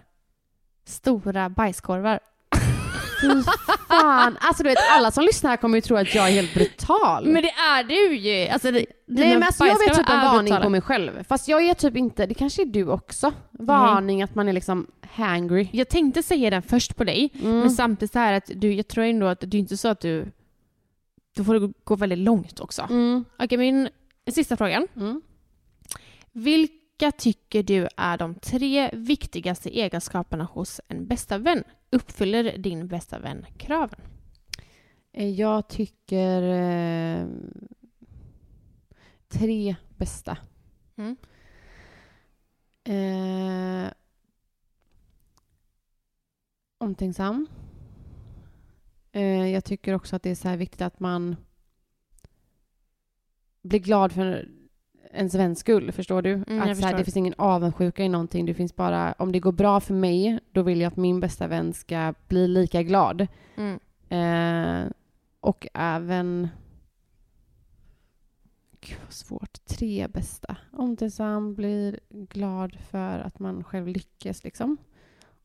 stora 0.85 1.49
bajskorvar. 1.49 2.21
Fy 3.21 3.43
fan. 3.89 4.37
Alltså 4.41 4.63
du 4.63 4.69
vet, 4.69 4.79
alla 4.97 5.11
som 5.11 5.25
lyssnar 5.25 5.51
här 5.51 5.57
kommer 5.57 5.79
ju 5.79 5.83
tro 5.83 5.97
att 5.97 6.15
jag 6.15 6.29
är 6.29 6.33
helt 6.33 6.55
brutal. 6.55 7.25
Men 7.27 7.43
det 7.43 7.51
är 7.51 7.85
du 7.85 8.17
ju! 8.17 8.49
Alltså, 8.49 8.71
det, 8.71 8.87
Nej 9.07 9.35
men 9.35 9.43
alltså 9.43 9.67
jag 9.67 9.79
vet 9.79 9.95
typ 9.95 10.09
en 10.09 10.21
varning 10.21 10.45
brutala. 10.45 10.65
på 10.65 10.71
mig 10.71 10.81
själv. 10.81 11.25
Fast 11.25 11.49
jag 11.49 11.63
är 11.63 11.75
typ 11.75 11.97
inte, 11.97 12.27
det 12.27 12.35
kanske 12.35 12.63
är 12.63 12.67
du 12.67 12.87
också. 12.89 13.33
Varning 13.51 14.23
att 14.23 14.35
man 14.35 14.49
är 14.49 14.53
liksom 14.53 14.87
hangry. 15.11 15.69
Jag 15.73 15.89
tänkte 15.89 16.23
säga 16.23 16.51
den 16.51 16.63
först 16.63 16.97
på 16.97 17.05
dig, 17.05 17.31
Mm. 17.43 17.59
men 17.61 17.71
samtidigt 17.71 18.13
så 18.13 18.19
här 18.19 18.33
att 18.33 18.51
du, 18.55 18.73
jag 18.73 18.89
tror 18.89 19.05
ändå 19.05 19.27
att 19.27 19.41
det 19.41 19.57
är 19.57 19.61
inte 19.61 19.77
så 19.77 19.89
att 19.89 20.01
du... 20.01 20.33
Då 21.37 21.45
får 21.45 21.55
det 21.61 21.73
gå 21.85 21.97
väldigt 21.97 22.19
långt 22.19 22.61
också. 22.61 22.83
Mm. 22.91 23.25
Okej, 23.39 23.59
min 23.59 23.89
sista 24.33 24.57
frågan. 24.57 24.89
Mm. 24.97 25.23
Vilka 26.33 27.13
tycker 27.19 27.63
du 27.63 27.89
är 27.97 28.19
de 28.19 28.35
tre 28.35 28.91
viktigaste 28.93 29.79
egenskaperna 29.79 30.45
hos 30.45 30.81
en 30.89 31.07
bästa 31.07 31.39
vän? 31.39 31.65
Uppfyller 31.91 32.59
din 32.59 32.89
bästa 32.89 33.19
vän 33.19 33.47
kraven? 33.59 34.01
Eh, 35.13 35.31
Jag 35.31 35.69
tycker 35.69 36.43
eh, 36.43 37.27
tre 39.29 39.77
bästa. 39.97 40.39
Mm. 40.97 41.17
Eh, 42.85 43.93
omtänksam. 46.79 47.47
Eh, 49.13 49.47
jag 49.53 49.65
tycker 49.65 49.95
också 49.95 50.17
att 50.17 50.23
det 50.23 50.31
är 50.31 50.35
så 50.35 50.49
här 50.49 50.57
viktigt 50.57 50.81
att 50.83 51.01
man 51.01 51.37
blir 53.69 53.81
glad 53.81 54.13
för 54.13 54.49
ens 55.13 55.35
väns 55.35 55.59
skull, 55.59 55.93
förstår 55.93 56.23
du? 56.23 56.33
Mm, 56.33 56.63
att 56.63 56.79
så 56.79 56.87
här, 56.87 56.99
det 56.99 57.05
finns 57.05 57.17
ingen 57.17 57.35
avundsjuka 57.39 58.05
i 58.05 58.09
någonting. 58.09 58.47
Det 58.47 58.55
finns 58.55 58.77
bara, 58.77 59.13
om 59.13 59.33
det 59.33 59.41
går 59.41 59.53
bra 59.53 59.81
för 59.81 59.95
mig, 59.95 60.39
då 60.53 60.63
vill 60.63 60.81
jag 60.81 60.89
att 60.89 60.97
min 60.97 61.21
bästa 61.21 61.47
vän 61.47 61.73
ska 61.73 62.15
bli 62.29 62.49
lika 62.49 62.83
glad. 62.83 63.27
Mm. 63.57 63.79
Eh, 64.09 64.93
och 65.41 65.67
även... 65.75 66.49
Gud 68.81 68.99
vad 69.05 69.13
svårt. 69.13 69.65
Tre 69.65 70.09
bästa. 70.09 70.57
Omtänksam, 70.73 71.55
blir 71.55 72.01
glad 72.11 72.77
för 72.91 73.19
att 73.19 73.39
man 73.39 73.65
själv 73.65 73.87
lyckas 73.87 74.45
liksom. 74.45 74.77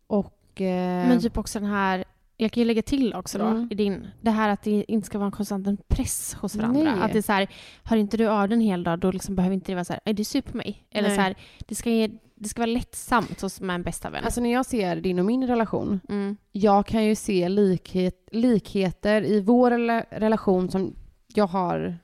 Och... 0.08 0.62
Eh, 0.62 1.08
Men 1.08 1.22
typ 1.22 1.38
också 1.38 1.60
den 1.60 1.70
här, 1.70 2.04
jag 2.38 2.52
kan 2.52 2.62
ju 2.62 2.68
lägga 2.68 2.82
till 2.82 3.14
också 3.14 3.38
då 3.38 3.46
Mm. 3.46 3.68
i 3.72 3.76
din, 3.76 4.08
det 4.22 4.32
här 4.32 4.50
att 4.50 4.64
det 4.64 4.86
inte 4.88 5.06
ska 5.06 5.18
vara 5.18 5.26
en 5.26 5.32
konstant 5.32 5.88
press 5.88 6.34
hos 6.34 6.56
varandra. 6.56 6.84
Nej. 6.96 7.02
Att 7.04 7.12
det 7.12 7.18
är 7.18 7.22
så 7.22 7.32
här, 7.32 7.48
har 7.84 7.98
inte 7.98 8.18
du 8.18 8.28
av 8.28 8.50
den 8.50 8.60
en 8.60 8.66
hel 8.66 8.84
dag 8.84 9.00
då 9.00 9.12
liksom 9.12 9.36
behöver 9.36 9.54
inte 9.54 9.72
det 9.72 9.76
vara 9.76 9.86
så 9.86 9.94
här, 9.94 10.02
är 10.06 10.14
du 10.14 10.24
sur 10.24 10.42
på 10.42 10.58
mig? 10.58 10.86
Eller 10.92 11.08
Nej. 11.08 11.18
så 11.18 11.22
här, 11.22 11.36
det 11.68 11.76
ska, 11.76 11.90
det 12.36 12.50
ska 12.50 12.62
vara 12.62 12.72
lättsamt 12.72 13.42
hos 13.42 13.62
med 13.62 13.74
en 13.76 13.84
bästa 13.84 14.10
vän. 14.10 14.24
Alltså 14.24 14.42
när 14.42 14.52
jag 14.54 14.66
ser 14.66 14.96
din 14.96 15.20
och 15.20 15.26
min 15.26 15.48
relation, 15.48 16.00
mm. 16.10 16.38
jag 16.52 16.86
kan 16.86 17.04
ju 17.06 17.16
se 17.16 17.50
likhet, 17.50 18.30
likheter 18.32 19.22
i 19.26 19.42
vår 19.42 19.72
rela- 19.72 20.06
relation 20.12 20.70
som 20.70 20.96
jag 21.36 21.48
har 21.48 21.98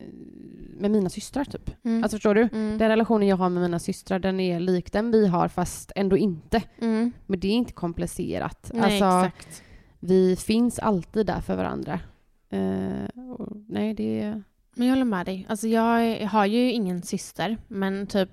eh, 0.00 0.06
med 0.80 0.90
mina 0.90 1.08
systrar 1.10 1.44
typ. 1.44 1.84
Mm. 1.84 2.02
Alltså 2.02 2.16
förstår 2.16 2.34
du? 2.34 2.48
mm. 2.52 2.78
Den 2.78 2.88
relationen 2.88 3.28
jag 3.28 3.36
har 3.36 3.48
med 3.48 3.62
mina 3.62 3.78
systrar, 3.78 4.18
den 4.18 4.40
är 4.40 4.60
lik 4.60 4.92
den 4.92 5.10
vi 5.10 5.26
har 5.26 5.48
fast 5.48 5.92
ändå 5.96 6.16
inte. 6.16 6.62
Mm. 6.80 7.12
Men 7.26 7.40
det 7.40 7.48
är 7.48 7.52
inte 7.52 7.72
komplicerat. 7.72 8.70
Nej, 8.74 8.82
alltså, 9.02 9.28
exakt. 9.28 9.62
Vi 10.00 10.36
finns 10.36 10.78
alltid 10.78 11.26
där 11.26 11.40
för 11.40 11.56
varandra. 11.56 12.00
Eh, 12.50 13.20
och, 13.38 13.48
nej, 13.68 13.94
det 13.94 14.20
är... 14.22 14.42
Men 14.74 14.86
jag 14.86 14.94
håller 14.94 15.04
med 15.04 15.26
dig. 15.26 15.46
Alltså 15.48 15.68
jag 15.68 16.20
har 16.26 16.46
ju 16.46 16.72
ingen 16.72 17.02
syster, 17.02 17.56
men 17.68 18.06
typ 18.06 18.28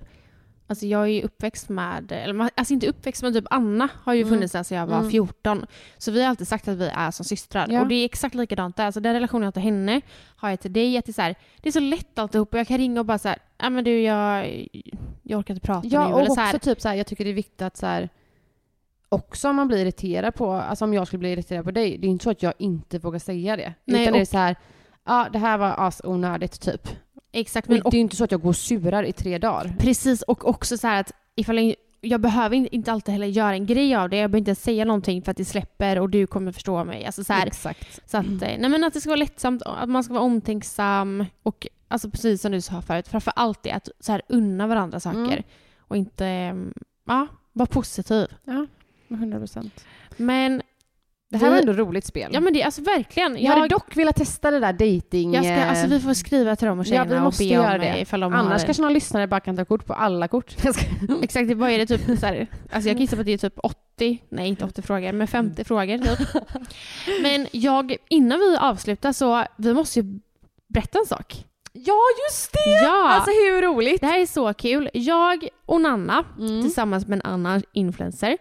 Alltså 0.70 0.86
jag 0.86 1.02
är 1.02 1.06
ju 1.06 1.22
uppväxt 1.22 1.68
med, 1.68 2.12
eller 2.12 2.50
alltså 2.54 2.74
inte 2.74 2.86
uppväxt 2.88 3.22
men 3.22 3.32
typ 3.32 3.44
Anna 3.50 3.88
har 3.94 4.14
ju 4.14 4.22
Mm. 4.22 4.34
funnits 4.34 4.52
sedan 4.52 4.78
jag 4.78 4.86
var 4.86 4.98
Mm. 4.98 5.10
14. 5.10 5.66
Så 5.98 6.10
vi 6.10 6.22
har 6.22 6.28
alltid 6.28 6.48
sagt 6.48 6.68
att 6.68 6.76
vi 6.76 6.88
är 6.94 7.10
som 7.10 7.24
systrar. 7.24 7.66
Ja. 7.70 7.80
Och 7.80 7.88
det 7.88 7.94
är 7.94 8.04
exakt 8.04 8.34
likadant 8.34 8.76
där. 8.76 8.86
Alltså 8.86 9.00
den 9.00 9.12
relationen 9.14 9.42
jag 9.42 9.46
har 9.46 9.52
till 9.52 9.62
henne 9.62 10.00
har 10.36 10.50
jag 10.50 10.60
till 10.60 10.72
dig. 10.72 10.96
Att 10.98 11.04
det, 11.04 11.10
är 11.10 11.12
så 11.12 11.22
här, 11.22 11.34
det 11.60 11.68
är 11.68 11.72
så 11.72 11.80
lätt 11.80 12.18
alltihop 12.18 12.52
och 12.54 12.60
jag 12.60 12.66
kan 12.68 12.78
ringa 12.78 13.00
och 13.00 13.06
bara 13.06 13.18
så 13.18 13.28
här, 13.28 13.38
ja 13.58 13.70
men 13.70 13.84
du 13.84 14.00
jag, 14.00 14.66
jag 15.22 15.38
orkar 15.38 15.54
inte 15.54 15.66
prata 15.66 15.88
Ja, 15.88 16.08
nu. 16.08 16.12
och 16.14 16.20
Eller 16.20 16.30
också 16.30 16.34
så 16.34 16.40
här, 16.40 16.58
typ 16.58 16.80
så 16.80 16.88
här, 16.88 16.94
jag 16.96 17.06
tycker 17.06 17.24
det 17.24 17.30
är 17.30 17.34
viktigt 17.34 17.62
att 17.62 17.76
så 17.76 17.86
här, 17.86 18.08
också 19.08 19.48
om 19.48 19.56
man 19.56 19.68
blir 19.68 19.78
irriterad 19.78 20.34
på, 20.34 20.52
alltså 20.52 20.84
om 20.84 20.94
jag 20.94 21.06
skulle 21.06 21.18
bli 21.18 21.32
irriterad 21.32 21.64
på 21.64 21.70
dig, 21.70 21.98
det 21.98 22.06
är 22.06 22.10
inte 22.10 22.22
så 22.24 22.30
att 22.30 22.42
jag 22.42 22.54
inte 22.58 22.98
vågar 22.98 23.18
säga 23.18 23.56
det. 23.56 23.74
Nej, 23.84 24.02
utan 24.02 24.12
det 24.12 24.18
är 24.18 24.22
och- 24.22 24.28
så 24.28 24.38
här, 24.38 24.56
ja 25.04 25.28
det 25.32 25.38
här 25.38 25.58
var 25.58 25.74
asonödigt 25.78 26.60
typ. 26.60 26.88
exakt. 27.32 27.68
Men 27.68 27.74
Men, 27.76 27.82
och, 27.82 27.90
det 27.90 27.94
är 27.94 27.98
ju 27.98 28.02
inte 28.02 28.16
så 28.16 28.24
att 28.24 28.32
jag 28.32 28.40
går 28.42 28.48
och 28.48 28.56
surar 28.56 29.02
i 29.02 29.12
tre 29.12 29.38
dagar. 29.38 29.74
precis, 29.78 30.22
och 30.22 30.48
också 30.48 30.78
så 30.78 30.86
här 30.86 31.00
att 31.00 31.12
ifall 31.34 31.58
jag, 31.58 31.74
jag 32.00 32.20
behöver 32.20 32.56
inte- 32.56 32.74
inte 32.76 32.92
alltid 32.92 33.12
heller 33.12 33.26
göra 33.26 33.52
en 33.52 33.66
grej 33.66 33.94
av 33.94 34.08
det. 34.10 34.16
Jag 34.16 34.30
behöver 34.30 34.38
inte 34.50 34.54
säga 34.54 34.84
någonting 34.84 35.22
för 35.22 35.30
att 35.30 35.36
det 35.36 35.44
släpper 35.44 35.98
och 35.98 36.10
du 36.10 36.26
kommer 36.26 36.52
förstå 36.52 36.84
mig. 36.84 37.04
Alltså 37.06 37.24
så 37.24 37.32
här, 37.32 37.46
Exakt. 37.46 38.10
Så 38.10 38.16
att, 38.16 38.26
eh, 38.26 38.38
nej 38.40 38.68
men 38.68 38.84
att 38.84 38.94
det 38.94 39.00
ska 39.00 39.10
vara 39.10 39.16
lättsamt, 39.18 39.62
att 39.62 39.88
man 39.88 40.04
ska 40.04 40.14
vara 40.14 40.24
omtänksam 40.24 41.24
och 41.42 41.66
alltså 41.88 42.10
precis 42.10 42.42
som 42.42 42.52
du 42.52 42.60
sa 42.60 42.82
förut, 42.82 43.08
framför 43.08 43.32
allt 43.36 43.62
det 43.62 43.70
att 43.70 43.88
så 44.00 44.12
här 44.12 44.22
unna 44.28 44.66
varandra 44.66 45.00
saker 45.00 45.18
Mm. 45.18 45.42
och 45.78 45.96
inte, 45.96 46.26
mm, 46.26 46.72
ja, 47.06 47.26
vara 47.52 47.66
positiv. 47.66 48.26
Ja, 48.44 48.66
100 49.14 49.38
procent. 49.38 49.84
Men, 50.16 50.62
Det 51.30 51.36
här 51.36 51.44
Vi- 51.46 51.50
var 51.50 51.58
ändå 51.60 51.72
roligt 51.72 52.04
spel. 52.06 52.30
ja 52.34 52.40
men 52.40 52.52
det, 52.52 52.62
alltså 52.62 52.82
verkligen. 52.82 53.42
jag, 53.42 53.52
hade 53.52 53.68
dock 53.68 53.96
velat 53.96 54.16
testa 54.16 54.50
det 54.50 54.60
där 54.60 54.72
dating... 54.72 55.34
jag 55.34 55.44
ska, 55.44 55.52
eh, 55.52 55.70
alltså 55.70 55.86
vi 55.86 56.00
får 56.00 56.14
skriva 56.14 56.56
till 56.56 56.68
dem 56.68 56.78
och 56.78 56.84
Ja, 56.86 56.88
tjejerna 56.88 57.14
vi 57.14 57.20
måste 57.20 57.44
och 57.44 57.48
be 57.50 57.58
om 57.58 57.64
göra 57.64 57.78
det. 57.78 57.92
det. 57.92 58.00
Ifall 58.00 58.20
de 58.20 58.32
Annars 58.34 58.60
har, 58.60 58.66
kanske 58.66 58.82
någon 58.82 58.92
lyssnare 58.92 59.26
bara 59.26 59.40
kan 59.40 59.56
ta 59.56 59.64
kort 59.64 59.86
på 59.86 59.92
alla 59.94 60.28
kort. 60.28 60.56
Jag 60.64 60.74
Exakt, 61.24 61.52
vad 61.52 61.70
är 61.70 61.78
det 61.78 61.86
typ 61.86 62.18
så 62.20 62.26
här, 62.26 62.46
alltså 62.72 62.88
jag 62.90 63.00
gissar 63.00 63.16
på 63.16 63.20
att 63.20 63.26
det 63.26 63.32
är 63.32 63.38
typ 63.38 63.58
80, 63.62 64.22
nej 64.28 64.48
inte 64.48 64.64
80 64.64 64.82
frågor, 64.82 65.12
men 65.12 65.28
50 65.28 65.64
frågor 65.64 65.98
typ. 65.98 66.28
Men 67.22 67.46
jag, 67.52 67.96
innan 68.08 68.38
vi 68.38 68.56
avslutar 68.56 69.12
så, 69.12 69.44
vi 69.56 69.74
måste 69.74 70.00
ju 70.00 70.18
berätta 70.68 70.98
en 70.98 71.06
sak. 71.06 71.44
Ja, 71.72 71.98
just 72.28 72.52
det! 72.52 72.70
Ja! 72.82 73.08
Alltså 73.08 73.30
hur 73.30 73.62
roligt? 73.62 74.00
Det 74.00 74.06
här 74.06 74.18
är 74.20 74.26
så 74.26 74.54
kul. 74.54 74.90
Jag 74.92 75.48
och 75.66 75.80
Nanna, 75.80 76.24
Mm. 76.38 76.62
tillsammans 76.62 77.06
med 77.06 77.16
en 77.24 77.30
annan 77.32 77.62
influencer, 77.72 78.36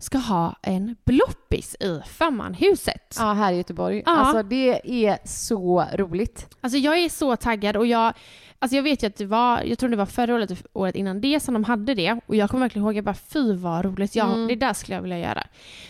ska 0.00 0.18
ha 0.18 0.54
en 0.62 0.96
bloppis 1.04 1.76
i 1.80 2.00
Femmanhuset. 2.08 3.16
Ja, 3.18 3.32
här 3.32 3.52
i 3.52 3.56
Göteborg. 3.56 4.02
Ja. 4.06 4.12
Alltså 4.16 4.42
det 4.42 5.04
är 5.06 5.18
så 5.24 5.84
roligt. 5.94 6.48
Alltså 6.60 6.78
jag 6.78 6.98
är 6.98 7.08
så 7.08 7.36
taggad 7.36 7.76
och 7.76 7.86
jag, 7.86 8.12
alltså 8.58 8.76
jag 8.76 8.82
vet 8.82 9.02
ju 9.02 9.06
att 9.06 9.16
det 9.16 9.26
var, 9.26 9.62
jag 9.62 9.78
tror 9.78 9.90
det 9.90 9.96
var 9.96 10.06
förra 10.06 10.34
året, 10.34 10.66
året 10.72 10.94
innan 10.94 11.20
det 11.20 11.40
som 11.40 11.54
de 11.54 11.64
hade 11.64 11.94
det 11.94 12.20
och 12.26 12.36
jag 12.36 12.50
kommer 12.50 12.64
verkligen 12.64 12.84
ihåg, 12.86 12.96
jag 12.96 13.04
bara 13.04 13.14
fy 13.14 13.52
vad 13.52 13.84
roligt, 13.84 14.16
ja, 14.16 14.24
Mm. 14.24 14.48
det 14.48 14.54
där 14.56 14.72
skulle 14.72 14.94
jag 14.94 15.02
vilja 15.02 15.18
göra. 15.18 15.46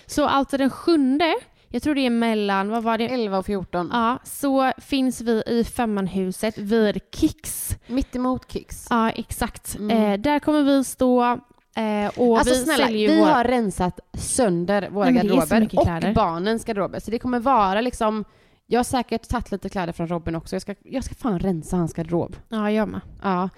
Så 0.07 0.27
alltså 0.27 0.57
den 0.57 0.71
sjunde, 0.71 1.35
jag 1.69 1.83
tror 1.83 1.95
det 1.95 2.07
är 2.07 2.11
mellan, 2.11 2.69
vad 2.69 2.83
var 2.83 2.99
det? 2.99 3.09
11 3.09 3.39
och 3.39 3.47
14. 3.47 3.91
Ja, 3.93 4.19
så 4.25 4.73
finns 4.79 5.21
vi 5.21 5.43
i 5.47 5.65
Femmanhuset 5.65 6.59
vid 6.59 7.01
Kicks. 7.15 7.77
Mittemot 7.87 8.53
Kicks. 8.53 8.87
Ja, 8.91 9.11
exakt. 9.11 9.75
Mm. 9.79 9.91
Eh, 10.13 10.19
där 10.21 10.39
kommer 10.39 10.63
vi 10.63 10.85
stå 10.85 11.39
eh, 11.77 12.11
och 12.21 12.39
Alltså 12.39 12.55
vi 12.55 12.61
snälla, 12.65 12.87
vi 12.87 13.19
våra... 13.21 13.31
har 13.33 13.45
rensat 13.45 14.01
sönder 14.15 14.89
våra 14.91 15.05
Nej, 15.11 15.15
garderober 15.15 15.63
och 15.77 15.85
kläder. 15.85 16.15
barnens 16.15 16.65
garderober. 16.65 17.01
Så 17.01 17.11
det 17.11 17.19
kommer 17.19 17.41
vara 17.41 17.81
liksom 17.81 18.25
Jag 18.67 18.79
har 18.79 18.85
säkert 18.85 19.29
tagit 19.29 19.51
lite 19.53 19.69
kläder 19.69 19.93
från 19.93 20.09
Robin 20.09 20.35
också. 20.35 20.55
Jag 20.55 20.63
ska, 20.63 20.75
jag 20.85 21.05
ska 21.05 21.15
fan 21.15 21.39
rensa 21.39 21.77
hans 21.77 21.93
garderob. 21.95 22.37
Ja, 22.49 22.71
jag 22.71 22.89
med. 22.89 23.01
Ja. 23.23 23.49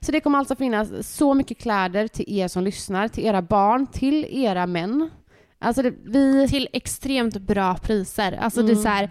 Så 0.00 0.12
det 0.12 0.20
kommer 0.20 0.38
alltså 0.38 0.56
finnas 0.56 1.08
så 1.16 1.34
mycket 1.34 1.58
kläder 1.58 2.08
till 2.08 2.24
er 2.38 2.48
som 2.48 2.62
lyssnar, 2.64 3.08
till 3.08 3.24
era 3.26 3.42
barn, 3.42 3.86
till 3.86 4.24
era 4.30 4.66
män. 4.66 5.10
Alltså 5.58 5.82
det, 5.82 5.94
vi... 6.04 6.48
Till 6.48 6.68
extremt 6.72 7.36
bra 7.36 7.74
priser. 7.74 8.32
Alltså 8.32 8.62
det 8.62 8.68
är 8.68 8.72
Mm. 8.72 8.82
så 8.82 8.88
här, 8.88 9.10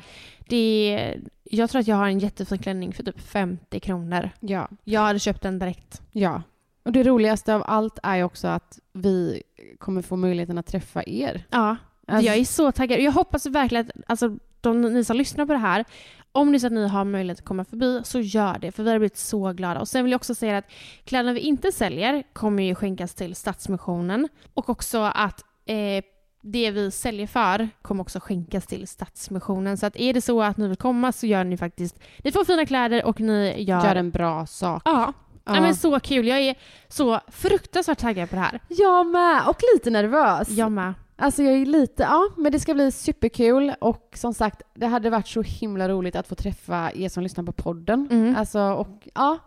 det 0.49 0.93
är, 0.93 1.21
jag 1.43 1.69
tror 1.69 1.79
att 1.81 1.87
jag 1.87 1.95
har 1.95 2.07
en 2.07 2.19
jättefin 2.19 2.57
klänning 2.57 2.93
för 2.93 3.03
typ 3.03 3.21
50 3.21 3.79
kronor. 3.79 4.29
Ja. 4.39 4.67
Jag 4.83 5.01
hade 5.01 5.19
köpt 5.19 5.41
den 5.41 5.59
direkt. 5.59 6.01
Ja. 6.11 6.41
Och 6.89 6.93
det 6.93 7.03
roligaste 7.03 7.55
av 7.55 7.63
allt 7.65 7.99
är 8.03 8.15
ju 8.15 8.23
också 8.23 8.47
att 8.47 8.79
vi 8.93 9.43
kommer 9.79 10.01
få 10.01 10.15
möjligheten 10.15 10.57
att 10.57 10.65
träffa 10.65 11.03
er. 11.07 11.45
Ja, 11.49 11.77
Alltså- 12.07 12.25
jag 12.27 12.37
är 12.37 12.45
så 12.45 12.71
taggad. 12.71 12.99
Jag 12.99 13.11
hoppas 13.11 13.45
verkligen 13.45 13.85
att 13.85 13.91
alltså, 14.07 14.37
de, 14.61 14.81
ni 14.81 15.03
som 15.03 15.17
lyssnar 15.17 15.45
på 15.45 15.53
det 15.53 15.59
här, 15.59 15.85
om 16.31 16.53
är 16.55 16.59
så 16.59 16.67
att 16.67 16.73
ni 16.73 16.87
har 16.87 17.05
möjlighet 17.05 17.39
att 17.39 17.45
komma 17.45 17.65
förbi, 17.65 18.01
så 18.03 18.19
gör 18.19 18.59
det. 18.59 18.71
För 18.71 18.83
vi 18.83 18.91
har 18.91 18.99
blivit 18.99 19.17
så 19.17 19.53
glada. 19.53 19.79
Och 19.79 19.87
sen 19.87 20.03
vill 20.03 20.11
jag 20.11 20.19
också 20.19 20.35
säga 20.35 20.57
att 20.57 20.65
kläderna 21.03 21.33
vi 21.33 21.39
inte 21.39 21.71
säljer 21.71 22.23
kommer 22.33 22.63
ju 22.63 22.75
skänkas 22.75 23.15
till 23.15 23.35
Stadsmissionen. 23.35 24.29
Och 24.53 24.69
också 24.69 24.99
att 25.15 25.43
eh, 25.65 26.03
det 26.41 26.71
vi 26.71 26.91
säljer 26.91 27.27
för 27.27 27.69
kommer 27.81 28.01
också 28.01 28.19
skänkas 28.19 28.67
till 28.67 28.87
Stadsmissionen. 28.87 29.77
Så 29.77 29.85
att 29.85 29.95
är 29.95 30.13
det 30.13 30.21
så 30.21 30.41
att 30.43 30.57
ni 30.57 30.67
vill 30.67 30.77
komma 30.77 31.11
så 31.11 31.25
gör 31.25 31.43
ni 31.43 31.57
faktiskt... 31.57 31.99
Ni 32.23 32.31
får 32.31 32.45
fina 32.45 32.65
kläder 32.65 33.05
och 33.05 33.19
ni 33.19 33.63
gör... 33.63 33.83
Gör 33.83 33.95
en 33.95 34.11
bra 34.11 34.45
sak. 34.45 34.81
Ja. 34.85 35.13
Ja. 35.49 35.55
ja. 35.55 35.61
men 35.61 35.75
så 35.75 35.99
kul. 35.99 36.27
Jag 36.27 36.39
är 36.39 36.55
så 36.87 37.19
fruktansvärt 37.27 37.99
taggad 37.99 38.29
på 38.29 38.35
det 38.35 38.41
här. 38.41 38.59
Jag 38.67 39.05
med! 39.07 39.41
Och 39.47 39.61
lite 39.73 39.89
nervös. 39.89 40.49
Jag 40.49 40.71
med. 40.71 40.93
Alltså 41.21 41.43
jag 41.43 41.53
är 41.53 41.65
lite, 41.65 42.03
ja 42.03 42.23
men 42.37 42.51
det 42.51 42.59
ska 42.59 42.73
bli 42.73 42.91
superkul 42.91 43.73
och 43.81 44.11
som 44.15 44.33
sagt 44.33 44.61
det 44.75 44.85
hade 44.87 45.09
varit 45.09 45.27
så 45.27 45.41
himla 45.41 45.89
roligt 45.89 46.15
att 46.15 46.27
få 46.27 46.35
träffa 46.35 46.91
er 46.95 47.09
som 47.09 47.23
lyssnar 47.23 47.43
på 47.43 47.51
podden. 47.51 48.07
Mm. 48.11 48.35
Alltså 48.35 48.59
och 48.61 49.07
ja, 49.13 49.37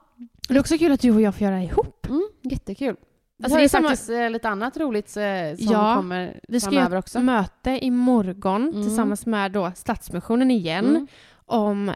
Det 0.49 0.55
är 0.55 0.61
också 0.61 0.79
kul 0.79 0.93
att 0.93 1.01
du 1.01 1.11
och 1.15 1.21
jag 1.21 1.35
får 1.35 1.43
göra 1.45 1.57
det 1.57 1.63
ihop. 1.63 2.07
mm, 2.09 2.29
jättekul. 2.43 2.97
Alltså, 3.45 3.59
det 3.59 3.65
är 3.65 3.69
samma- 3.69 3.89
faktiskt 3.89 4.11
eh, 4.11 4.31
lite 4.31 4.49
annat 4.49 4.77
roligt 4.77 5.17
eh, 5.17 5.23
som 5.59 5.73
Ja, 5.73 5.95
kommer 5.97 6.41
Vi 6.49 6.61
ska 6.61 6.71
göra 6.75 6.99
ett 6.99 7.15
möte 7.23 7.71
imorgon 7.85 8.63
Mm. 8.69 8.83
tillsammans 8.83 9.27
med 9.27 9.53
då 9.53 9.73
Stadsmissionen 9.77 10.51
igen 10.51 10.87
Mm. 10.87 11.07
om 11.47 11.93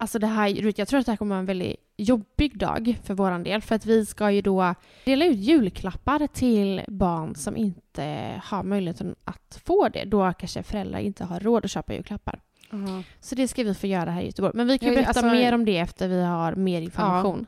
Alltså 0.00 0.18
det 0.18 0.26
här, 0.26 0.54
Rut, 0.54 0.78
jag 0.78 0.88
tror 0.88 1.00
att 1.00 1.06
det 1.06 1.12
här 1.12 1.16
kommer 1.16 1.34
vara 1.34 1.40
en 1.40 1.46
väldigt 1.46 1.76
jobbig 1.96 2.58
dag 2.58 2.96
för 3.04 3.14
våran 3.14 3.42
del 3.42 3.62
för 3.62 3.74
att 3.74 3.86
vi 3.86 4.06
ska 4.06 4.30
ju 4.30 4.42
då 4.42 4.74
dela 5.04 5.24
ut 5.24 5.36
julklappar 5.38 6.26
till 6.26 6.82
barn 6.88 7.34
som 7.34 7.56
inte 7.56 8.40
har 8.44 8.62
möjligheten 8.62 9.14
att 9.24 9.60
få 9.64 9.88
det. 9.88 10.04
Då 10.04 10.32
kanske 10.38 10.62
föräldrar 10.62 10.98
inte 10.98 11.24
har 11.24 11.40
råd 11.40 11.64
att 11.64 11.70
köpa 11.70 11.94
julklappar. 11.94 12.40
Ja. 12.70 13.02
Så 13.20 13.34
det 13.34 13.48
ska 13.48 13.62
vi 13.64 13.74
få 13.74 13.86
göra 13.86 14.10
här 14.10 14.22
i 14.22 14.26
Göteborg. 14.26 14.52
Men 14.56 14.66
vi 14.66 14.78
kan 14.78 14.88
Ja, 14.88 14.94
berätta 14.94 15.08
alltså- 15.08 15.26
mer 15.26 15.54
om 15.54 15.64
det 15.64 15.78
efter 15.78 16.08
vi 16.08 16.22
har 16.22 16.54
mer 16.54 16.80
information. 16.82 17.46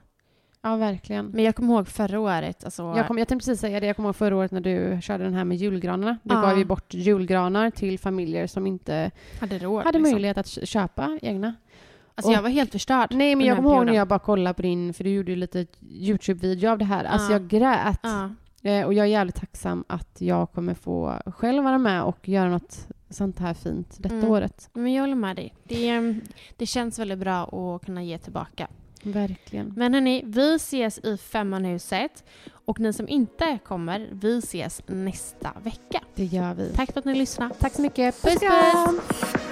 ja, 0.62 0.76
verkligen. 0.76 1.26
Men 1.26 1.44
jag 1.44 1.56
kommer 1.56 1.74
ihåg 1.74 1.88
förra 1.88 2.20
året, 2.20 2.64
alltså, 2.64 2.82
Jag, 2.96 3.06
kom, 3.06 3.18
jag 3.18 3.28
tänkte 3.28 3.46
precis 3.48 3.60
säga 3.60 3.80
det, 3.80 3.86
jag 3.86 3.96
kommer 3.96 4.08
ihåg 4.08 4.16
förra 4.16 4.36
året 4.36 4.50
när 4.50 4.60
du 4.60 4.98
körde 5.02 5.24
den 5.24 5.34
här 5.34 5.44
med 5.44 5.56
julgranarna. 5.56 6.18
Du 6.22 6.34
Ja. 6.34 6.40
gav 6.40 6.58
ju 6.58 6.64
bort 6.64 6.94
julgranar 6.94 7.70
till 7.70 7.98
familjer 7.98 8.46
som 8.46 8.66
inte 8.66 9.10
hade 9.40 9.58
råd. 9.58 9.84
hade 9.84 9.98
liksom. 9.98 10.12
möjlighet 10.12 10.38
att 10.38 10.46
kö- 10.48 10.66
köpa 10.66 11.18
egna. 11.22 11.54
Alltså 12.14 12.30
Och- 12.30 12.36
jag 12.36 12.42
var 12.42 12.48
helt 12.50 12.72
förstörd. 12.72 13.14
Nej 13.14 13.34
men 13.34 13.46
jag 13.46 13.56
kommer 13.56 13.70
ihåg 13.76 13.86
när 13.86 13.92
jag 13.94 14.08
bara 14.08 14.18
kollade 14.18 14.54
på 14.54 14.62
din, 14.62 14.94
för 14.94 15.04
du 15.04 15.10
gjorde 15.10 15.30
ju 15.30 15.36
lite 15.36 15.66
Youtube-video 15.80 16.70
av 16.70 16.78
det 16.78 16.84
här. 16.84 17.04
Alltså 17.04 17.26
Ja. 17.26 17.32
jag 17.32 17.48
grät. 17.48 18.04
Eh, 18.64 18.86
och 18.86 18.94
jag 18.94 19.06
är 19.06 19.10
jävligt 19.10 19.34
tacksam 19.36 19.84
att 19.88 20.20
jag 20.20 20.52
kommer 20.52 20.74
få 20.74 21.18
själv 21.26 21.64
vara 21.64 21.78
med 21.78 22.02
och 22.02 22.28
göra 22.28 22.48
något 22.50 22.86
sånt 23.10 23.38
här 23.38 23.54
fint 23.54 23.96
detta 23.98 24.14
Mm. 24.14 24.30
året. 24.30 24.70
Men 24.72 24.92
jag 24.92 25.02
håller 25.02 25.14
med 25.14 25.36
dig. 25.36 25.54
Det, 25.64 25.88
är- 25.88 26.20
det 26.56 26.66
känns 26.66 26.98
väldigt 26.98 27.18
bra 27.18 27.42
att 27.44 27.84
kunna 27.86 28.02
ge 28.02 28.18
tillbaka. 28.18 28.68
Verkligen. 29.02 29.72
Men 29.76 29.94
hörni, 29.94 30.22
vi 30.26 30.54
ses 30.54 30.98
i 30.98 31.16
Femmanhuset. 31.16 32.24
Och 32.64 32.80
ni 32.80 32.92
som 32.92 33.08
inte 33.08 33.58
kommer, 33.64 34.08
vi 34.12 34.38
ses 34.38 34.82
nästa 34.86 35.50
vecka. 35.62 36.00
Det 36.14 36.24
gör 36.24 36.54
vi. 36.54 36.72
Tack 36.76 36.92
för 36.92 36.98
att 36.98 37.04
ni 37.04 37.14
lyssnade. 37.14 37.54
Tack 37.58 37.72
så 37.72 37.82
mycket. 37.82 38.22
Puss 38.22 38.38
puss! 38.40 39.51